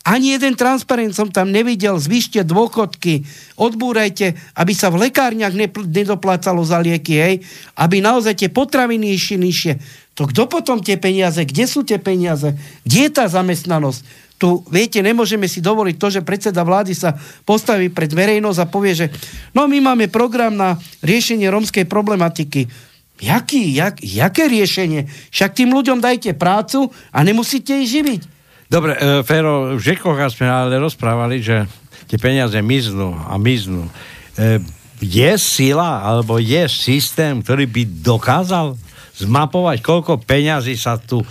ani 0.05 0.37
jeden 0.37 0.53
transparent 0.53 1.17
som 1.17 1.33
tam 1.33 1.49
nevidel, 1.49 1.97
zvyšte 1.97 2.45
dôchodky, 2.45 3.25
odbúrajte, 3.57 4.37
aby 4.53 4.73
sa 4.77 4.93
v 4.93 5.09
lekárniach 5.09 5.57
nedoplácalo 5.89 6.61
za 6.61 6.77
lieky, 6.85 7.15
hej, 7.17 7.35
aby 7.73 8.05
naozaj 8.05 8.37
tie 8.37 8.53
potraviny 8.53 9.17
išli 9.17 9.41
nižšie. 9.41 9.73
To 10.21 10.29
kto 10.29 10.45
potom 10.45 10.85
tie 10.85 11.01
peniaze, 11.01 11.41
kde 11.41 11.65
sú 11.65 11.89
tie 11.89 11.97
peniaze, 11.97 12.53
kde 12.85 13.09
je 13.09 13.11
tá 13.11 13.25
zamestnanosť? 13.27 14.23
Tu, 14.37 14.61
viete, 14.69 15.01
nemôžeme 15.01 15.49
si 15.49 15.65
dovoliť 15.65 15.97
to, 15.97 16.21
že 16.21 16.27
predseda 16.27 16.61
vlády 16.69 16.93
sa 16.93 17.17
postaví 17.49 17.89
pred 17.89 18.13
verejnosť 18.13 18.61
a 18.61 18.69
povie, 18.69 18.93
že 18.93 19.07
no 19.57 19.65
my 19.65 19.81
máme 19.81 20.13
program 20.13 20.53
na 20.53 20.77
riešenie 21.01 21.49
rómskej 21.49 21.89
problematiky. 21.89 22.69
Jaký, 23.25 23.73
jak, 23.73 24.05
jaké 24.05 24.53
riešenie? 24.53 25.09
Však 25.33 25.55
tým 25.55 25.73
ľuďom 25.73 26.03
dajte 26.03 26.37
prácu 26.37 26.93
a 27.09 27.25
nemusíte 27.25 27.73
ich 27.79 27.89
živiť. 27.89 28.34
Dobre, 28.69 28.97
e, 28.97 29.23
Fero, 29.23 29.77
v 29.77 29.81
Žekoch 29.81 30.19
sme 30.33 30.49
ale 30.49 30.81
rozprávali, 30.81 31.45
že 31.45 31.69
tie 32.09 32.19
peniaze 32.21 32.57
miznú 32.65 33.15
a 33.15 33.37
miznú. 33.37 33.89
E, 34.37 34.61
je 35.05 35.31
sila, 35.37 36.01
alebo 36.01 36.41
je 36.41 36.65
systém, 36.71 37.45
ktorý 37.45 37.69
by 37.69 37.83
dokázal 38.01 38.77
zmapovať, 39.21 39.79
koľko 39.85 40.23
peňazí 40.25 40.75
sa 40.75 40.99
tu 40.99 41.23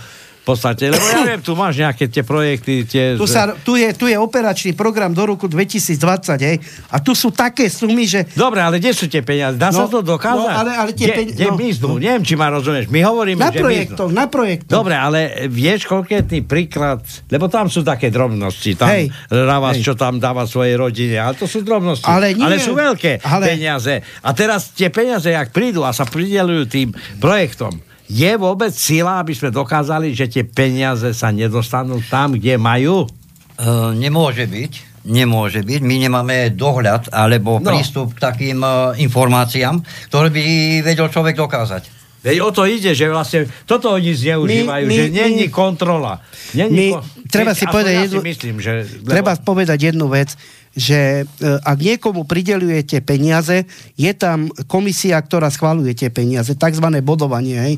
v 0.44 0.52
podstate, 0.52 0.92
lebo 0.92 1.00
ja 1.02 1.24
viem, 1.24 1.40
tu 1.40 1.56
máš 1.56 1.80
nejaké 1.80 2.04
tie 2.04 2.20
projekty, 2.20 2.84
tie... 2.84 3.16
Tu, 3.16 3.24
sa, 3.24 3.56
tu, 3.56 3.74
je, 3.74 3.88
tu 3.90 4.04
je 4.04 4.12
operačný 4.14 4.72
program 4.72 5.08
do 5.08 5.24
roku 5.24 5.48
2020, 5.48 5.96
hej, 6.38 6.60
a 6.86 7.00
tu 7.00 7.16
sú 7.16 7.32
také 7.32 7.66
sumy, 7.66 8.04
že... 8.04 8.28
Dobre, 8.30 8.60
ale 8.60 8.76
kde 8.76 8.92
sú 8.92 9.08
tie 9.08 9.20
peniaze? 9.20 9.56
Dá 9.56 9.72
sa 9.72 9.88
No, 9.88 9.88
to 9.90 10.04
dokázať? 10.04 10.36
no, 10.36 10.52
ale- 10.52 10.76
ale 10.76 10.90
tie 10.92 11.08
Kde 11.24 11.48
no. 11.48 11.56
miznú? 11.56 11.96
Neviem, 11.96 12.20
či 12.20 12.34
ma 12.34 12.52
rozumieš. 12.52 12.86
My 12.86 13.00
hovoríme, 13.00 13.40
Na 13.40 13.48
že 13.48 13.58
projektoch, 13.58 14.04
miznú. 14.06 14.20
na 14.20 14.26
projektoch. 14.26 14.74
Dobre, 14.74 14.94
ale 14.94 15.18
vieš 15.48 15.86
konkrétny 15.86 16.40
príklad, 16.40 17.00
lebo 17.26 17.48
tam 17.48 17.66
sú 17.66 17.80
také 17.80 18.12
drobnosti, 18.12 18.76
tam 18.76 18.92
Hej. 18.92 19.08
na 19.32 19.56
vás, 19.56 19.80
Hej. 19.80 19.82
čo 19.82 19.92
tam 19.94 20.20
dáva 20.20 20.44
svojej 20.44 20.76
rodine, 20.76 21.16
ale 21.16 21.34
to 21.34 21.48
sú 21.48 21.64
drobnosti. 21.64 22.04
Ale 22.04 22.36
nie. 22.36 22.44
ale 22.44 22.60
sú 22.60 22.76
veľké 22.76 23.24
Ale- 23.24 23.48
peniaze. 23.48 23.96
A 24.20 24.30
teraz 24.30 24.70
tie 24.70 24.92
peniaze, 24.92 25.24
jak 25.26 25.48
prídu 25.48 25.80
a 25.80 25.90
sa 25.90 26.04
pridelujú 26.04 26.64
tým 26.66 26.88
projektom, 27.16 27.72
je 28.04 28.32
vôbec 28.36 28.70
sila, 28.70 29.18
aby 29.18 29.32
sme 29.32 29.48
dokázali, 29.48 30.12
že 30.12 30.28
tie 30.28 30.44
peniaze 30.44 31.10
sa 31.12 31.32
nedostanú 31.32 32.04
tam, 32.06 32.36
kde 32.36 32.56
majú? 32.56 33.08
Uh, 33.54 33.94
nemôže 33.94 34.44
byť. 34.44 34.72
Nemôže 35.04 35.60
byť. 35.60 35.80
My 35.84 35.96
nemáme 36.00 36.36
dohľad 36.52 37.12
alebo 37.12 37.60
No. 37.60 37.72
prístup 37.72 38.16
k 38.16 38.24
takým 38.24 38.60
uh, 38.60 38.96
informáciám, 38.96 39.80
ktoré 40.08 40.28
by 40.32 40.42
vedel 40.80 41.08
človek 41.08 41.36
dokázať. 41.36 42.03
Veď 42.24 42.40
o 42.40 42.48
to 42.48 42.64
ide, 42.64 42.96
že 42.96 43.04
vlastne 43.12 43.44
toto 43.68 43.92
oni 43.92 44.16
zneužívajú, 44.16 44.84
My- 44.88 44.90
my- 44.90 44.96
že 44.96 45.04
není 45.12 45.46
kontrola. 45.52 46.24
Není 46.56 46.72
my- 46.72 46.90
ko- 46.96 47.04
treba 47.28 47.52
si 47.52 47.68
povedať 47.68 48.08
jednu- 48.08 48.24
si 48.24 48.28
myslím, 48.32 48.56
že... 48.64 48.72
Lebo, 49.04 49.12
Treba 49.12 49.32
povedať 49.36 49.92
jednu 49.92 50.08
vec, 50.08 50.32
že 50.72 51.22
e, 51.22 51.24
ak 51.44 51.78
niekomu 51.78 52.24
pridelujete 52.24 53.04
peniaze, 53.04 53.68
je 53.94 54.12
tam 54.16 54.48
komisia, 54.64 55.20
ktorá 55.20 55.52
schvaluje 55.52 55.92
tie 55.92 56.08
peniaze, 56.08 56.56
takzvané 56.56 57.04
bodovanie. 57.04 57.60
Hej. 57.60 57.74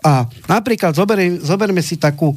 A 0.00 0.24
napríklad 0.48 0.96
zoberie, 0.96 1.36
zoberme 1.38 1.84
si 1.84 2.00
takú 2.00 2.32
e, 2.32 2.36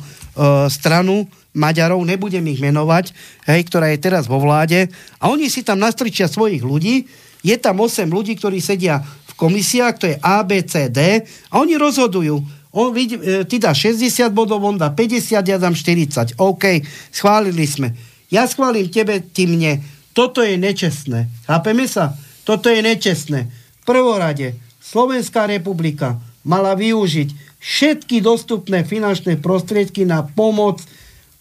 stranu 0.67 1.25
Maďarov, 1.51 2.03
nebudem 2.07 2.43
ich 2.47 2.59
menovať, 2.63 3.11
hej, 3.47 3.61
ktorá 3.67 3.91
je 3.91 3.99
teraz 3.99 4.23
vo 4.27 4.39
vláde, 4.39 4.87
a 5.19 5.27
oni 5.27 5.51
si 5.51 5.63
tam 5.63 5.79
nastričia 5.79 6.31
svojich 6.31 6.63
ľudí, 6.63 7.07
je 7.41 7.55
tam 7.57 7.81
8 7.81 8.05
ľudí, 8.05 8.37
ktorí 8.37 8.61
sedia 8.61 9.01
komisiách, 9.41 9.95
to 9.97 10.05
je 10.05 10.15
A, 10.21 10.45
B, 10.45 10.61
C, 10.61 10.93
D, 10.93 11.25
a 11.25 11.53
oni 11.57 11.73
rozhodujú. 11.81 12.37
On, 12.71 12.93
e, 12.93 13.43
ty 13.49 13.57
dá 13.57 13.73
60 13.73 14.29
bodov, 14.29 14.61
on 14.61 14.77
dá 14.77 14.93
50, 14.93 15.41
ja 15.41 15.57
dám 15.57 15.73
40. 15.73 16.37
OK, 16.37 16.85
schválili 17.09 17.65
sme. 17.65 17.97
Ja 18.29 18.45
schválim 18.45 18.87
tebe, 18.93 19.19
ty 19.19 19.49
mne. 19.49 19.81
Toto 20.13 20.45
je 20.45 20.55
nečestné. 20.55 21.27
Chápeme 21.49 21.89
sa? 21.89 22.13
Toto 22.45 22.69
je 22.69 22.79
nečestné. 22.79 23.49
V 23.81 23.83
prvorade 23.83 24.55
Slovenská 24.79 25.49
republika 25.49 26.21
mala 26.45 26.77
využiť 26.77 27.59
všetky 27.59 28.23
dostupné 28.23 28.83
finančné 28.87 29.39
prostriedky 29.39 30.07
na 30.07 30.23
pomoc 30.23 30.83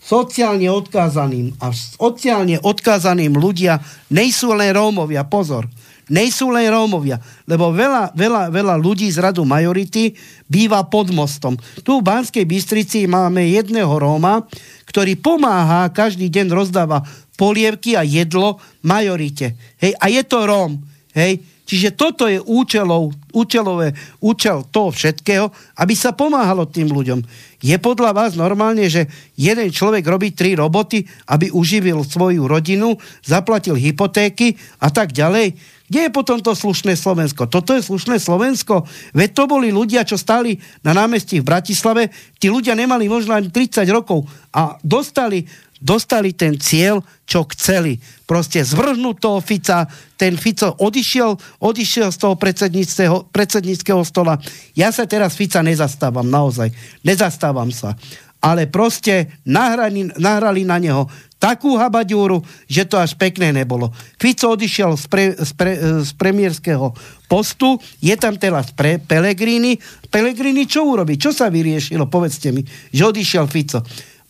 sociálne 0.01 0.67
odkázaným. 0.73 1.59
A 1.61 1.71
sociálne 1.75 2.59
odkázaným 2.59 3.37
ľudia 3.37 3.79
nejsú 4.11 4.57
len 4.57 4.73
Rómovia, 4.73 5.29
pozor. 5.29 5.69
Nejsú 6.11 6.51
len 6.51 6.67
Rómovia, 6.67 7.23
lebo 7.47 7.71
veľa, 7.71 8.11
veľa, 8.19 8.51
veľa 8.51 8.75
ľudí 8.75 9.07
z 9.07 9.23
radu 9.23 9.47
majority 9.47 10.11
býva 10.51 10.83
pod 10.83 11.15
mostom. 11.15 11.55
Tu 11.87 11.95
v 11.95 12.03
Banskej 12.03 12.43
Bystrici 12.43 13.07
máme 13.07 13.47
jedného 13.47 13.95
Róma, 13.95 14.43
ktorý 14.91 15.15
pomáha, 15.23 15.87
každý 15.95 16.27
deň 16.27 16.51
rozdáva 16.51 17.07
polievky 17.39 17.95
a 17.95 18.03
jedlo 18.03 18.59
majorite. 18.83 19.55
Hej, 19.79 19.95
a 20.03 20.11
je 20.11 20.23
to 20.27 20.39
Róm. 20.45 20.83
Hej, 21.15 21.41
Čiže 21.71 21.95
toto 21.95 22.27
je 22.27 22.43
účelov, 22.43 23.15
účelové, 23.33 23.95
účel 24.23 24.67
toho 24.71 24.91
všetkého, 24.95 25.51
aby 25.79 25.95
sa 25.95 26.15
pomáhalo 26.15 26.69
tým 26.69 26.91
ľuďom. 26.91 27.21
Je 27.61 27.77
podľa 27.77 28.17
vás 28.17 28.33
normálne, 28.35 28.89
že 28.89 29.09
jeden 29.37 29.69
človek 29.69 30.05
robí 30.07 30.33
tri 30.33 30.57
roboty, 30.57 31.05
aby 31.29 31.53
uživil 31.53 32.03
svoju 32.05 32.49
rodinu, 32.49 32.97
zaplatil 33.21 33.77
hypotéky 33.77 34.57
a 34.81 34.89
tak 34.89 35.13
ďalej? 35.13 35.57
Kde 35.91 36.07
je 36.07 36.15
potom 36.15 36.39
to 36.39 36.55
slušné 36.55 36.95
Slovensko? 36.95 37.51
Toto 37.51 37.75
je 37.75 37.83
slušné 37.83 38.23
Slovensko? 38.23 38.87
Veď 39.11 39.31
to 39.35 39.45
boli 39.51 39.75
ľudia, 39.75 40.07
čo 40.07 40.15
stáli 40.15 40.55
na 40.87 40.95
námestí 40.95 41.43
v 41.43 41.51
Bratislave. 41.51 42.15
Tí 42.39 42.47
ľudia 42.47 42.79
nemali 42.79 43.11
možno 43.11 43.35
ani 43.35 43.51
30 43.51 43.83
rokov 43.91 44.23
a 44.55 44.79
dostali 44.87 45.43
dostali 45.81 46.37
ten 46.37 46.61
cieľ, 46.61 47.01
čo 47.25 47.49
chceli. 47.57 47.97
Proste 48.29 48.61
zvrhnúť 48.63 49.17
toho 49.19 49.41
Fica, 49.41 49.89
ten 50.15 50.37
Fico 50.37 50.77
odišiel, 50.77 51.35
odišiel 51.59 52.13
z 52.13 52.19
toho 52.21 52.35
predsedníckého, 52.37 54.05
stola. 54.05 54.39
Ja 54.77 54.93
sa 54.93 55.09
teraz 55.09 55.35
Fica 55.35 55.65
nezastávam, 55.65 56.29
naozaj. 56.29 56.71
Nezastávam 57.03 57.73
sa. 57.73 57.97
Ale 58.41 58.69
proste 58.69 59.37
nahrali, 59.45 60.13
nahrali 60.17 60.65
na 60.65 60.81
neho 60.81 61.09
takú 61.41 61.81
habaďúru, 61.81 62.45
že 62.69 62.85
to 62.85 63.01
až 63.01 63.17
pekné 63.17 63.49
nebolo. 63.49 63.89
Fico 64.21 64.53
odišiel 64.53 64.93
z, 65.01 65.05
pre, 65.09 65.25
z, 65.33 65.53
pre, 65.57 65.73
z 66.05 66.11
premiérskeho 66.13 66.93
postu, 67.25 67.81
je 68.05 68.13
tam 68.21 68.37
teraz 68.37 68.77
pre 68.77 69.01
Pelegrini. 69.01 69.81
Pelegrini 70.13 70.69
čo 70.69 70.85
urobí? 70.85 71.17
Čo 71.17 71.33
sa 71.33 71.49
vyriešilo? 71.49 72.13
Povedzte 72.13 72.53
mi, 72.53 72.61
že 72.93 73.03
odišiel 73.09 73.49
Fico. 73.49 73.81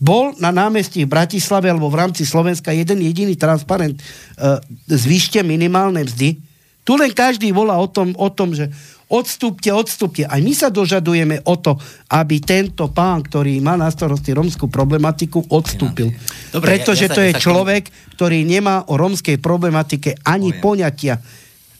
Bol 0.01 0.33
na 0.41 0.49
námestí 0.49 1.05
v 1.05 1.13
Bratislave 1.13 1.69
alebo 1.69 1.93
v 1.93 2.01
rámci 2.01 2.25
Slovenska 2.25 2.73
jeden 2.73 3.05
jediný 3.05 3.37
transparent 3.37 4.01
uh, 4.01 4.57
zvýšte 4.89 5.45
minimálne 5.45 6.09
mzdy. 6.09 6.41
Tu 6.81 6.93
len 6.97 7.13
každý 7.13 7.53
volá 7.53 7.77
o 7.77 7.85
tom, 7.85 8.17
o 8.17 8.29
tom 8.33 8.57
že 8.57 8.73
odstúpte, 9.11 9.69
odstúpte. 9.75 10.23
Aj 10.25 10.39
my 10.39 10.55
sa 10.55 10.71
dožadujeme 10.71 11.43
o 11.45 11.55
to, 11.59 11.77
aby 12.15 12.41
tento 12.41 12.89
pán, 12.95 13.27
ktorý 13.27 13.59
má 13.59 13.75
na 13.75 13.91
starosti 13.91 14.31
romskú 14.33 14.71
problematiku, 14.71 15.51
odstúpil. 15.51 16.15
Dobre, 16.55 16.79
Pretože 16.79 17.05
ja, 17.05 17.11
ja 17.11 17.13
sa, 17.13 17.17
to 17.19 17.23
je 17.27 17.33
ja 17.35 17.41
človek, 17.43 17.83
ktorý 18.17 18.47
nemá 18.47 18.87
o 18.87 18.95
romskej 18.95 19.43
problematike 19.43 20.15
ani 20.23 20.55
Poviem. 20.55 20.63
poňatia. 20.63 21.15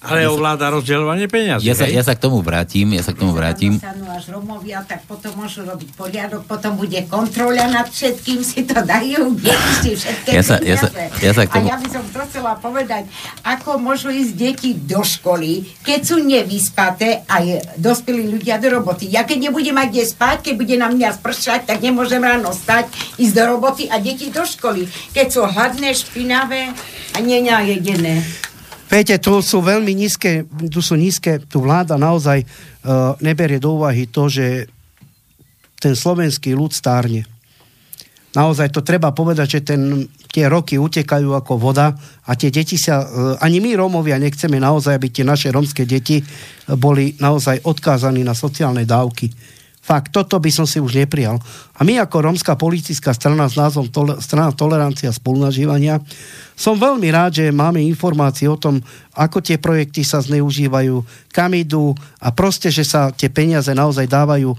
Ale 0.01 0.25
ja 0.25 0.33
ovláda 0.33 0.73
rozdeľovanie 0.73 1.29
peniazí. 1.29 1.69
Ja 1.69 1.77
sa, 1.77 1.85
ja 1.85 2.01
sa 2.01 2.17
k 2.17 2.25
tomu 2.25 2.41
vrátim, 2.41 2.89
ja 2.97 3.05
sa 3.05 3.13
k 3.13 3.21
tomu 3.21 3.37
vrátim. 3.37 3.77
až 4.09 4.33
Romovia, 4.33 4.81
tak 4.89 5.05
potom 5.05 5.37
môžu 5.37 5.61
robiť 5.69 5.93
poriadok, 5.93 6.49
potom 6.49 6.81
bude 6.81 7.05
kontrola 7.05 7.69
nad 7.69 7.85
všetkým, 7.85 8.41
si 8.41 8.65
to 8.65 8.81
dajú, 8.81 9.37
si 9.85 9.93
všetké 9.93 10.33
ja 10.33 10.41
sa, 10.41 10.57
ja 10.65 10.81
sa, 10.81 10.89
ja 11.21 11.33
sa 11.37 11.45
k 11.45 11.53
tomu... 11.53 11.69
A 11.69 11.77
ja 11.77 11.77
by 11.77 11.89
som 11.93 12.05
to 12.09 12.21
chcela 12.33 12.57
povedať, 12.57 13.13
ako 13.45 13.77
môžu 13.77 14.09
ísť 14.09 14.33
deti 14.41 14.73
do 14.73 15.05
školy, 15.05 15.69
keď 15.85 16.01
sú 16.01 16.17
nevyspaté 16.25 17.21
a 17.29 17.61
dospelí 17.77 18.25
ľudia 18.25 18.57
do 18.57 18.73
roboty. 18.73 19.05
Ja 19.05 19.29
keď 19.29 19.53
nebudem 19.53 19.77
mať 19.77 19.89
kde 19.93 20.05
spať, 20.09 20.37
keď 20.49 20.55
bude 20.57 20.77
na 20.81 20.89
mňa 20.89 21.21
spršať, 21.21 21.69
tak 21.69 21.85
nemôžem 21.85 22.25
ráno 22.25 22.57
stať, 22.57 22.89
ísť 23.21 23.37
do 23.37 23.45
roboty 23.53 23.85
a 23.93 24.01
deti 24.01 24.33
do 24.33 24.49
školy. 24.49 24.89
Keď 25.13 25.27
sú 25.29 25.45
hladné, 25.45 25.93
špinavé 25.93 26.73
a 27.13 27.19
nenajedené. 27.21 28.49
Viete, 28.91 29.23
tu 29.23 29.39
sú 29.39 29.63
veľmi 29.63 29.95
nízke, 29.95 30.51
tu 30.67 30.83
sú 30.83 30.99
nízke, 30.99 31.39
tu 31.47 31.63
vláda 31.63 31.95
naozaj 31.95 32.43
uh, 32.43 33.15
neberie 33.23 33.63
do 33.63 33.79
úvahy 33.79 34.11
to, 34.11 34.27
že 34.27 34.67
ten 35.79 35.95
slovenský 35.95 36.59
ľud 36.59 36.75
stárne. 36.75 37.23
Naozaj 38.35 38.75
to 38.75 38.83
treba 38.83 39.15
povedať, 39.15 39.47
že 39.47 39.61
ten, 39.63 40.11
tie 40.35 40.51
roky 40.51 40.75
utekajú 40.75 41.39
ako 41.39 41.55
voda 41.55 41.95
a 42.27 42.35
tie 42.35 42.51
deti 42.51 42.75
sa, 42.75 43.07
uh, 43.07 43.39
ani 43.39 43.63
my 43.63 43.79
Rómovia 43.79 44.19
nechceme 44.19 44.59
naozaj, 44.59 44.99
aby 44.99 45.07
tie 45.15 45.23
naše 45.23 45.55
rómske 45.55 45.87
deti 45.87 46.19
boli 46.75 47.15
naozaj 47.23 47.63
odkázaní 47.63 48.27
na 48.27 48.35
sociálne 48.35 48.83
dávky. 48.83 49.31
Fakt, 49.81 50.11
toto 50.11 50.43
by 50.43 50.51
som 50.51 50.67
si 50.67 50.83
už 50.83 50.99
neprijal. 50.99 51.39
A 51.81 51.85
my 51.89 51.97
ako 51.97 52.29
rómska 52.29 52.61
politická 52.61 53.17
strana 53.17 53.49
s 53.49 53.57
názvom 53.57 53.89
tole, 53.89 54.21
strana 54.21 54.53
tolerancia 54.53 55.09
a 55.09 55.17
spolunažívania 55.17 55.97
som 56.61 56.77
veľmi 56.77 57.09
rád, 57.09 57.41
že 57.41 57.57
máme 57.57 57.81
informácie 57.81 58.45
o 58.45 58.61
tom, 58.61 58.85
ako 59.17 59.41
tie 59.41 59.57
projekty 59.57 60.05
sa 60.05 60.21
zneužívajú, 60.21 61.01
kam 61.33 61.57
idú 61.57 61.97
a 62.21 62.29
proste, 62.37 62.69
že 62.69 62.85
sa 62.85 63.09
tie 63.09 63.33
peniaze 63.33 63.73
naozaj 63.73 64.05
dávajú 64.05 64.53
e, 64.53 64.59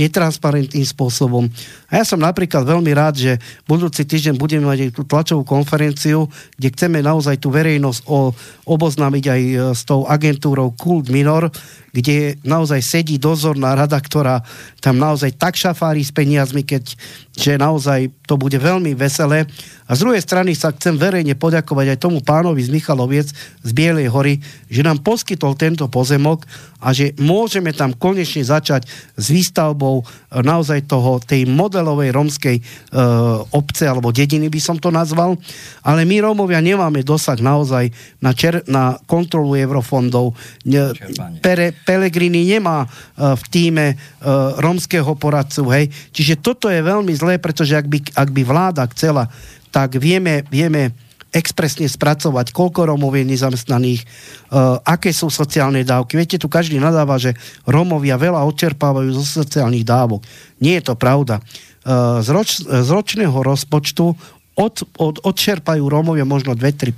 netransparentným 0.00 0.88
spôsobom. 0.88 1.44
A 1.92 2.00
ja 2.00 2.04
som 2.08 2.16
napríklad 2.16 2.64
veľmi 2.64 2.88
rád, 2.96 3.20
že 3.20 3.32
budúci 3.68 4.08
týždeň 4.08 4.40
budeme 4.40 4.64
mať 4.64 4.88
aj 4.88 4.90
tú 4.96 5.02
tlačovú 5.04 5.44
konferenciu, 5.44 6.24
kde 6.56 6.72
chceme 6.72 7.04
naozaj 7.04 7.36
tú 7.36 7.52
verejnosť 7.52 8.08
o, 8.08 8.32
oboznámiť 8.64 9.24
aj 9.28 9.42
e, 9.44 9.54
s 9.76 9.84
tou 9.84 10.08
agentúrou 10.08 10.72
Kult 10.72 11.12
Minor, 11.12 11.52
kde 11.92 12.36
naozaj 12.44 12.80
sedí 12.80 13.20
dozorná 13.20 13.76
rada, 13.76 13.96
ktorá 13.96 14.40
tam 14.80 14.96
naozaj 15.00 15.36
tak 15.36 15.56
šafári 15.56 16.04
s 16.04 16.12
peniazmi, 16.12 16.45
keď 16.62 16.94
že 17.36 17.60
naozaj 17.60 18.08
to 18.24 18.40
bude 18.40 18.56
veľmi 18.56 18.96
veselé. 18.96 19.44
A 19.86 19.94
z 19.94 20.02
druhej 20.02 20.24
strany 20.24 20.56
sa 20.56 20.74
chcem 20.74 20.98
verejne 20.98 21.38
poďakovať 21.38 21.94
aj 21.94 22.02
tomu 22.02 22.18
pánovi 22.24 22.58
z 22.64 22.74
Michaloviec 22.74 23.30
z 23.62 23.70
Bielej 23.70 24.10
hory, 24.10 24.42
že 24.66 24.82
nám 24.82 25.04
poskytol 25.04 25.54
tento 25.54 25.86
pozemok 25.86 26.42
a 26.82 26.90
že 26.90 27.14
môžeme 27.20 27.70
tam 27.70 27.94
konečne 27.94 28.42
začať 28.42 28.88
s 29.14 29.26
výstavbou 29.30 30.02
e, 30.02 30.04
naozaj 30.42 30.90
toho, 30.90 31.22
tej 31.22 31.46
modelovej 31.46 32.10
romskej 32.10 32.58
e, 32.58 32.62
obce 33.54 33.86
alebo 33.86 34.10
dediny 34.10 34.50
by 34.50 34.60
som 34.60 34.76
to 34.80 34.90
nazval. 34.90 35.38
Ale 35.86 36.02
my 36.02 36.18
Rómovia 36.24 36.58
nemáme 36.58 37.06
dosah 37.06 37.38
naozaj 37.38 37.94
na, 38.18 38.34
čer, 38.34 38.66
na 38.66 38.98
kontrolu 39.06 39.54
eurofondov. 39.54 40.34
Pere, 41.40 41.70
Pelegrini 41.86 42.42
nemá 42.42 42.84
e, 42.84 42.88
v 43.38 43.42
týme 43.54 43.86
e, 43.92 43.96
romského 44.58 45.14
poradcu. 45.14 45.62
Hej. 45.70 45.84
Čiže 46.10 46.42
toto 46.42 46.66
je 46.66 46.82
veľmi 46.82 47.14
zlé, 47.26 47.42
pretože 47.42 47.74
ak 47.74 47.90
by, 47.90 47.98
ak 48.14 48.30
by 48.30 48.42
vláda 48.46 48.86
chcela 48.94 49.26
tak 49.74 49.98
vieme, 49.98 50.46
vieme 50.46 50.94
expresne 51.34 51.84
spracovať, 51.84 52.54
koľko 52.54 52.88
Rómov 52.94 53.12
je 53.12 53.28
nezamestnaných, 53.28 54.00
uh, 54.06 54.80
aké 54.86 55.12
sú 55.12 55.28
sociálne 55.28 55.84
dávky. 55.84 56.16
Viete, 56.16 56.40
tu 56.40 56.48
každý 56.48 56.80
nadáva, 56.80 57.20
že 57.20 57.36
Rómovia 57.68 58.16
veľa 58.16 58.46
odčerpávajú 58.48 59.12
zo 59.12 59.44
sociálnych 59.44 59.84
dávok. 59.84 60.24
Nie 60.64 60.80
je 60.80 60.88
to 60.88 60.94
pravda. 60.96 61.44
Uh, 61.84 62.24
z, 62.24 62.28
roč, 62.32 62.64
z 62.64 62.88
ročného 62.88 63.36
rozpočtu 63.36 64.16
od, 64.56 64.74
od, 64.96 65.20
odčerpajú 65.20 65.84
Rómovia 65.84 66.24
možno 66.24 66.56
2-3%. 66.56 66.96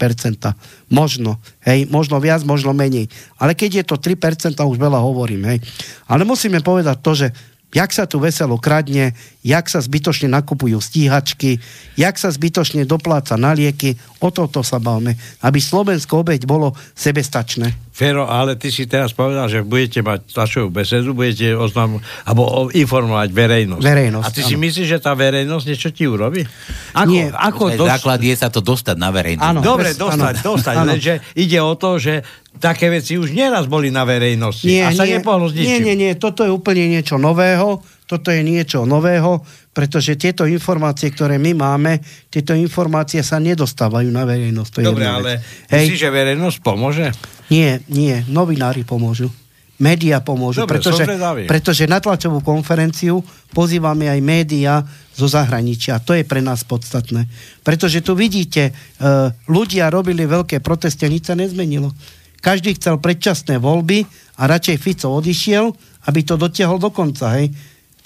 Možno. 0.95 1.43
Hej, 1.67 1.91
možno 1.91 2.23
viac, 2.23 2.47
možno 2.47 2.71
menej. 2.71 3.11
Ale 3.43 3.59
keď 3.59 3.83
je 3.83 3.85
to 3.91 3.99
3%, 3.99 4.55
už 4.55 4.79
veľa 4.79 5.03
hovorím. 5.03 5.51
Hej. 5.51 5.59
Ale 6.07 6.23
musíme 6.23 6.63
povedať 6.63 6.97
to, 7.03 7.19
že 7.19 7.27
jak 7.75 7.91
sa 7.93 8.09
tu 8.09 8.17
veselo 8.21 8.57
kradne, 8.57 9.13
jak 9.45 9.69
sa 9.69 9.81
zbytočne 9.81 10.33
nakupujú 10.33 10.81
stíhačky, 10.81 11.61
jak 12.01 12.17
sa 12.17 12.33
zbytočne 12.33 12.89
dopláca 12.89 13.37
na 13.37 13.53
lieky, 13.53 13.97
o 14.25 14.29
toto 14.33 14.65
sa 14.65 14.81
bavme, 14.81 15.17
aby 15.45 15.59
Slovensko 15.61 16.25
obeď 16.25 16.49
bolo 16.49 16.73
sebestačné. 16.97 17.88
Fero, 17.99 18.31
ale 18.31 18.55
ty 18.55 18.71
si 18.71 18.87
teraz 18.87 19.11
povedal, 19.11 19.51
že 19.51 19.67
budete 19.67 20.07
mať 20.07 20.31
tlačovú 20.31 20.71
besedu, 20.71 21.19
budete 21.19 21.51
oznam, 21.59 21.99
alebo 22.23 22.71
informovať 22.71 23.35
verejnosť. 23.35 23.83
Verejnosť, 23.83 24.23
A 24.23 24.31
ty 24.31 24.41
áno. 24.47 24.49
si 24.49 24.55
myslíš, 24.55 24.87
že 24.87 24.99
tá 25.03 25.19
verejnosť 25.19 25.65
niečo 25.67 25.91
ti 25.91 26.07
urobí? 26.07 26.47
Ako, 26.95 27.11
Nie, 27.11 27.35
ako 27.35 27.75
dost... 27.75 27.91
Základ 27.91 28.23
je 28.23 28.35
sa 28.39 28.55
to 28.55 28.63
dostať 28.63 28.95
na 28.95 29.11
verejnosť. 29.11 29.51
Áno, 29.51 29.61
Dobre, 29.67 29.99
dostať, 29.99 30.35
áno. 30.39 30.47
dostať, 30.47 30.77
áno. 30.79 30.89
lenže 30.95 31.15
ide 31.35 31.59
o 31.59 31.75
to, 31.75 31.99
že 31.99 32.23
také 32.63 32.87
veci 32.87 33.19
už 33.19 33.35
nieraz 33.35 33.67
boli 33.67 33.91
na 33.91 34.07
verejnosti 34.07 34.71
nie, 34.71 34.87
a 34.87 34.95
sa 34.95 35.03
nie, 35.03 35.19
nepohlo 35.19 35.51
s 35.51 35.59
ničím. 35.59 35.67
Nie, 35.67 35.79
nie, 35.83 35.97
nie, 35.99 36.13
toto 36.15 36.47
je 36.47 36.55
úplne 36.55 36.87
niečo 36.87 37.19
nového, 37.19 37.83
toto 38.09 38.33
je 38.33 38.41
niečo 38.41 38.89
nového, 38.89 39.45
pretože 39.77 40.17
tieto 40.17 40.49
informácie, 40.49 41.13
ktoré 41.13 41.37
my 41.37 41.53
máme, 41.53 42.01
tieto 42.33 42.57
informácie 42.57 43.21
sa 43.21 43.37
nedostávajú 43.37 44.09
na 44.09 44.25
verejnosť. 44.25 44.81
To 44.81 44.97
Dobre, 44.97 45.05
ale 45.05 45.45
myslíš, 45.69 46.01
že 46.01 46.09
verejnosť 46.09 46.59
pomôže? 46.65 47.13
Nie, 47.53 47.85
nie, 47.93 48.25
novinári 48.33 48.89
pomôžu. 48.89 49.29
Média 49.79 50.19
pomôžu, 50.19 50.67
Dobre, 50.67 50.83
pretože, 50.83 51.07
pretože 51.47 51.85
na 51.87 52.03
tlačovú 52.03 52.43
konferenciu 52.43 53.23
pozývame 53.55 54.11
aj 54.11 54.19
média 54.19 54.83
zo 55.15 55.31
zahraničia. 55.31 56.03
To 56.03 56.19
je 56.19 56.27
pre 56.27 56.43
nás 56.43 56.67
podstatné. 56.67 57.31
Pretože 57.63 58.03
tu 58.03 58.19
vidíte, 58.19 58.63
e, 58.67 58.73
ľudia 59.47 59.87
robili 59.87 60.27
veľké 60.27 60.59
protesty 60.59 61.07
a 61.07 61.13
nič 61.15 61.31
sa 61.31 61.39
nezmenilo. 61.39 61.95
Každý 62.43 62.75
chcel 62.75 62.99
predčasné 62.99 63.63
voľby 63.63 64.03
a 64.43 64.51
radšej 64.51 64.77
Fico 64.83 65.15
odišiel, 65.15 65.71
aby 66.11 66.21
to 66.27 66.35
dotiahol 66.35 66.83
do 66.83 66.91
konca. 66.91 67.39
Hej. 67.39 67.55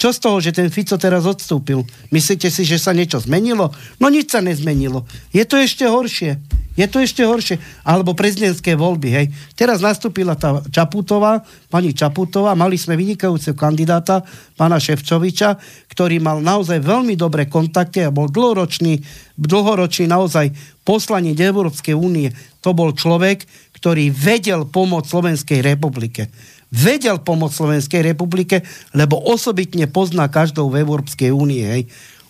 Čo 0.03 0.11
z 0.11 0.19
toho, 0.19 0.43
že 0.43 0.51
ten 0.51 0.67
Fico 0.67 0.99
teraz 0.99 1.23
odstúpil? 1.23 1.87
Myslíte 2.11 2.51
si, 2.51 2.67
že 2.67 2.75
sa 2.75 2.91
niečo 2.91 3.23
zmenilo? 3.23 3.71
No 4.03 4.11
nič 4.11 4.35
sa 4.35 4.43
nezmenilo. 4.43 5.07
Je 5.31 5.47
to 5.47 5.55
ešte 5.63 5.87
horšie. 5.87 6.43
Je 6.75 6.87
to 6.91 6.99
ešte 6.99 7.23
horšie. 7.23 7.63
Alebo 7.87 8.11
prezidentské 8.11 8.75
voľby, 8.75 9.09
hej. 9.15 9.27
Teraz 9.55 9.79
nastúpila 9.79 10.35
tá 10.35 10.59
Čaputová, 10.75 11.47
pani 11.71 11.95
Čaputová, 11.95 12.59
mali 12.59 12.75
sme 12.75 12.99
vynikajúceho 12.99 13.55
kandidáta, 13.55 14.27
pána 14.59 14.83
Ševčoviča, 14.83 15.63
ktorý 15.95 16.19
mal 16.19 16.43
naozaj 16.43 16.83
veľmi 16.83 17.15
dobré 17.15 17.47
kontakty 17.47 18.03
a 18.03 18.11
bol 18.11 18.27
dlhoročný, 18.27 18.99
dlhoročný 19.39 20.11
naozaj 20.11 20.51
poslanie 20.83 21.31
Európskej 21.39 21.95
únie. 21.95 22.35
To 22.67 22.75
bol 22.75 22.91
človek, 22.91 23.47
ktorý 23.79 24.11
vedel 24.11 24.67
pomôcť 24.67 25.07
Slovenskej 25.07 25.63
republike 25.63 26.27
vedel 26.73 27.21
pomôcť 27.21 27.53
Slovenskej 27.53 28.01
republike, 28.01 28.65
lebo 28.97 29.21
osobitne 29.21 29.85
pozná 29.93 30.33
každou 30.33 30.73
v 30.73 30.81
Európskej 30.81 31.29
únie. 31.29 31.61
Hej. 31.61 31.83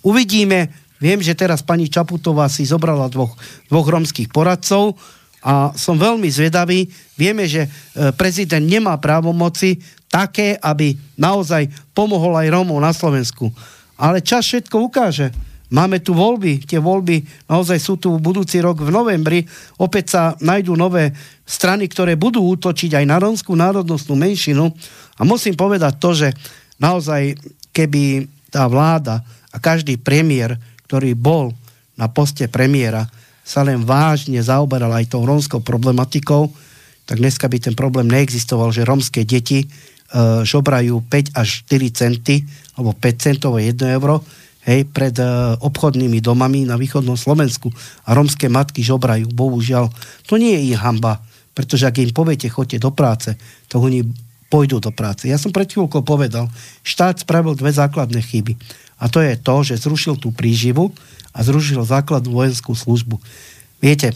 Uvidíme, 0.03 0.75
viem, 0.99 1.23
že 1.23 1.39
teraz 1.39 1.63
pani 1.63 1.87
Čaputová 1.87 2.51
si 2.51 2.67
zobrala 2.67 3.07
dvoch, 3.07 3.39
dvoch 3.71 3.87
romských 3.87 4.35
poradcov 4.35 4.99
a 5.47 5.71
som 5.79 5.95
veľmi 5.95 6.27
zvedavý. 6.27 6.91
Vieme, 7.15 7.47
že 7.47 7.67
e, 7.67 7.71
prezident 8.15 8.63
nemá 8.63 8.99
právomoci 8.99 9.79
také, 10.11 10.59
aby 10.59 10.99
naozaj 11.15 11.71
pomohol 11.95 12.35
aj 12.43 12.51
Rómov 12.51 12.83
na 12.83 12.91
Slovensku. 12.91 13.49
Ale 13.95 14.19
čas 14.21 14.43
všetko 14.43 14.77
ukáže. 14.91 15.31
Máme 15.73 16.05
tu 16.05 16.13
voľby, 16.13 16.69
tie 16.69 16.77
voľby 16.77 17.49
naozaj 17.49 17.79
sú 17.81 17.97
tu 17.97 18.13
budúci 18.21 18.61
rok 18.61 18.85
v 18.85 18.93
novembri, 18.93 19.41
opäť 19.81 20.05
sa 20.13 20.23
nájdú 20.37 20.77
nové 20.77 21.17
strany, 21.49 21.89
ktoré 21.89 22.21
budú 22.21 22.45
útočiť 22.45 22.93
aj 22.93 23.05
na 23.09 23.17
rómskú 23.17 23.57
národnostnú 23.57 24.13
menšinu. 24.13 24.69
A 25.17 25.25
musím 25.25 25.57
povedať 25.57 25.97
to, 25.97 26.13
že 26.13 26.29
naozaj 26.77 27.41
keby 27.73 28.29
tá 28.53 28.69
vláda 28.69 29.25
a 29.49 29.57
každý 29.57 29.97
premiér, 29.97 30.61
ktorý 30.85 31.17
bol 31.17 31.57
na 31.97 32.13
poste 32.13 32.53
premiéra, 32.53 33.09
sa 33.41 33.65
len 33.65 33.81
vážne 33.81 34.45
zaoberal 34.45 34.93
aj 34.93 35.09
tou 35.09 35.25
rómskou 35.25 35.65
problematikou, 35.65 36.53
tak 37.09 37.17
dneska 37.17 37.49
by 37.49 37.59
ten 37.59 37.75
problém 37.75 38.13
neexistoval, 38.13 38.77
že 38.77 38.85
rómske 38.85 39.25
deti 39.25 39.65
e, 39.65 39.67
žobrajú 40.45 41.01
5 41.09 41.33
až 41.33 41.65
4 41.65 41.97
centy, 41.97 42.45
alebo 42.77 42.93
5 42.93 43.25
centov 43.25 43.57
1 43.57 43.73
euro, 43.97 44.21
hej, 44.67 44.87
pred 44.91 45.15
uh, 45.19 45.59
obchodnými 45.59 46.23
domami 46.23 46.65
na 46.67 46.79
východnom 46.79 47.19
Slovensku 47.19 47.71
a 48.07 48.15
romské 48.15 48.47
matky 48.47 48.83
žobrajú. 48.83 49.31
Bohužiaľ, 49.35 49.91
to 50.27 50.39
nie 50.39 50.55
je 50.55 50.75
ich 50.75 50.79
hamba, 50.79 51.23
pretože 51.53 51.85
ak 51.85 51.99
im 52.01 52.15
poviete, 52.15 52.49
choďte 52.49 52.79
do 52.81 52.91
práce, 52.95 53.35
to 53.69 53.83
oni 53.83 54.07
pôjdu 54.53 54.79
do 54.85 54.93
práce. 54.93 55.25
Ja 55.27 55.41
som 55.41 55.49
pred 55.49 55.69
chvíľkou 55.69 56.05
povedal, 56.05 56.53
štát 56.85 57.25
spravil 57.25 57.57
dve 57.57 57.73
základné 57.73 58.21
chyby. 58.21 58.55
A 59.01 59.09
to 59.09 59.25
je 59.25 59.35
to, 59.41 59.55
že 59.65 59.83
zrušil 59.83 60.21
tú 60.21 60.31
príživu 60.31 60.93
a 61.33 61.41
zrušil 61.41 61.83
základnú 61.83 62.37
vojenskú 62.37 62.77
službu. 62.77 63.17
Viete, 63.81 64.15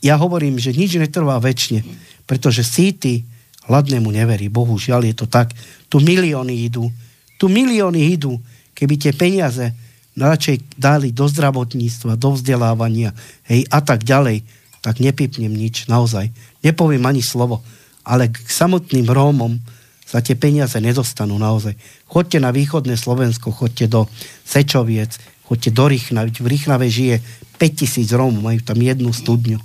ja 0.00 0.16
hovorím, 0.16 0.56
že 0.56 0.72
nič 0.72 0.96
netrvá 0.96 1.36
väčšine, 1.42 1.84
pretože 2.24 2.64
síty 2.64 3.26
hladnému 3.66 4.08
neverí. 4.08 4.48
Bohužiaľ 4.48 5.06
je 5.10 5.14
to 5.18 5.26
tak. 5.28 5.52
Tu 5.90 5.98
milióny 5.98 6.66
idú. 6.66 6.88
Tu 7.36 7.50
milióny 7.50 8.14
idú 8.14 8.38
keby 8.74 8.94
tie 8.98 9.12
peniaze 9.14 9.72
radšej 10.16 10.76
dali 10.76 11.08
do 11.12 11.24
zdravotníctva, 11.24 12.20
do 12.20 12.36
vzdelávania, 12.36 13.16
hej, 13.48 13.64
a 13.72 13.80
tak 13.80 14.04
ďalej, 14.04 14.44
tak 14.84 15.00
nepipnem 15.00 15.52
nič, 15.52 15.88
naozaj. 15.88 16.28
Nepoviem 16.60 17.04
ani 17.06 17.22
slovo. 17.24 17.64
Ale 18.02 18.28
k 18.28 18.36
samotným 18.44 19.06
Rómom 19.06 19.62
sa 20.02 20.20
tie 20.20 20.36
peniaze 20.36 20.76
nedostanú 20.82 21.38
naozaj. 21.38 21.78
Chodte 22.04 22.36
na 22.42 22.52
východné 22.52 22.98
Slovensko, 22.98 23.54
chodte 23.54 23.88
do 23.88 24.04
Sečoviec, 24.44 25.16
chodte 25.46 25.72
do 25.72 25.88
Rychna, 25.88 26.28
v 26.28 26.50
Rychnave 26.50 26.90
žije 26.92 27.22
5000 27.56 28.10
Rómov, 28.12 28.42
majú 28.42 28.60
tam 28.60 28.76
jednu 28.76 29.14
studňu. 29.14 29.62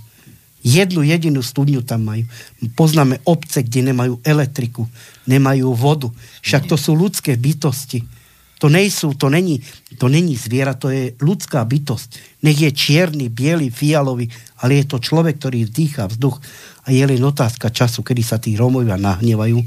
Jednu 0.63 1.03
jedinú 1.03 1.41
studňu 1.43 1.83
tam 1.83 2.07
majú. 2.07 2.23
Poznáme 2.75 3.23
obce, 3.25 3.63
kde 3.63 3.91
nemajú 3.91 4.19
elektriku, 4.23 4.87
nemajú 5.27 5.73
vodu. 5.73 6.07
Však 6.43 6.67
to 6.67 6.75
sú 6.75 6.95
ľudské 6.95 7.35
bytosti 7.35 8.03
to 8.57 8.73
nejsú, 8.73 9.13
to 9.13 9.29
není, 9.29 9.61
to 10.01 10.09
není 10.09 10.33
zviera, 10.33 10.73
to 10.73 10.89
je 10.89 11.13
ľudská 11.21 11.61
bytosť. 11.61 12.41
Nech 12.41 12.57
je 12.57 12.71
čierny, 12.73 13.29
biely, 13.29 13.69
fialový, 13.69 14.29
ale 14.65 14.81
je 14.81 14.85
to 14.89 14.97
človek, 14.97 15.37
ktorý 15.37 15.69
vdýcha 15.69 16.09
vzduch 16.09 16.41
a 16.87 16.95
je 16.95 17.03
len 17.05 17.21
otázka 17.21 17.69
času, 17.69 18.01
kedy 18.01 18.23
sa 18.25 18.41
tí 18.41 18.57
Rómovia 18.57 18.97
nahnevajú 18.97 19.59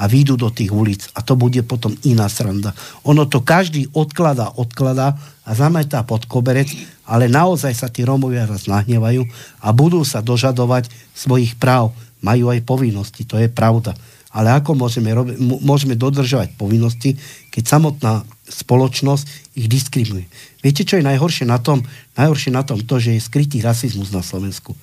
a 0.00 0.08
výjdu 0.08 0.40
do 0.40 0.48
tých 0.48 0.72
ulic 0.72 1.10
a 1.12 1.20
to 1.20 1.36
bude 1.36 1.60
potom 1.68 1.92
iná 2.08 2.30
sranda. 2.30 2.72
Ono 3.04 3.28
to 3.28 3.44
každý 3.44 3.90
odkladá, 3.92 4.56
odkladá 4.56 5.18
a 5.44 5.50
zametá 5.52 6.06
pod 6.06 6.24
koberec, 6.24 6.72
ale 7.04 7.28
naozaj 7.28 7.74
sa 7.76 7.92
tí 7.92 8.06
Rómovia 8.06 8.48
raz 8.48 8.64
nahnevajú 8.64 9.28
a 9.60 9.68
budú 9.76 10.06
sa 10.08 10.24
dožadovať 10.24 10.88
svojich 11.12 11.60
práv. 11.60 11.92
Majú 12.24 12.50
aj 12.50 12.66
povinnosti, 12.66 13.22
to 13.28 13.36
je 13.38 13.50
pravda. 13.52 13.94
Ale 14.28 14.52
ako 14.52 14.76
môžeme, 14.76 15.16
môžeme 15.64 15.96
dodržovať 15.96 16.52
povinnosti, 16.60 17.16
keď 17.48 17.64
samotná 17.64 18.28
spoločnosť 18.44 19.56
ich 19.56 19.68
diskriminuje. 19.72 20.28
Viete, 20.60 20.84
čo 20.84 21.00
je 21.00 21.08
najhoršie 21.08 21.48
na 21.48 21.56
tom? 21.56 21.80
Najhoršie 22.16 22.52
na 22.52 22.60
tom 22.60 22.84
to, 22.84 23.00
že 23.00 23.16
je 23.16 23.24
skrytý 23.24 23.64
rasizmus 23.64 24.12
na 24.12 24.20
Slovensku. 24.20 24.76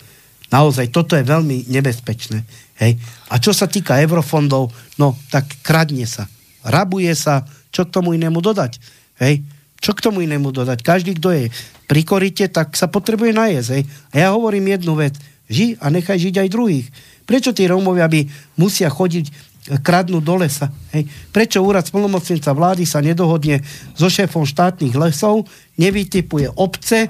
Naozaj, 0.49 0.93
toto 0.93 1.17
je 1.17 1.25
veľmi 1.25 1.69
nebezpečné. 1.69 2.45
Hej. 2.81 2.97
A 3.29 3.37
čo 3.41 3.53
sa 3.53 3.65
týka 3.65 3.97
eurofondov, 4.01 4.73
no 4.97 5.17
tak 5.29 5.45
kradne 5.65 6.05
sa. 6.05 6.29
Rabuje 6.65 7.13
sa, 7.13 7.45
čo 7.69 7.85
k 7.85 7.93
tomu 7.93 8.17
inému 8.17 8.41
dodať. 8.41 8.81
Hej. 9.21 9.45
Čo 9.81 9.93
k 9.93 10.03
tomu 10.05 10.25
inému 10.25 10.49
dodať? 10.49 10.81
Každý, 10.81 11.17
kto 11.21 11.29
je 11.33 11.43
pri 11.85 12.01
korite, 12.01 12.45
tak 12.49 12.73
sa 12.73 12.89
potrebuje 12.89 13.33
najesť. 13.33 13.69
Hej. 13.77 13.83
A 14.09 14.15
ja 14.25 14.27
hovorím 14.33 14.73
jednu 14.73 14.97
vec. 14.97 15.13
Ži 15.45 15.77
a 15.77 15.93
nechaj 15.93 16.17
žiť 16.17 16.41
aj 16.41 16.53
druhých. 16.53 16.87
Prečo 17.26 17.51
tí 17.51 17.65
Rómovia 17.65 18.05
by 18.05 18.21
musia 18.61 18.89
chodiť 18.89 19.53
kradnú 19.82 20.21
do 20.21 20.38
lesa. 20.38 20.69
Hej. 20.93 21.09
Prečo 21.34 21.65
úrad 21.65 21.89
splnomocnenca 21.89 22.53
vlády 22.53 22.86
sa 22.86 23.01
nedohodne 23.01 23.65
so 23.97 24.05
šéfom 24.05 24.45
štátnych 24.45 24.93
lesov, 24.93 25.49
nevytipuje 25.82 26.53
obce 26.53 27.09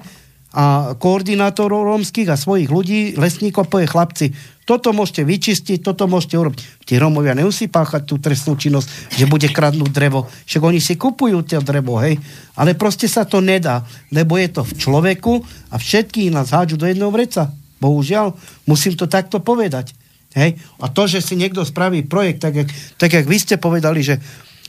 a 0.56 0.96
koordinátorov 0.96 1.84
rómskych 1.84 2.32
a 2.32 2.40
svojich 2.40 2.72
ľudí, 2.72 3.20
lesníkov, 3.20 3.68
povie 3.68 3.92
chlapci, 3.92 4.32
toto 4.64 4.96
môžete 4.96 5.28
vyčistiť, 5.28 5.84
toto 5.84 6.08
môžete 6.08 6.40
urobiť. 6.40 6.88
Tí 6.88 6.96
Rómovia 6.96 7.36
nemusí 7.36 7.68
páchať 7.68 8.08
tú 8.08 8.18
trestnú 8.18 8.56
činnosť, 8.56 9.14
že 9.20 9.28
bude 9.28 9.52
kradnúť 9.52 9.92
drevo. 9.92 10.32
Však 10.48 10.64
oni 10.64 10.80
si 10.80 10.96
kupujú 10.96 11.44
tie 11.44 11.60
drevo, 11.60 12.00
hej. 12.00 12.18
Ale 12.56 12.74
proste 12.74 13.06
sa 13.12 13.28
to 13.28 13.44
nedá, 13.44 13.84
lebo 14.10 14.40
je 14.40 14.48
to 14.48 14.64
v 14.64 14.74
človeku 14.80 15.44
a 15.70 15.76
všetky 15.76 16.32
nás 16.32 16.56
hádžu 16.56 16.80
do 16.80 16.88
jedného 16.88 17.12
vreca. 17.12 17.52
Bohužiaľ, 17.84 18.34
musím 18.64 18.96
to 18.96 19.12
takto 19.12 19.44
povedať. 19.44 20.05
Hej? 20.36 20.60
A 20.84 20.92
to, 20.92 21.08
že 21.08 21.24
si 21.24 21.40
niekto 21.40 21.64
spraví 21.64 22.04
projekt, 22.04 22.44
tak 22.44 22.54
jak, 22.54 22.70
tak 23.00 23.12
jak 23.16 23.26
vy 23.26 23.38
ste 23.40 23.56
povedali, 23.56 24.04
že 24.04 24.20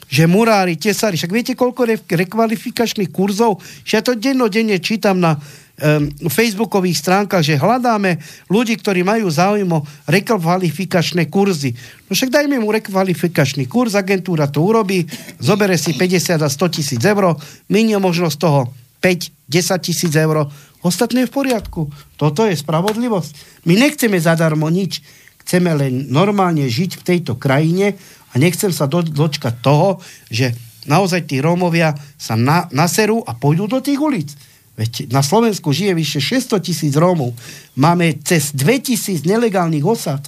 že 0.06 0.30
murári, 0.30 0.78
tesári, 0.78 1.18
však 1.18 1.34
viete, 1.34 1.52
koľko 1.58 1.82
re, 1.82 1.96
rekvalifikačných 1.98 3.10
kurzov, 3.10 3.58
že 3.82 3.98
ja 3.98 4.02
to 4.06 4.14
dennodenne 4.14 4.78
čítam 4.78 5.18
na 5.18 5.34
um, 5.34 6.06
facebookových 6.30 7.02
stránkach, 7.02 7.42
že 7.42 7.58
hľadáme 7.58 8.22
ľudí, 8.46 8.78
ktorí 8.78 9.02
majú 9.02 9.26
záujem 9.26 9.66
o 9.66 9.82
rekvalifikačné 10.06 11.26
kurzy. 11.26 11.74
No 12.06 12.14
však 12.14 12.30
dajme 12.30 12.62
mu 12.62 12.70
rekvalifikačný 12.70 13.66
kurz, 13.66 13.98
agentúra 13.98 14.46
to 14.46 14.62
urobí, 14.62 15.10
zobere 15.42 15.74
si 15.74 15.98
50 15.98 16.38
a 16.38 16.48
100 16.48 16.74
tisíc 16.78 17.02
eur, 17.02 17.34
minie 17.66 17.98
možno 17.98 18.30
z 18.30 18.38
toho 18.38 18.70
5-10 19.02 19.34
tisíc 19.82 20.14
eur, 20.14 20.46
ostatné 20.86 21.26
v 21.26 21.34
poriadku. 21.34 21.90
Toto 22.14 22.46
je 22.46 22.54
spravodlivosť. 22.54 23.66
My 23.66 23.74
nechceme 23.74 24.22
zadarmo 24.22 24.70
nič 24.70 25.02
Chceme 25.46 25.78
len 25.78 26.10
normálne 26.10 26.66
žiť 26.66 26.98
v 26.98 27.06
tejto 27.06 27.38
krajine 27.38 27.94
a 28.30 28.34
nechcem 28.34 28.74
sa 28.74 28.90
do, 28.90 29.06
dočkať 29.06 29.62
toho, 29.62 30.02
že 30.26 30.50
naozaj 30.90 31.30
tí 31.30 31.38
Rómovia 31.38 31.94
sa 32.18 32.34
na, 32.34 32.66
naserú 32.74 33.22
a 33.22 33.30
pôjdu 33.38 33.70
do 33.70 33.78
tých 33.78 34.02
ulic. 34.02 34.34
Veď 34.74 35.08
na 35.08 35.22
Slovensku 35.22 35.70
žije 35.70 35.94
vyše 35.96 36.20
600 36.20 36.60
tisíc 36.60 36.92
Rómov. 36.98 37.32
Máme 37.78 38.18
cez 38.26 38.52
2000 38.52 39.24
nelegálnych 39.24 39.86
osad. 39.86 40.20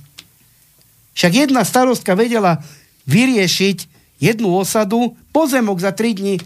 Však 1.19 1.51
jedna 1.51 1.67
starostka 1.67 2.15
vedela 2.15 2.63
vyriešiť 3.11 3.79
jednu 4.23 4.55
osadu, 4.55 5.19
pozemok 5.35 5.83
za 5.83 5.91
3 5.91 6.15
dní. 6.15 6.37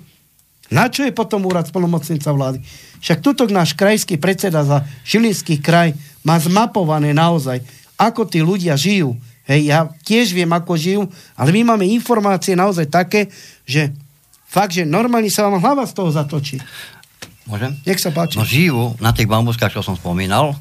Na 0.73 0.89
čo 0.89 1.05
je 1.05 1.13
potom 1.13 1.45
úrad 1.45 1.69
spolomocnica 1.69 2.33
vlády? 2.33 2.65
Však 3.05 3.21
tuto 3.21 3.45
náš 3.53 3.77
krajský 3.77 4.17
predseda 4.17 4.65
za 4.65 4.89
Žilinský 5.05 5.61
kraj 5.61 5.93
má 6.25 6.41
zmapované 6.41 7.13
naozaj 7.13 7.61
ako 8.09 8.27
tí 8.27 8.43
ľudia 8.43 8.75
žijú. 8.75 9.15
Hej, 9.43 9.61
ja 9.75 9.79
tiež 10.07 10.31
viem, 10.35 10.51
ako 10.51 10.79
žijú, 10.79 11.03
ale 11.35 11.51
my 11.51 11.75
máme 11.75 11.87
informácie 11.91 12.55
naozaj 12.55 12.87
také, 12.87 13.27
že 13.67 13.91
fakt, 14.47 14.79
že 14.79 14.87
normálne 14.87 15.27
sa 15.27 15.51
vám 15.51 15.59
hlava 15.59 15.83
z 15.83 15.93
toho 15.99 16.15
zatočí. 16.15 16.63
Môžem? 17.51 17.75
Nech 17.83 17.99
sa 17.99 18.15
páči. 18.15 18.39
No 18.39 18.47
žijú 18.47 18.95
na 19.03 19.11
tých 19.11 19.27
bambuskách, 19.27 19.75
čo 19.75 19.83
som 19.83 19.99
spomínal, 19.99 20.55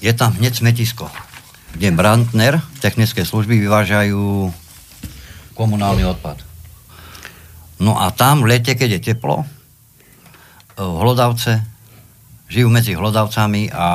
je 0.00 0.08
tam 0.16 0.32
hneď 0.32 0.64
smetisko, 0.64 1.12
kde 1.76 1.92
Brandner, 1.92 2.64
technické 2.80 3.28
služby 3.28 3.60
vyvážajú 3.60 4.48
komunálny 5.52 6.08
odpad. 6.08 6.40
No 7.84 8.00
a 8.00 8.08
tam 8.16 8.40
v 8.40 8.56
lete, 8.56 8.72
keď 8.72 8.96
je 8.96 9.12
teplo, 9.12 9.44
v 10.80 10.96
hlodavce, 11.04 11.60
žijú 12.48 12.72
medzi 12.72 12.96
hlodavcami 12.96 13.68
a 13.72 13.86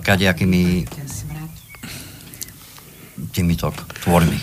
kadejakými 0.00 0.88
týmito 3.32 3.72
tvormi. 4.04 4.36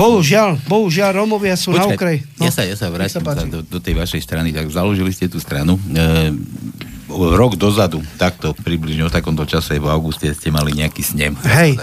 Bohužiaľ, 0.00 0.56
bohužiaľ, 0.64 1.10
Romovia 1.12 1.60
sú 1.60 1.76
Počkaj, 1.76 1.84
na 1.84 1.92
okraj. 1.92 2.16
No, 2.40 2.42
ja 2.48 2.52
sa, 2.54 2.64
ja 2.64 2.72
sa 2.72 2.88
vrátim 2.88 3.20
sa 3.20 3.44
do, 3.44 3.60
do 3.60 3.78
tej 3.84 4.00
vašej 4.00 4.24
strany. 4.24 4.48
Tak 4.48 4.72
založili 4.72 5.12
ste 5.12 5.28
tú 5.28 5.36
stranu. 5.36 5.76
E, 5.76 6.32
rok 7.36 7.60
dozadu, 7.60 8.00
takto 8.16 8.56
približne 8.56 9.04
o 9.04 9.12
takomto 9.12 9.44
čase 9.44 9.76
v 9.76 9.92
auguste 9.92 10.32
ste 10.32 10.48
mali 10.48 10.72
nejaký 10.72 11.04
snem. 11.04 11.36
Hej. 11.44 11.76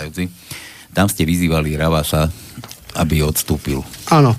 Tam 0.97 1.05
ste 1.05 1.29
vyzývali 1.29 1.77
Ravasa, 1.77 2.25
aby 2.97 3.21
odstúpil. 3.21 3.85
Áno. 4.09 4.33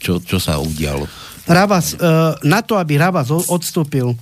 Čo, 0.00 0.18
čo 0.18 0.42
sa 0.42 0.58
udialo? 0.58 1.06
Ravas, 1.46 1.94
e, 1.94 2.02
na 2.42 2.66
to, 2.66 2.82
aby 2.82 2.98
Ravas 2.98 3.30
odstúpil, 3.30 4.18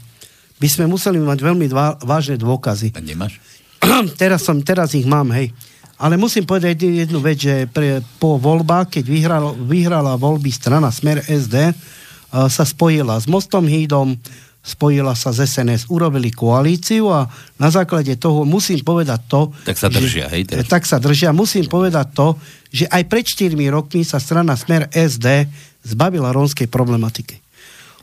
by 0.59 0.69
sme 0.69 0.85
museli 0.85 1.17
mať 1.17 1.39
veľmi 1.41 1.65
dva, 1.71 1.97
vážne 2.03 2.37
dôkazy. 2.37 2.93
A 2.93 3.01
nemáš? 3.01 3.41
teraz, 4.21 4.45
som, 4.45 4.59
teraz 4.61 4.93
ich 4.93 5.07
mám, 5.09 5.33
hej. 5.33 5.55
Ale 5.99 6.15
musím 6.15 6.47
povedať 6.47 6.87
jednu 6.87 7.19
vec, 7.19 7.43
že 7.43 7.67
pre, 7.67 7.99
po 8.23 8.39
voľbách, 8.39 8.99
keď 8.99 9.05
vyhrala, 9.05 9.51
vyhrala 9.51 10.15
voľby 10.15 10.51
strana 10.55 10.95
Smer 10.95 11.27
SD, 11.27 11.75
uh, 11.75 12.47
sa 12.47 12.63
spojila 12.63 13.19
s 13.19 13.27
Mostom 13.27 13.67
Hídom, 13.67 14.15
spojila 14.63 15.17
sa 15.19 15.35
z 15.35 15.49
SNS, 15.49 15.91
urobili 15.91 16.31
koalíciu 16.31 17.09
a 17.11 17.27
na 17.57 17.69
základe 17.73 18.15
toho 18.21 18.45
musím 18.45 18.85
povedať 18.85 19.21
to... 19.27 19.41
Tak 19.65 19.81
sa 19.81 19.89
držia, 19.89 20.29
že, 20.29 20.33
hej? 20.39 20.43
Teraz. 20.47 20.69
Tak 20.69 20.85
sa 20.85 21.03
držia. 21.03 21.35
Musím 21.35 21.67
povedať 21.67 22.07
to, 22.15 22.37
že 22.69 22.85
aj 22.87 23.03
pred 23.09 23.25
4 23.25 23.57
rokmi 23.73 24.05
sa 24.05 24.21
strana 24.21 24.55
Smer 24.55 24.87
SD 24.93 25.49
zbavila 25.83 26.31
rómskej 26.31 26.69
problematiky. 26.69 27.41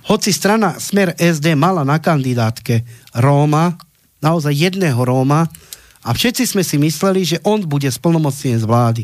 Hoci 0.10 0.34
strana 0.34 0.78
Smer 0.82 1.14
SD 1.16 1.54
mala 1.54 1.86
na 1.86 2.02
kandidátke 2.02 2.82
Róma, 3.14 3.78
naozaj 4.22 4.54
jedného 4.54 4.98
Róma, 5.02 5.46
a 6.06 6.14
všetci 6.14 6.46
sme 6.46 6.62
si 6.62 6.78
mysleli, 6.78 7.26
že 7.26 7.42
on 7.42 7.66
bude 7.66 7.90
splnomocnenie 7.90 8.62
z 8.62 8.70
vlády. 8.70 9.04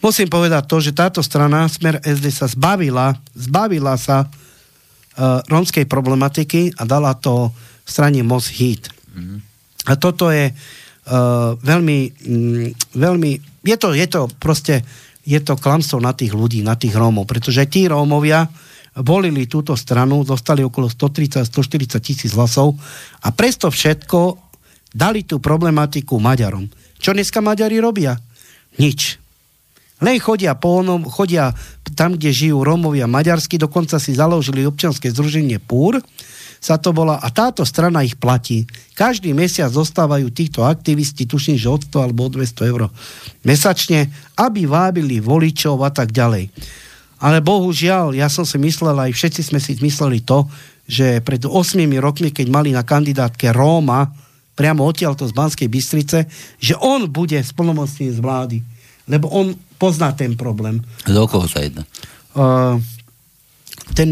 Musím 0.00 0.26
povedať 0.32 0.64
to, 0.66 0.80
že 0.80 0.96
táto 0.96 1.20
strana 1.20 1.68
Smer 1.68 2.00
SD 2.00 2.32
sa 2.32 2.48
zbavila, 2.48 3.14
zbavila 3.36 3.94
sa 4.00 4.24
uh, 4.24 5.44
rómskej 5.46 5.84
problematiky 5.86 6.74
a 6.80 6.82
dala 6.88 7.12
to 7.14 7.52
strane 7.84 8.24
Mos 8.24 8.50
Heat. 8.50 8.88
Mm-hmm. 8.88 9.38
A 9.86 9.92
toto 10.00 10.32
je 10.32 10.50
uh, 10.50 11.54
veľmi, 11.60 11.98
mm, 12.08 12.66
veľmi, 12.96 13.30
je 13.62 13.76
to, 13.76 13.94
je 13.94 14.06
to 14.08 14.26
proste, 14.40 14.82
je 15.22 15.38
to 15.44 15.54
klamstvo 15.60 16.00
na 16.00 16.16
tých 16.16 16.32
ľudí, 16.34 16.64
na 16.64 16.74
tých 16.74 16.96
Rómov, 16.96 17.28
pretože 17.28 17.68
tí 17.70 17.86
Rómovia 17.86 18.48
volili 18.96 19.46
túto 19.46 19.78
stranu, 19.78 20.24
dostali 20.26 20.64
okolo 20.64 20.90
130-140 20.90 22.00
tisíc 22.02 22.32
hlasov 22.34 22.74
a 23.22 23.28
presto 23.30 23.70
všetko 23.70 24.51
dali 24.92 25.24
tú 25.24 25.40
problematiku 25.40 26.20
Maďarom. 26.20 26.68
Čo 27.00 27.16
dneska 27.16 27.42
Maďari 27.42 27.82
robia? 27.82 28.14
Nič. 28.78 29.18
Len 30.02 30.18
chodia 30.18 30.58
po 30.58 30.82
onom, 30.82 31.06
chodia 31.06 31.54
tam, 31.94 32.18
kde 32.18 32.34
žijú 32.34 32.66
Rómovia 32.66 33.06
maďarsky, 33.06 33.60
dokonca 33.60 34.02
si 34.02 34.16
založili 34.16 34.66
občianske 34.66 35.12
združenie 35.14 35.62
PUR, 35.62 36.02
sa 36.62 36.78
to 36.78 36.94
bola, 36.94 37.18
a 37.18 37.26
táto 37.30 37.66
strana 37.66 38.06
ich 38.06 38.14
platí. 38.18 38.66
Každý 38.94 39.34
mesiac 39.34 39.70
zostávajú 39.70 40.30
týchto 40.30 40.62
aktivisti, 40.62 41.26
tuším, 41.26 41.58
že 41.58 41.66
od 41.66 41.82
100 41.90 42.06
alebo 42.06 42.30
od 42.30 42.38
200 42.38 42.70
eur 42.70 42.82
mesačne, 43.42 44.10
aby 44.38 44.70
vábili 44.70 45.18
voličov 45.18 45.82
a 45.82 45.90
tak 45.90 46.14
ďalej. 46.14 46.54
Ale 47.22 47.38
bohužiaľ, 47.42 48.14
ja 48.14 48.26
som 48.26 48.46
si 48.46 48.58
myslel, 48.62 48.94
aj 48.94 49.14
všetci 49.14 49.42
sme 49.42 49.58
si 49.62 49.78
mysleli 49.78 50.22
to, 50.22 50.46
že 50.86 51.22
pred 51.22 51.42
8 51.46 51.78
rokmi, 52.02 52.34
keď 52.34 52.46
mali 52.50 52.70
na 52.74 52.82
kandidátke 52.82 53.54
Róma, 53.54 54.10
priamo 54.52 54.84
odtiaľto 54.84 55.24
z 55.28 55.32
Banskej 55.32 55.68
Bystrice, 55.68 56.28
že 56.60 56.74
on 56.78 57.08
bude 57.08 57.40
splnomocný 57.40 58.12
z 58.12 58.18
vlády. 58.20 58.58
Lebo 59.08 59.26
on 59.32 59.56
pozná 59.80 60.14
ten 60.14 60.38
problém. 60.38 60.78
Z 61.02 61.16
koho 61.26 61.50
sa 61.50 61.64
jedná? 61.64 61.82
Uh, 62.32 62.78
ten, 63.92 64.08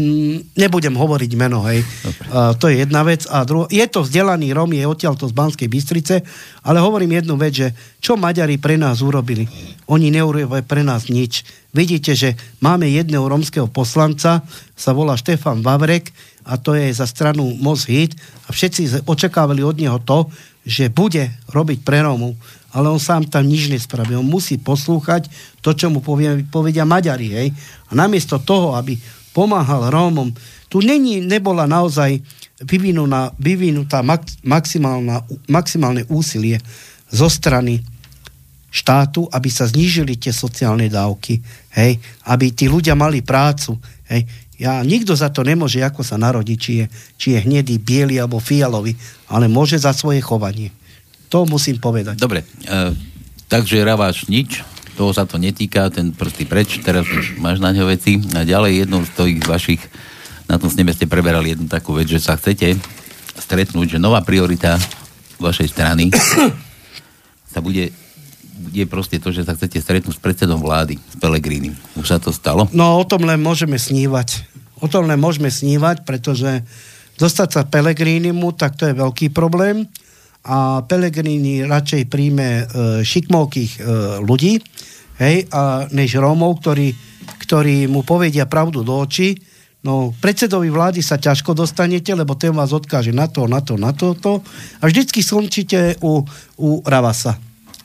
nebudem 0.53 0.93
hovoriť 0.93 1.31
meno, 1.39 1.63
hej. 1.65 1.81
Uh, 2.29 2.53
to 2.59 2.67
je 2.69 2.83
jedna 2.83 3.01
vec. 3.07 3.25
A 3.31 3.47
druho, 3.47 3.65
je 3.71 3.81
to 3.87 4.03
vzdelaný 4.03 4.51
Rom, 4.53 4.69
je 4.75 4.83
odtiaľto 4.83 5.31
z 5.31 5.33
Banskej 5.33 5.69
Bystrice, 5.71 6.21
ale 6.61 6.83
hovorím 6.83 7.17
jednu 7.17 7.39
vec, 7.39 7.53
že 7.55 7.67
čo 8.03 8.19
Maďari 8.19 8.59
pre 8.59 8.75
nás 8.75 8.99
urobili? 9.01 9.47
Oni 9.89 10.11
neurobili 10.11 10.61
pre 10.67 10.83
nás 10.83 11.07
nič. 11.07 11.47
Vidíte, 11.71 12.11
že 12.15 12.35
máme 12.59 12.91
jedného 12.91 13.23
romského 13.23 13.67
poslanca, 13.71 14.43
sa 14.75 14.91
volá 14.91 15.15
Štefan 15.15 15.63
Vavrek, 15.63 16.11
a 16.45 16.57
to 16.57 16.73
je 16.73 16.89
za 16.89 17.05
stranu 17.05 17.53
Moz 17.61 17.85
Hit 17.85 18.17
a 18.49 18.53
všetci 18.53 19.05
očakávali 19.05 19.61
od 19.61 19.77
neho 19.77 20.01
to, 20.01 20.25
že 20.65 20.93
bude 20.93 21.29
robiť 21.49 21.85
pre 21.85 22.01
Rómov, 22.01 22.37
ale 22.73 22.89
on 22.89 23.01
sám 23.01 23.29
tam 23.29 23.45
nič 23.45 23.69
nespraví. 23.69 24.13
On 24.17 24.25
musí 24.25 24.57
poslúchať 24.57 25.29
to, 25.61 25.73
čo 25.73 25.89
mu 25.89 26.01
povie, 26.01 26.45
povedia 26.49 26.85
Maďari. 26.85 27.29
Hej? 27.29 27.47
A 27.89 27.97
namiesto 27.97 28.41
toho, 28.41 28.77
aby 28.77 28.97
pomáhal 29.33 29.89
Rómom, 29.89 30.33
tu 30.69 30.81
není, 30.81 31.21
nebola 31.21 31.69
naozaj 31.69 32.21
vyvinutá, 32.63 33.33
vyvinutá 33.37 34.05
maximálne 35.49 36.03
úsilie 36.09 36.61
zo 37.11 37.27
strany 37.27 37.81
štátu, 38.71 39.27
aby 39.27 39.51
sa 39.51 39.67
znížili 39.67 40.15
tie 40.15 40.31
sociálne 40.31 40.87
dávky, 40.87 41.43
hej, 41.75 41.99
aby 42.31 42.55
tí 42.55 42.71
ľudia 42.71 42.95
mali 42.95 43.19
prácu. 43.19 43.75
Hej. 44.07 44.23
Ja, 44.55 44.79
nikto 44.87 45.11
za 45.11 45.27
to 45.27 45.43
nemôže, 45.43 45.83
ako 45.83 46.07
sa 46.07 46.15
narodí, 46.15 46.55
či 46.55 46.71
je, 46.79 46.85
či 47.19 47.27
je 47.35 47.43
hnedý, 47.43 47.75
biely 47.83 48.15
alebo 48.15 48.39
fialový, 48.39 48.95
ale 49.27 49.51
môže 49.51 49.75
za 49.75 49.91
svoje 49.91 50.23
chovanie. 50.23 50.71
To 51.27 51.43
musím 51.43 51.83
povedať. 51.83 52.15
Dobre, 52.15 52.47
e, 52.63 52.95
takže 53.51 53.83
Raváš 53.83 54.31
nič, 54.31 54.63
toho 54.95 55.11
sa 55.11 55.25
to 55.25 55.41
netýka, 55.41 55.91
ten 55.91 56.13
prsty 56.13 56.45
preč, 56.45 56.77
teraz 56.79 57.09
už 57.09 57.41
máš 57.41 57.57
na 57.57 57.73
ňo 57.73 57.89
veci. 57.89 58.21
A 58.37 58.45
ďalej 58.45 58.85
jednou 58.85 59.01
z 59.01 59.11
tých 59.17 59.39
vašich, 59.49 59.81
na 60.45 60.61
tom 60.61 60.69
sneme 60.69 60.93
ste 60.93 61.09
preberali 61.09 61.57
jednu 61.57 61.65
takú 61.65 61.97
vec, 61.97 62.05
že 62.11 62.21
sa 62.21 62.37
chcete 62.37 62.77
stretnúť, 63.39 63.97
že 63.97 64.03
nová 64.03 64.21
priorita 64.21 64.77
vašej 65.41 65.67
strany 65.73 66.13
sa 67.51 67.59
bude 67.65 67.89
je 68.69 68.85
proste 68.85 69.17
to, 69.17 69.33
že 69.33 69.49
sa 69.49 69.57
chcete 69.57 69.81
stretnúť 69.81 70.15
s 70.17 70.21
predsedom 70.21 70.61
vlády, 70.61 71.01
s 71.01 71.15
Pelegrínim. 71.17 71.73
Už 71.97 72.13
sa 72.13 72.17
to 72.21 72.29
stalo? 72.29 72.69
No 72.69 73.01
o 73.01 73.05
tom 73.07 73.25
len 73.25 73.41
môžeme 73.41 73.81
snívať. 73.81 74.45
O 74.81 74.85
tom 74.85 75.09
len 75.09 75.17
môžeme 75.17 75.49
snívať, 75.49 76.05
pretože 76.05 76.61
dostať 77.17 77.49
sa 77.49 77.61
Pelegrínimu, 77.65 78.53
tak 78.53 78.77
to 78.77 78.89
je 78.89 78.97
veľký 78.97 79.33
problém 79.33 79.89
a 80.41 80.81
Pelegrini 80.89 81.61
radšej 81.69 82.09
príjme 82.09 82.47
e, 82.49 82.63
šikmovkých 83.05 83.71
e, 83.77 83.79
ľudí, 84.25 84.57
hej, 85.21 85.45
a 85.53 85.85
než 85.93 86.17
Rómov, 86.17 86.65
ktorí, 86.65 86.97
ktorí 87.45 87.85
mu 87.85 88.01
povedia 88.01 88.49
pravdu 88.49 88.81
do 88.81 88.97
očí. 88.97 89.37
No, 89.81 90.13
predsedovi 90.17 90.69
vlády 90.69 91.01
sa 91.01 91.17
ťažko 91.17 91.57
dostanete, 91.57 92.13
lebo 92.13 92.37
ten 92.37 92.53
vás 92.53 92.73
odkáže 92.73 93.13
na 93.13 93.29
to, 93.29 93.45
na 93.49 93.61
to, 93.61 93.77
na 93.77 93.93
to, 93.93 94.13
to. 94.17 94.41
A 94.81 94.89
vždycky 94.89 95.25
skončíte 95.25 95.97
u, 96.01 96.25
u 96.57 96.69
Ravasa. 96.85 97.37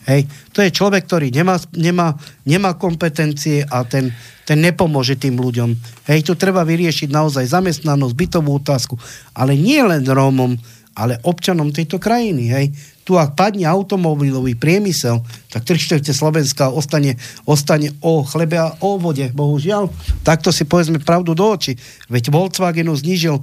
Hej. 0.07 0.31
To 0.55 0.63
je 0.63 0.71
človek, 0.71 1.05
ktorý 1.05 1.35
nemá, 1.35 1.59
nemá, 1.75 2.15
nemá 2.47 2.79
kompetencie 2.79 3.67
a 3.67 3.83
ten, 3.83 4.15
ten 4.47 4.59
nepomôže 4.63 5.19
tým 5.19 5.35
ľuďom. 5.35 5.75
Hej, 6.07 6.31
tu 6.31 6.33
treba 6.39 6.63
vyriešiť 6.63 7.11
naozaj 7.11 7.51
zamestnanosť, 7.51 8.15
bytovú 8.15 8.57
otázku, 8.63 8.95
ale 9.35 9.59
nie 9.59 9.83
len 9.83 10.07
Rómom, 10.07 10.55
ale 10.97 11.19
občanom 11.27 11.75
tejto 11.75 11.99
krajiny. 11.99 12.45
Hej 12.49 12.67
tu 13.07 13.15
ak 13.15 13.39
padne 13.39 13.63
automobilový 13.63 14.59
priemysel, 14.59 15.23
tak 15.47 15.63
trštevte 15.63 16.11
Slovenska 16.11 16.75
ostane, 16.75 17.15
ostane 17.47 17.95
o 18.03 18.27
chlebe 18.27 18.59
a 18.59 18.75
o 18.83 18.99
vode, 18.99 19.31
bohužiaľ. 19.31 19.87
Takto 20.27 20.51
si 20.51 20.67
povedzme 20.67 20.99
pravdu 20.99 21.31
do 21.39 21.47
očí. 21.47 21.79
Veď 22.11 22.35
Volkswagenu 22.35 22.91
znížil 22.99 23.39
e, 23.39 23.43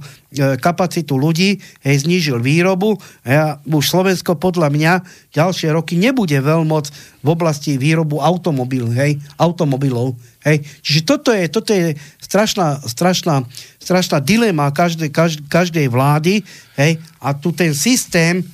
kapacitu 0.60 1.16
ľudí, 1.16 1.64
hej, 1.80 1.96
znížil 2.04 2.44
výrobu 2.44 3.00
a 3.24 3.56
už 3.64 3.88
Slovensko 3.88 4.36
podľa 4.36 4.68
mňa 4.68 4.92
ďalšie 5.32 5.72
roky 5.72 5.96
nebude 5.96 6.36
veľmoc 6.36 6.92
v 7.24 7.28
oblasti 7.32 7.80
výrobu 7.80 8.20
automobil, 8.20 8.92
hej, 8.92 9.16
automobilov. 9.40 10.12
Hej. 10.44 10.60
Čiže 10.84 11.00
toto 11.08 11.32
je, 11.32 11.48
toto 11.48 11.72
je 11.72 11.96
strašná, 12.20 12.84
strašná, 12.84 13.48
strašná 13.80 14.20
dilema 14.20 14.68
každej, 14.76 15.08
každej, 15.08 15.48
každej 15.48 15.86
vlády 15.88 16.44
hej, 16.76 17.00
a 17.16 17.32
tu 17.32 17.48
ten 17.56 17.72
systém 17.72 18.44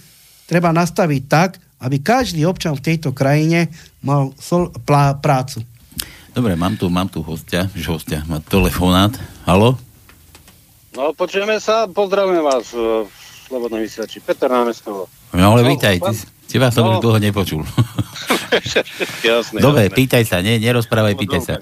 treba 0.51 0.75
nastaviť 0.75 1.23
tak, 1.31 1.63
aby 1.79 2.03
každý 2.03 2.43
občan 2.43 2.75
v 2.75 2.83
tejto 2.83 3.15
krajine 3.15 3.71
mal 4.03 4.35
sol, 4.35 4.75
plá, 4.83 5.15
prácu. 5.15 5.63
Dobre, 6.35 6.59
mám 6.59 6.75
tu, 6.75 6.91
mám 6.91 7.07
tu 7.07 7.23
hostia, 7.23 7.71
že 7.71 7.87
hostia 7.87 8.27
má 8.27 8.43
telefonát. 8.43 9.15
Halo? 9.47 9.79
No, 10.91 11.15
počujeme 11.15 11.63
sa, 11.63 11.87
pozdravujem 11.87 12.43
vás 12.43 12.67
v 12.75 13.07
Slobodnom 13.47 13.79
vysielači. 13.79 14.19
Peter 14.19 14.51
Námestovo. 14.51 15.07
No, 15.31 15.55
ale 15.55 15.63
no, 15.63 15.71
vítaj, 15.71 16.03
ty, 16.03 16.15
teba 16.51 16.75
som 16.75 16.83
no. 16.83 16.99
už 16.99 17.07
dlho 17.07 17.19
nepočul. 17.23 17.63
jasné. 19.23 19.59
Dobre, 19.63 19.87
jasné. 19.87 19.95
pýtaj 19.95 20.23
sa, 20.27 20.43
nie, 20.43 20.59
nerozprávaj, 20.59 21.15
no, 21.15 21.21
pýtaj 21.23 21.41
sa. 21.47 21.55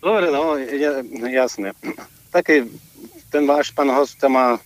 Dobre, 0.00 0.32
no, 0.32 0.56
jasné. 1.28 1.76
Taký, 2.32 2.72
ten 3.28 3.44
váš 3.44 3.68
pán 3.72 3.92
host 3.92 4.16
má 4.24 4.56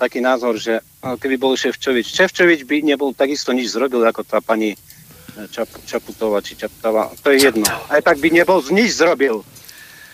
taký 0.00 0.24
názor, 0.24 0.56
že 0.56 0.80
keby 1.04 1.36
bol 1.36 1.52
Ševčovič. 1.52 2.08
Ševčovič 2.08 2.64
by 2.64 2.80
nebol 2.80 3.12
takisto 3.12 3.52
nič 3.52 3.76
zrobil, 3.76 4.00
ako 4.08 4.24
tá 4.24 4.40
pani 4.40 4.72
eh, 4.72 5.46
Čap, 5.52 5.68
Čaputová 5.84 6.40
či 6.40 6.56
Čaptava. 6.56 7.12
To 7.20 7.28
je 7.28 7.44
jedno. 7.44 7.68
Aj 7.92 8.00
tak 8.00 8.16
by 8.16 8.32
nebol 8.32 8.64
nič 8.72 8.96
zrobil. 8.96 9.44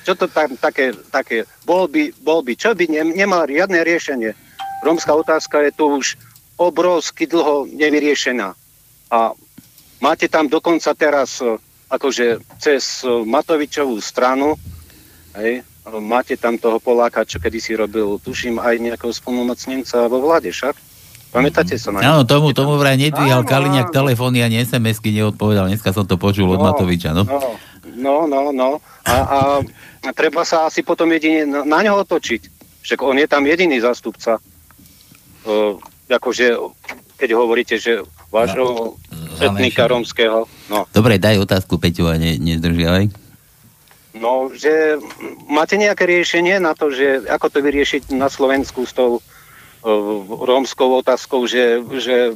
Čo 0.03 0.19
to 0.19 0.27
tam 0.27 0.59
také, 0.59 0.91
také 1.15 1.47
bol 1.63 1.87
by, 1.87 2.11
bol 2.19 2.43
by, 2.43 2.59
čo 2.59 2.75
by 2.75 2.91
ne, 2.91 3.03
nemal 3.15 3.47
riadne 3.47 3.87
riešenie. 3.87 4.35
Rómska 4.83 5.15
otázka 5.15 5.63
je 5.67 5.71
tu 5.75 5.99
už 6.03 6.19
obrovsky 6.59 7.31
dlho 7.31 7.71
nevyriešená. 7.71 8.55
A 9.11 9.19
máte 10.03 10.27
tam 10.27 10.51
dokonca 10.51 10.91
teraz 10.99 11.39
eh, 11.39 11.55
akože 11.87 12.43
cez 12.59 13.07
eh, 13.07 13.23
Matovičovú 13.23 14.03
stranu, 14.03 14.59
hej, 15.39 15.63
máte 16.03 16.35
tam 16.35 16.59
toho 16.59 16.83
Poláka, 16.83 17.23
čo 17.23 17.39
kedysi 17.39 17.79
robil, 17.79 18.19
tuším, 18.19 18.59
aj 18.59 18.79
nejakého 18.83 19.13
spolnomocnenca 19.15 20.11
vo 20.11 20.19
vláde, 20.23 20.51
však? 20.51 20.75
Pamätáte 21.31 21.77
sa 21.77 21.93
na 21.93 22.01
Áno, 22.01 22.23
tomu, 22.25 22.55
tomu 22.57 22.79
vraj 22.81 22.97
nedvíhal 22.97 23.45
Kaliňák 23.45 23.93
telefóny 23.93 24.41
ani 24.41 24.63
SMS-ky 24.63 25.13
neodpovedal. 25.13 25.69
Dneska 25.69 25.93
som 25.93 26.09
to 26.09 26.17
počul 26.17 26.49
no, 26.49 26.57
od 26.57 26.61
Matoviča, 26.65 27.13
no? 27.13 27.29
No, 27.97 28.25
no, 28.25 28.55
no. 28.55 28.81
A, 29.05 29.15
a, 29.15 29.39
a 30.07 30.11
treba 30.17 30.47
sa 30.49 30.71
asi 30.71 30.81
potom 30.81 31.11
jedine 31.13 31.45
na, 31.45 31.61
na 31.67 31.79
ňo 31.83 32.07
otočiť. 32.07 32.43
Však 32.87 32.99
on 33.03 33.19
je 33.19 33.27
tam 33.27 33.43
jediný 33.45 33.83
zástupca. 33.83 34.39
uh, 35.45 35.75
akože, 36.09 36.57
keď 37.19 37.29
hovoríte, 37.35 37.77
že 37.77 38.07
vášho 38.31 38.97
no, 38.97 39.43
etnika 39.43 39.91
rómskeho. 39.91 40.47
No. 40.71 40.87
Dobre, 40.95 41.19
daj 41.19 41.43
otázku, 41.43 41.77
Peťu, 41.77 42.07
a 42.07 42.17
ne, 42.17 42.39
nezdržiavaj. 42.39 43.26
No, 44.17 44.49
že 44.53 44.97
máte 45.49 45.77
nejaké 45.77 46.09
riešenie 46.09 46.57
na 46.57 46.73
to, 46.73 46.89
že 46.89 47.29
ako 47.29 47.53
to 47.53 47.59
vyriešiť 47.61 48.17
na 48.17 48.33
Slovensku 48.33 48.89
s 48.89 48.97
tou 48.97 49.19
uh, 49.19 49.23
rómskou 50.25 51.01
otázkou, 51.05 51.45
že, 51.45 51.85
že 52.01 52.33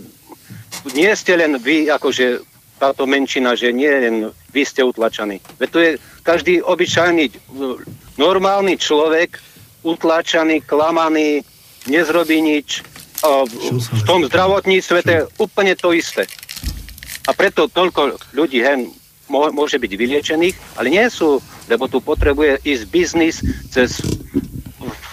nie 0.93 1.11
ste 1.17 1.41
len 1.41 1.57
vy, 1.57 1.89
akože 1.89 2.45
táto 2.81 3.05
menšina, 3.05 3.53
že 3.57 3.73
nie 3.73 3.89
len 3.89 4.17
vy 4.53 4.63
ste 4.65 4.81
utlačaní. 4.81 5.41
Veď 5.61 5.69
to 5.69 5.79
je 5.81 5.91
každý 6.25 6.65
obyčajný, 6.65 7.29
normálny 8.17 8.81
človek, 8.81 9.37
utlačaný, 9.85 10.65
klamaný, 10.65 11.45
nezrobí 11.89 12.41
nič. 12.41 12.81
V 13.21 14.03
tom 14.09 14.25
zdravotníctve 14.25 14.99
to 15.05 15.11
je 15.13 15.23
úplne 15.37 15.77
to 15.77 15.93
isté. 15.93 16.25
A 17.29 17.37
preto 17.37 17.69
toľko 17.69 18.17
ľudí 18.33 18.65
hen 18.65 18.89
môže 19.31 19.79
byť 19.79 19.93
vyliečených, 19.95 20.57
ale 20.77 20.89
nie 20.91 21.07
sú, 21.07 21.39
lebo 21.71 21.87
tu 21.87 22.03
potrebuje 22.03 22.67
ísť 22.67 22.85
biznis 22.91 23.39
cez 23.71 24.03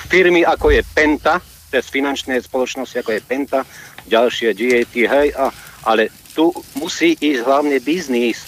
firmy 0.09 0.41
ako 0.41 0.73
je 0.73 0.81
Penta, 0.97 1.37
cez 1.69 1.85
finančné 1.87 2.41
spoločnosti 2.41 2.97
ako 2.97 3.13
je 3.13 3.21
Penta, 3.21 3.61
ďalšie 4.09 4.55
GAT, 4.57 4.93
hej, 4.95 5.27
a, 5.37 5.53
ale 5.85 6.09
tu 6.33 6.49
musí 6.79 7.13
ísť 7.13 7.43
hlavne 7.43 7.77
biznis. 7.83 8.47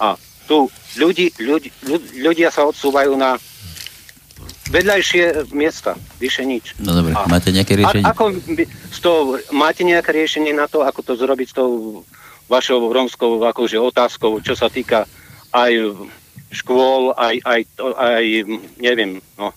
A 0.00 0.16
tu 0.46 0.70
ľudí, 0.96 1.34
ľudí, 1.36 1.68
ľudia 2.16 2.48
sa 2.48 2.64
odsúvajú 2.64 3.12
na 3.18 3.36
vedľajšie 4.70 5.50
miesta, 5.50 5.98
vyše 6.22 6.46
nič. 6.46 6.78
No 6.78 6.94
dobre, 6.94 7.12
a, 7.18 7.26
máte 7.26 7.50
nejaké 7.50 7.74
riešenie? 7.74 8.06
A, 8.06 8.14
ako 8.14 8.24
tou, 9.02 9.34
máte 9.50 9.82
nejaké 9.82 10.14
riešenie 10.14 10.54
na 10.54 10.70
to, 10.70 10.86
ako 10.86 11.02
to 11.02 11.12
zrobiť 11.18 11.48
s 11.50 11.54
tou 11.56 12.02
vašou 12.50 12.90
rómskou 12.90 13.38
akože 13.38 13.78
otázkou, 13.78 14.42
čo 14.42 14.58
sa 14.58 14.66
týka 14.66 15.06
aj 15.54 15.72
škôl, 16.50 17.14
aj, 17.14 17.38
aj, 17.46 17.60
aj 17.94 18.26
neviem, 18.82 19.22
no, 19.38 19.54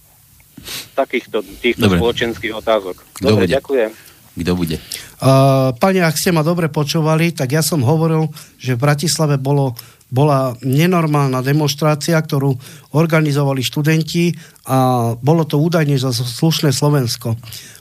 takýchto 0.93 1.41
týchto 1.57 1.89
dobre. 1.89 1.97
spoločenských 1.97 2.53
otázok. 2.53 3.01
Dobre, 3.17 3.49
ďakujem. 3.49 3.91
Kto 4.33 4.51
bude? 4.57 4.77
Uh, 5.21 5.73
pani, 5.77 6.01
ak 6.01 6.17
ste 6.17 6.33
ma 6.33 6.41
dobre 6.41 6.69
počúvali, 6.69 7.33
tak 7.33 7.53
ja 7.53 7.61
som 7.61 7.85
hovoril, 7.85 8.29
že 8.57 8.73
v 8.73 8.81
Bratislave 8.81 9.37
bolo, 9.37 9.77
bola 10.14 10.53
nenormálna 10.61 11.41
demonstrácia, 11.41 12.22
ktorú 12.22 12.53
organizovali 12.93 13.66
študenti 13.66 14.30
a 14.70 15.11
bolo 15.18 15.41
to 15.49 15.57
údajne 15.57 15.97
za 15.97 16.14
slušné 16.14 16.70
Slovensko. 16.70 17.34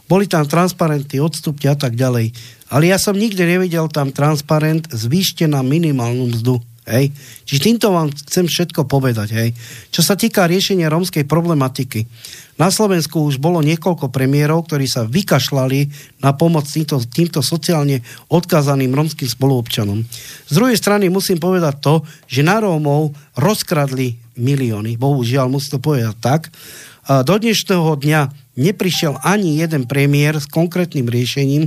Boli 0.08 0.24
tam 0.24 0.48
transparenty, 0.48 1.20
odstupte 1.20 1.68
a 1.68 1.76
tak 1.76 1.92
ďalej. 1.92 2.32
Ale 2.72 2.88
ja 2.88 2.96
som 2.96 3.12
nikde 3.12 3.44
nevidel 3.44 3.84
tam 3.92 4.16
transparent 4.16 4.88
zvýšte 4.88 5.44
na 5.44 5.60
minimálnu 5.60 6.32
mzdu. 6.32 6.56
Hej. 6.82 7.14
Čiže 7.46 7.60
týmto 7.62 7.94
vám 7.94 8.10
chcem 8.10 8.50
všetko 8.50 8.90
povedať. 8.90 9.28
Hej. 9.30 9.48
Čo 9.94 10.02
sa 10.02 10.18
týka 10.18 10.50
riešenia 10.50 10.90
rómskej 10.90 11.30
problematiky, 11.30 12.10
na 12.58 12.68
Slovensku 12.74 13.22
už 13.22 13.38
bolo 13.38 13.62
niekoľko 13.62 14.10
premiérov, 14.10 14.66
ktorí 14.66 14.90
sa 14.90 15.06
vykašľali 15.06 15.80
na 16.20 16.34
pomoc 16.34 16.66
týmto, 16.66 16.98
týmto 17.06 17.40
sociálne 17.40 18.02
odkázaným 18.28 18.92
rómskym 18.92 19.30
spoluobčanom. 19.30 20.02
Z 20.46 20.52
druhej 20.52 20.76
strany 20.76 21.06
musím 21.06 21.38
povedať 21.38 21.78
to, 21.80 21.94
že 22.26 22.42
na 22.42 22.58
Rómov 22.58 23.14
rozkradli 23.38 24.18
milióny. 24.36 24.98
Bohužiaľ, 24.98 25.48
musím 25.48 25.78
to 25.78 25.86
povedať 25.86 26.16
tak. 26.18 26.42
Do 27.02 27.34
dnešného 27.34 27.98
dňa 27.98 28.20
neprišiel 28.54 29.18
ani 29.26 29.58
jeden 29.58 29.90
premiér 29.90 30.38
s 30.38 30.46
konkrétnym 30.46 31.10
riešením, 31.10 31.66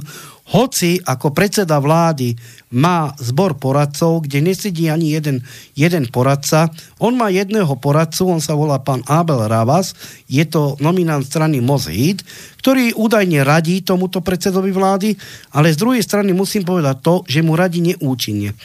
hoci 0.56 1.04
ako 1.04 1.36
predseda 1.36 1.76
vlády 1.82 2.40
má 2.72 3.12
zbor 3.20 3.60
poradcov, 3.60 4.24
kde 4.24 4.40
nesedí 4.40 4.88
ani 4.88 5.12
jeden, 5.12 5.44
jeden 5.76 6.08
poradca. 6.08 6.72
On 7.04 7.12
má 7.18 7.28
jedného 7.34 7.68
poradcu, 7.82 8.32
on 8.32 8.40
sa 8.40 8.56
volá 8.56 8.80
pán 8.80 9.04
Abel 9.12 9.44
Ravas, 9.52 9.92
je 10.32 10.46
to 10.48 10.80
nominant 10.80 11.28
strany 11.28 11.60
Mozhid, 11.60 12.24
ktorý 12.64 12.96
údajne 12.96 13.44
radí 13.44 13.84
tomuto 13.84 14.24
predsedovi 14.24 14.72
vlády, 14.72 15.20
ale 15.52 15.76
z 15.76 15.82
druhej 15.84 16.00
strany 16.00 16.32
musím 16.32 16.64
povedať 16.64 16.96
to, 17.04 17.14
že 17.28 17.44
mu 17.44 17.60
radí 17.60 17.84
neúčinne. 17.84 18.56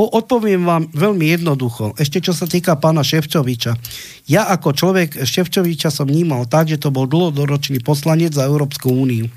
Po, 0.00 0.08
odpoviem 0.08 0.64
vám 0.64 0.88
veľmi 0.96 1.28
jednoducho. 1.28 1.92
Ešte 1.92 2.24
čo 2.24 2.32
sa 2.32 2.48
týka 2.48 2.72
pána 2.80 3.04
Ševčoviča. 3.04 3.76
Ja 4.32 4.48
ako 4.48 4.72
človek 4.72 5.28
Ševčoviča 5.28 5.92
som 5.92 6.08
vnímal 6.08 6.48
tak, 6.48 6.72
že 6.72 6.80
to 6.80 6.88
bol 6.88 7.04
dlhodoročný 7.04 7.84
poslanec 7.84 8.32
za 8.32 8.48
Európsku 8.48 8.88
úniu. 8.88 9.28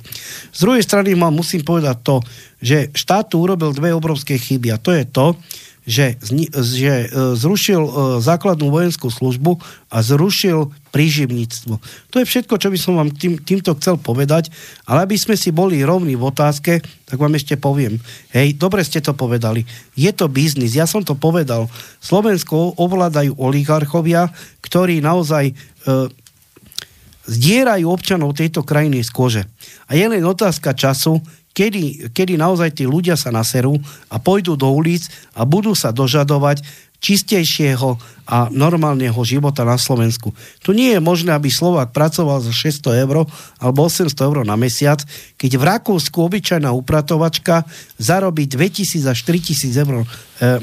Z 0.55 0.63
druhej 0.63 0.79
strany 0.79 1.19
vám 1.19 1.35
musím 1.35 1.67
povedať 1.67 1.99
to, 2.07 2.23
že 2.63 2.95
štát 2.95 3.35
urobil 3.35 3.75
dve 3.75 3.91
obrovské 3.91 4.39
chyby 4.39 4.71
a 4.71 4.79
to 4.79 4.95
je 4.95 5.03
to, 5.03 5.35
že, 5.83 6.15
že 6.55 6.93
e, 7.05 7.35
zrušil 7.35 7.83
e, 7.83 7.91
základnú 8.23 8.71
vojenskú 8.71 9.11
službu 9.11 9.59
a 9.91 9.99
zrušil 9.99 10.71
príživníctvo. 10.95 11.75
To 11.83 12.15
je 12.21 12.25
všetko, 12.25 12.55
čo 12.55 12.71
by 12.71 12.77
som 12.79 12.93
vám 12.95 13.11
tým, 13.11 13.35
týmto 13.43 13.75
chcel 13.75 13.99
povedať, 13.99 14.47
ale 14.87 15.03
aby 15.03 15.19
sme 15.19 15.35
si 15.35 15.51
boli 15.51 15.83
rovní 15.83 16.15
v 16.15 16.23
otázke, 16.23 16.79
tak 16.79 17.17
vám 17.19 17.35
ešte 17.35 17.59
poviem. 17.59 17.99
Hej, 18.31 18.55
dobre 18.55 18.79
ste 18.87 19.03
to 19.03 19.11
povedali. 19.11 19.67
Je 19.99 20.11
to 20.15 20.31
biznis, 20.31 20.79
ja 20.79 20.87
som 20.87 21.03
to 21.03 21.19
povedal. 21.19 21.67
Slovensko 21.99 22.79
ovládajú 22.79 23.35
oligarchovia, 23.35 24.31
ktorí 24.63 25.03
naozaj 25.03 25.51
e, 25.51 25.53
zdierajú 27.27 27.87
občanov 27.87 28.35
tejto 28.35 28.63
krajiny 28.63 29.03
z 29.03 29.11
kože. 29.11 29.43
A 29.87 29.99
je 29.99 30.05
len 30.07 30.23
otázka 30.23 30.75
času, 30.75 31.19
kedy, 31.53 32.11
kedy 32.11 32.35
naozaj 32.35 32.73
tí 32.73 32.83
ľudia 32.89 33.13
sa 33.13 33.29
naserú 33.29 33.77
a 34.09 34.17
pôjdu 34.17 34.57
do 34.57 34.67
ulic 34.73 35.05
a 35.37 35.45
budú 35.45 35.77
sa 35.77 35.93
dožadovať 35.93 36.65
čistejšieho 37.03 37.99
a 38.23 38.47
normálneho 38.47 39.19
života 39.27 39.67
na 39.67 39.75
Slovensku. 39.75 40.31
Tu 40.63 40.71
nie 40.71 40.95
je 40.95 41.03
možné, 41.03 41.35
aby 41.35 41.51
Slovák 41.51 41.91
pracoval 41.91 42.39
za 42.39 42.55
600 42.55 43.03
eur 43.03 43.27
alebo 43.59 43.79
800 43.83 44.15
eur 44.15 44.47
na 44.47 44.55
mesiac, 44.55 45.03
keď 45.35 45.59
v 45.59 45.63
Rakúsku 45.67 46.23
obyčajná 46.23 46.71
upratovačka 46.71 47.67
zarobí 47.99 48.47
2000 48.47 49.03
až 49.11 49.19
3000 49.27 49.83
eur 49.83 49.95
e, 49.99 50.05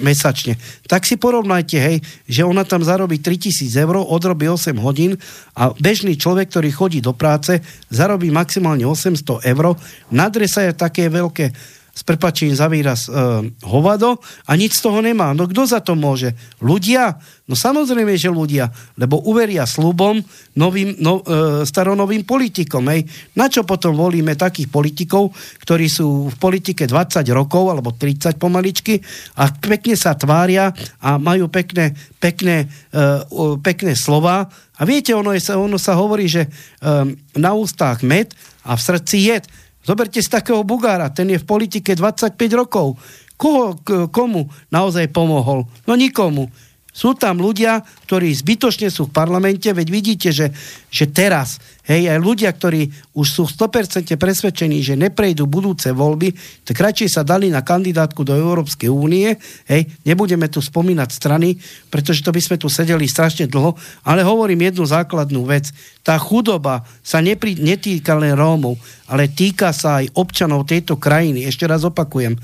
mesačne. 0.00 0.56
Tak 0.88 1.04
si 1.04 1.20
porovnajte, 1.20 1.76
hej, 1.76 1.96
že 2.24 2.48
ona 2.48 2.64
tam 2.64 2.80
zarobí 2.80 3.20
3000 3.20 3.68
eur, 3.76 4.00
odrobí 4.00 4.48
8 4.48 4.72
hodín 4.80 5.20
a 5.52 5.76
bežný 5.76 6.16
človek, 6.16 6.48
ktorý 6.48 6.72
chodí 6.72 7.04
do 7.04 7.12
práce, 7.12 7.60
zarobí 7.92 8.32
maximálne 8.32 8.88
800 8.88 9.44
eur. 9.44 9.76
Na 10.08 10.32
dresa 10.32 10.64
je 10.64 10.72
také 10.72 11.12
veľké 11.12 11.52
s 12.00 12.02
prepačením 12.02 12.56
za 12.56 12.64
výraz 12.72 13.12
e, 13.12 13.12
hovado 13.68 14.16
a 14.48 14.56
nič 14.56 14.80
z 14.80 14.88
toho 14.88 15.04
nemá. 15.04 15.36
No 15.36 15.44
kto 15.44 15.68
za 15.68 15.84
to 15.84 15.92
môže? 15.92 16.32
Ľudia? 16.64 17.20
No 17.44 17.52
samozrejme, 17.52 18.16
že 18.16 18.32
ľudia, 18.32 18.72
lebo 18.96 19.20
uveria 19.20 19.68
slubom 19.68 20.16
novým, 20.56 20.96
no, 20.96 21.20
e, 21.20 21.68
staronovým 21.68 22.24
politikom. 22.24 22.88
Hej. 22.88 23.04
Na 23.36 23.52
čo 23.52 23.68
potom 23.68 23.92
volíme 23.92 24.32
takých 24.32 24.72
politikov, 24.72 25.36
ktorí 25.60 25.92
sú 25.92 26.32
v 26.32 26.36
politike 26.40 26.88
20 26.88 27.20
rokov 27.36 27.68
alebo 27.68 27.92
30 27.92 28.40
pomaličky 28.40 28.96
a 29.36 29.52
pekne 29.52 29.92
sa 29.92 30.16
tvária 30.16 30.72
a 31.04 31.20
majú 31.20 31.52
pekné, 31.52 31.92
pekné, 32.16 32.64
e, 32.96 33.04
pekné 33.60 33.92
slova. 33.92 34.48
A 34.80 34.82
viete, 34.88 35.12
ono, 35.12 35.36
je, 35.36 35.44
ono 35.52 35.76
sa 35.76 36.00
hovorí, 36.00 36.32
že 36.32 36.48
e, 36.48 36.50
na 37.36 37.52
ústach 37.52 38.00
med 38.00 38.32
a 38.64 38.72
v 38.72 38.80
srdci 38.80 39.16
jed. 39.28 39.44
Zoberte 39.90 40.22
z 40.22 40.30
takého 40.30 40.62
Bugára, 40.62 41.10
ten 41.10 41.34
je 41.34 41.42
v 41.42 41.48
politike 41.50 41.98
25 41.98 42.38
rokov. 42.54 42.94
Koho, 43.34 43.74
k, 43.82 44.06
komu 44.06 44.46
naozaj 44.70 45.10
pomohol? 45.10 45.66
No 45.90 45.98
nikomu. 45.98 46.46
Sú 46.90 47.14
tam 47.14 47.38
ľudia, 47.38 47.86
ktorí 48.10 48.34
zbytočne 48.34 48.90
sú 48.90 49.06
v 49.06 49.14
parlamente, 49.14 49.70
veď 49.70 49.88
vidíte, 49.88 50.28
že, 50.34 50.50
že 50.90 51.06
teraz, 51.06 51.62
hej, 51.86 52.10
aj 52.10 52.18
ľudia, 52.18 52.50
ktorí 52.50 53.14
už 53.14 53.26
sú 53.30 53.42
100% 53.46 54.10
presvedčení, 54.18 54.82
že 54.82 54.98
neprejdú 54.98 55.46
budúce 55.46 55.94
voľby, 55.94 56.34
tak 56.66 56.74
radšej 56.74 57.08
sa 57.14 57.22
dali 57.22 57.46
na 57.46 57.62
kandidátku 57.62 58.26
do 58.26 58.34
Európskej 58.34 58.90
únie, 58.90 59.38
hej, 59.70 59.86
nebudeme 60.02 60.50
tu 60.50 60.58
spomínať 60.58 61.08
strany, 61.14 61.54
pretože 61.94 62.26
to 62.26 62.34
by 62.34 62.42
sme 62.42 62.58
tu 62.58 62.66
sedeli 62.66 63.06
strašne 63.06 63.46
dlho, 63.46 63.78
ale 64.02 64.26
hovorím 64.26 64.74
jednu 64.74 64.82
základnú 64.82 65.46
vec. 65.46 65.70
Tá 66.02 66.18
chudoba 66.18 66.82
sa 67.06 67.22
neprí, 67.22 67.54
netýka 67.54 68.18
len 68.18 68.34
Rómov, 68.34 68.74
ale 69.06 69.30
týka 69.30 69.70
sa 69.70 70.02
aj 70.02 70.10
občanov 70.18 70.66
tejto 70.66 70.98
krajiny. 70.98 71.46
Ešte 71.46 71.70
raz 71.70 71.86
opakujem 71.86 72.34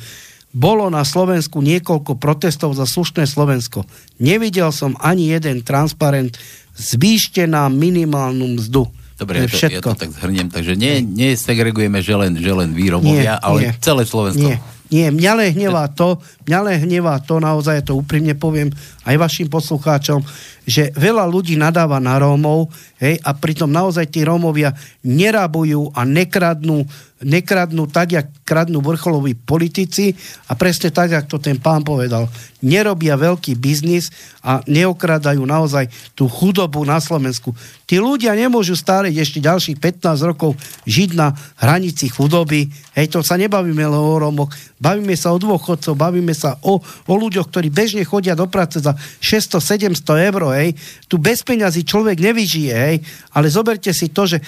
bolo 0.55 0.89
na 0.89 1.03
Slovensku 1.05 1.61
niekoľko 1.61 2.17
protestov 2.17 2.75
za 2.77 2.87
slušné 2.89 3.29
Slovensko. 3.29 3.85
Nevidel 4.23 4.73
som 4.73 4.97
ani 5.03 5.33
jeden 5.33 5.61
transparent 5.67 6.39
zvýšte 6.77 7.49
na 7.49 7.69
minimálnu 7.73 8.57
mzdu. 8.61 8.89
Dobre, 9.17 9.45
ja 9.45 9.49
to, 9.49 9.57
ja 9.73 9.81
to 9.81 9.97
tak 9.97 10.13
zhrniem. 10.13 10.53
Takže 10.53 10.77
nie, 10.77 11.01
nie 11.01 11.33
segregujeme, 11.33 12.05
že 12.05 12.15
len, 12.21 12.37
že 12.37 12.53
len 12.53 12.77
výrobovia, 12.77 13.41
nie, 13.41 13.45
ale 13.49 13.59
nie, 13.65 13.73
celé 13.81 14.05
Slovensko. 14.05 14.45
Nie, 14.45 14.61
nie, 14.93 15.09
mňa 15.09 15.33
len 15.41 15.49
hnevá 15.57 15.89
to, 15.89 16.21
mňa 16.45 16.61
len 16.61 16.77
hnevá 16.85 17.17
to, 17.25 17.41
naozaj 17.41 17.81
to 17.89 17.97
úprimne 17.97 18.37
poviem 18.37 18.69
aj 19.09 19.17
vašim 19.17 19.49
poslucháčom, 19.49 20.21
že 20.69 20.93
veľa 20.93 21.25
ľudí 21.27 21.57
nadáva 21.57 21.97
na 21.97 22.21
Rómov 22.21 22.69
hej, 23.01 23.21
a 23.21 23.31
pritom 23.37 23.69
naozaj 23.69 24.09
tí 24.09 24.25
Rómovia 24.25 24.73
nerabujú 25.05 25.93
a 25.97 26.05
nekradnú 26.05 26.85
nekradnú 27.25 27.89
tak, 27.89 28.13
jak 28.13 28.29
kradnú 28.45 28.85
vrcholoví 28.85 29.33
politici 29.33 30.13
a 30.47 30.53
presne 30.53 30.93
tak, 30.93 31.17
jak 31.17 31.25
to 31.25 31.41
ten 31.41 31.57
pán 31.57 31.81
povedal. 31.81 32.29
Nerobia 32.61 33.17
veľký 33.17 33.57
biznis 33.57 34.13
a 34.45 34.61
neokradajú 34.69 35.41
naozaj 35.41 35.89
tú 36.13 36.29
chudobu 36.29 36.85
na 36.85 37.01
Slovensku. 37.01 37.57
Tí 37.89 37.97
ľudia 37.97 38.37
nemôžu 38.37 38.77
stále 38.77 39.09
ešte 39.09 39.41
ďalších 39.41 39.81
15 39.81 40.29
rokov 40.29 40.61
žiť 40.85 41.11
na 41.17 41.33
hranici 41.57 42.13
chudoby. 42.13 42.69
Hej, 42.93 43.17
to 43.17 43.25
sa 43.25 43.41
nebavíme 43.41 43.81
len 43.81 43.97
o 43.97 44.21
Romoch, 44.21 44.53
bavíme 44.77 45.17
sa 45.17 45.33
o 45.33 45.41
dôchodcov, 45.41 45.97
bavíme 45.97 46.37
sa 46.37 46.61
o, 46.61 46.85
o 46.85 47.15
ľuďoch, 47.17 47.49
ktorí 47.49 47.73
bežne 47.73 48.05
chodia 48.05 48.37
do 48.37 48.45
práce 48.45 48.77
za 48.83 48.93
600-700 49.25 50.29
eur, 50.29 50.43
hej. 50.53 50.77
Tu 51.09 51.17
bez 51.17 51.41
peňazí 51.41 51.87
človek 51.87 52.21
nevyžije, 52.21 52.75
hej. 52.87 52.99
Ale 53.35 53.51
zoberte 53.51 53.91
si 53.91 54.15
to, 54.15 54.25
že 54.31 54.39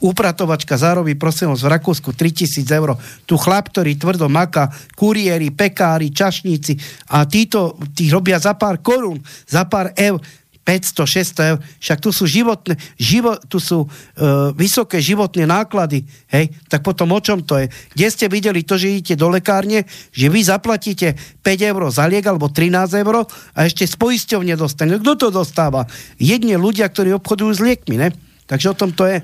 upratovačka 0.00 0.76
zarobí, 0.76 1.16
prosím 1.16 1.56
v 1.56 1.72
Rakúsku 1.72 2.12
3000 2.12 2.66
eur. 2.68 3.00
Tu 3.24 3.34
chlap, 3.40 3.72
ktorý 3.72 3.96
tvrdo 3.96 4.28
maká, 4.28 4.68
kuriéri, 4.92 5.52
pekári, 5.52 6.12
čašníci 6.12 6.76
a 7.16 7.24
títo 7.24 7.80
tí 7.96 8.12
robia 8.12 8.36
za 8.36 8.58
pár 8.58 8.84
korún, 8.84 9.20
za 9.48 9.64
pár 9.64 9.96
eur. 9.96 10.20
500, 10.66 11.06
600 11.38 11.50
eur, 11.54 11.58
však 11.78 11.98
tu 12.02 12.10
sú 12.10 12.26
životné, 12.26 12.74
živo, 12.98 13.38
tu 13.46 13.62
sú 13.62 13.86
uh, 13.86 14.50
vysoké 14.58 14.98
životné 14.98 15.46
náklady, 15.46 16.02
hej, 16.34 16.50
tak 16.66 16.82
potom 16.82 17.14
o 17.14 17.22
čom 17.22 17.46
to 17.46 17.62
je? 17.62 17.70
Kde 17.94 18.06
ste 18.10 18.26
videli 18.26 18.66
to, 18.66 18.74
že 18.74 18.98
idete 18.98 19.14
do 19.14 19.30
lekárne, 19.30 19.86
že 20.10 20.26
vy 20.26 20.42
zaplatíte 20.42 21.14
5 21.14 21.70
eur 21.70 21.82
za 21.94 22.10
liek 22.10 22.26
alebo 22.26 22.50
13 22.50 22.98
eur 22.98 23.22
a 23.54 23.58
ešte 23.62 23.86
z 23.86 23.94
poisťovne 23.94 24.58
dostane. 24.58 24.98
Kto 24.98 25.14
to 25.14 25.28
dostáva? 25.30 25.86
Jedne 26.18 26.58
ľudia, 26.58 26.90
ktorí 26.90 27.14
obchodujú 27.14 27.50
s 27.54 27.62
liekmi, 27.62 27.94
ne? 28.02 28.10
Takže 28.50 28.74
o 28.74 28.78
tom 28.78 28.90
to 28.90 29.06
je. 29.06 29.22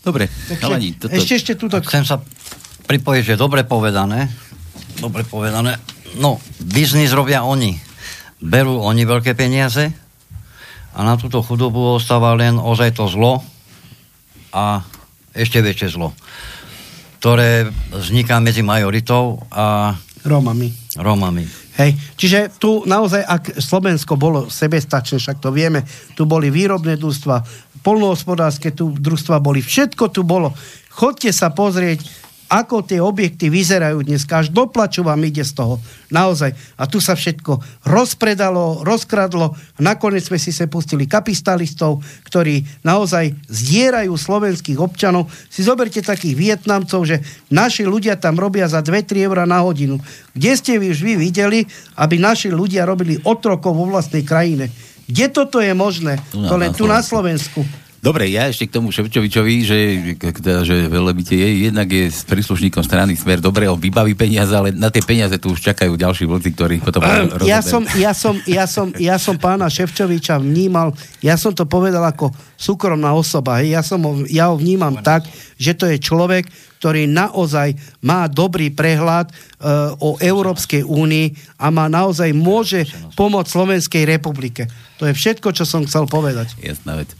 Dobre, 0.00 0.32
chalani, 0.56 0.96
toto... 0.96 1.12
Ešte, 1.12 1.32
ešte 1.36 1.52
túto... 1.60 1.76
Chcem 1.84 2.08
sa 2.08 2.16
pripojiť, 2.88 3.22
že 3.22 3.34
dobre 3.36 3.68
povedané. 3.68 4.32
Dobre 4.96 5.28
povedané. 5.28 5.76
No, 6.16 6.40
biznis 6.64 7.12
robia 7.12 7.44
oni. 7.44 7.76
Berú 8.42 8.80
oni 8.82 9.04
veľké 9.04 9.36
peniaze 9.36 10.01
a 10.92 10.98
na 11.00 11.16
túto 11.16 11.40
chudobu 11.40 11.96
ostáva 11.96 12.36
len 12.36 12.60
ozaj 12.60 12.96
to 12.96 13.08
zlo 13.08 13.40
a 14.52 14.84
ešte 15.32 15.64
väčšie 15.64 15.88
zlo, 15.96 16.12
ktoré 17.20 17.72
vzniká 17.92 18.36
medzi 18.40 18.60
majoritou 18.60 19.40
a 19.48 19.96
Rómami. 20.22 20.70
Rómami. 20.94 21.44
Hej. 21.82 21.98
Čiže 22.14 22.38
tu 22.60 22.86
naozaj, 22.86 23.26
ak 23.26 23.44
Slovensko 23.58 24.14
bolo 24.14 24.46
sebestačné, 24.46 25.18
však 25.18 25.42
to 25.42 25.50
vieme, 25.50 25.82
tu 26.14 26.30
boli 26.30 26.52
výrobné 26.52 26.94
družstva, 26.94 27.42
polnohospodárske 27.82 28.70
tu 28.70 28.94
družstva 28.94 29.42
boli, 29.42 29.58
všetko 29.64 30.14
tu 30.14 30.22
bolo. 30.22 30.54
Chodte 30.92 31.32
sa 31.34 31.50
pozrieť, 31.50 32.06
ako 32.52 32.84
tie 32.84 33.00
objekty 33.00 33.48
vyzerajú 33.48 34.04
dnes. 34.04 34.28
Až 34.28 34.52
do 34.52 34.68
plaču 34.68 35.00
vám 35.00 35.24
ide 35.24 35.40
z 35.40 35.56
toho. 35.56 35.80
Naozaj. 36.12 36.52
A 36.76 36.84
tu 36.84 37.00
sa 37.00 37.16
všetko 37.16 37.56
rozpredalo, 37.88 38.84
rozkradlo. 38.84 39.56
Nakoniec 39.80 40.28
sme 40.28 40.36
si 40.36 40.52
sa 40.52 40.68
pustili 40.68 41.08
kapitalistov, 41.08 42.04
ktorí 42.28 42.84
naozaj 42.84 43.32
zdierajú 43.48 44.12
slovenských 44.12 44.76
občanov. 44.76 45.32
Si 45.48 45.64
zoberte 45.64 46.04
takých 46.04 46.36
Vietnamcov, 46.36 47.08
že 47.08 47.24
naši 47.48 47.88
ľudia 47.88 48.20
tam 48.20 48.36
robia 48.36 48.68
za 48.68 48.84
2-3 48.84 49.24
eur 49.24 49.48
na 49.48 49.64
hodinu. 49.64 49.96
Kde 50.36 50.52
ste 50.52 50.76
vy 50.76 50.92
už 50.92 51.00
vy 51.00 51.16
videli, 51.16 51.64
aby 51.96 52.20
naši 52.20 52.52
ľudia 52.52 52.84
robili 52.84 53.16
otrokov 53.24 53.72
vo 53.72 53.88
vlastnej 53.88 54.28
krajine? 54.28 54.68
Kde 55.08 55.26
toto 55.32 55.56
je 55.58 55.72
možné? 55.72 56.20
No, 56.36 56.52
to 56.52 56.54
len 56.60 56.76
tu 56.76 56.84
na 56.84 57.00
Slovensku. 57.00 57.64
Dobre, 58.02 58.26
ja 58.34 58.50
ešte 58.50 58.66
k 58.66 58.74
tomu 58.74 58.90
Ševčovičovi, 58.90 59.54
že, 59.62 59.78
teda, 60.18 60.66
že 60.66 60.90
velebite 60.90 61.38
je, 61.38 61.70
jednak 61.70 61.86
je 61.86 62.10
s 62.10 62.26
príslušníkom 62.26 62.82
strany 62.82 63.14
Smer, 63.14 63.38
dobre, 63.38 63.70
on 63.70 63.78
vybaví 63.78 64.18
peniaze, 64.18 64.50
ale 64.50 64.74
na 64.74 64.90
tie 64.90 65.06
peniaze 65.06 65.38
tu 65.38 65.54
už 65.54 65.62
čakajú 65.62 65.94
ďalší 65.94 66.26
vlci, 66.26 66.50
ktorí 66.50 66.82
potom 66.82 66.98
ja 67.46 67.62
som, 67.62 67.86
ja, 67.94 68.10
som, 68.10 68.34
ja, 68.42 68.66
som, 68.66 68.90
ja 68.98 69.22
som 69.22 69.38
pána 69.38 69.70
Ševčoviča 69.70 70.42
vnímal, 70.42 70.90
ja 71.22 71.38
som 71.38 71.54
to 71.54 71.62
povedal 71.62 72.02
ako 72.02 72.34
súkromná 72.58 73.14
osoba, 73.14 73.62
hej, 73.62 73.78
ja, 73.78 73.86
som 73.86 74.02
ho, 74.02 74.26
ja 74.26 74.50
ho 74.50 74.58
vnímam 74.58 74.98
tak, 74.98 75.22
že 75.54 75.78
to 75.78 75.86
je 75.86 76.02
človek, 76.02 76.50
ktorý 76.82 77.06
naozaj 77.06 77.78
má 78.02 78.26
dobrý 78.26 78.74
prehľad 78.74 79.30
uh, 79.30 79.94
o 80.02 80.18
Európskej 80.18 80.82
únii 80.82 81.54
a 81.62 81.70
má 81.70 81.86
naozaj 81.86 82.34
môže 82.34 82.82
pomôcť 83.14 83.46
Slovenskej 83.46 84.02
republike. 84.10 84.66
To 84.98 85.06
je 85.06 85.14
všetko, 85.14 85.54
čo 85.54 85.62
som 85.62 85.86
chcel 85.86 86.10
povedať. 86.10 86.58
Jasná 86.58 86.98
vec. 86.98 87.14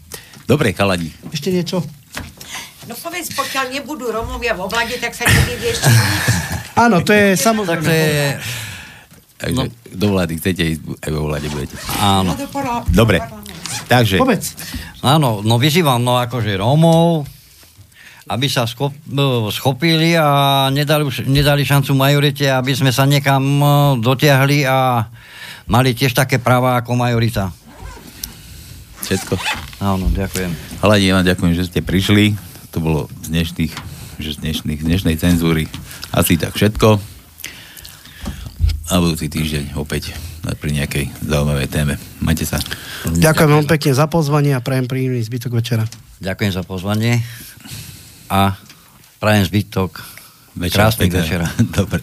Dobre, 0.46 0.74
chalani. 0.74 1.08
Ešte 1.30 1.54
niečo? 1.54 1.82
No 2.90 2.98
povedz, 2.98 3.30
pokiaľ 3.32 3.78
nebudú 3.78 4.10
Romovia 4.10 4.58
vo 4.58 4.66
vlade, 4.66 4.98
tak 4.98 5.14
sa 5.14 5.22
nevie 5.22 5.70
ešte 5.70 5.86
Áno, 6.74 7.04
to 7.06 7.14
je 7.14 7.38
samozrejme. 7.38 7.78
Tak 7.78 7.86
to 7.86 7.94
je... 7.94 8.26
Takže 9.42 9.58
no. 9.58 9.62
do 9.98 10.06
vlády 10.14 10.32
chcete 10.38 10.62
ísť, 10.62 10.82
aj 11.02 11.10
vo 11.10 11.22
vláde 11.26 11.46
budete. 11.50 11.74
Áno. 11.98 12.34
Dobre, 12.90 13.18
takže... 13.90 14.18
Povedz. 14.18 14.54
Áno, 15.02 15.42
no 15.42 15.58
vyzývam, 15.58 15.98
no 15.98 16.14
akože 16.22 16.58
Rómov, 16.58 17.26
aby 18.30 18.46
sa 18.46 18.70
schop, 18.70 18.94
schopili 19.50 20.14
a 20.14 20.70
nedali, 20.70 21.10
nedali 21.26 21.66
šancu 21.66 21.90
majorite, 21.98 22.46
aby 22.46 22.70
sme 22.70 22.94
sa 22.94 23.02
niekam 23.02 23.42
dotiahli 23.98 24.62
a 24.62 25.10
mali 25.66 25.90
tiež 25.90 26.14
také 26.14 26.38
práva 26.38 26.78
ako 26.78 26.94
majorita. 26.94 27.50
Všetko? 29.02 29.34
Áno, 29.82 30.06
ďakujem. 30.14 30.50
Ale 30.80 31.02
ja 31.02 31.18
vám 31.18 31.26
ďakujem, 31.26 31.52
že 31.58 31.66
ste 31.68 31.80
prišli. 31.82 32.38
To 32.72 32.78
bolo 32.78 33.00
z 33.26 33.28
dnešných, 33.34 33.72
že 34.22 34.30
z, 34.32 34.38
dnešných, 34.40 34.80
z 34.80 34.86
dnešnej 34.86 35.16
cenzúry 35.18 35.66
asi 36.14 36.38
tak 36.38 36.54
všetko. 36.54 37.02
A 38.92 39.00
budúci 39.00 39.26
týždeň 39.32 39.74
opäť 39.74 40.12
pri 40.42 40.70
nejakej 40.74 41.04
zaujímavej 41.24 41.68
téme. 41.70 41.94
Majte 42.20 42.44
sa. 42.44 42.58
Ďakujem 43.08 43.48
veľmi 43.48 43.68
pekne 43.68 43.92
za 43.94 44.06
pozvanie 44.10 44.52
a 44.52 44.60
prajem 44.60 44.86
príjemný 44.86 45.22
zbytok 45.22 45.52
večera. 45.54 45.84
Ďakujem 46.22 46.52
za 46.54 46.62
pozvanie 46.62 47.22
a 48.28 48.54
prajem 49.18 49.44
zbytok 49.48 50.02
večera, 50.54 50.90
krásny 50.90 51.08
večera. 51.16 51.46
Dobre. 51.58 52.02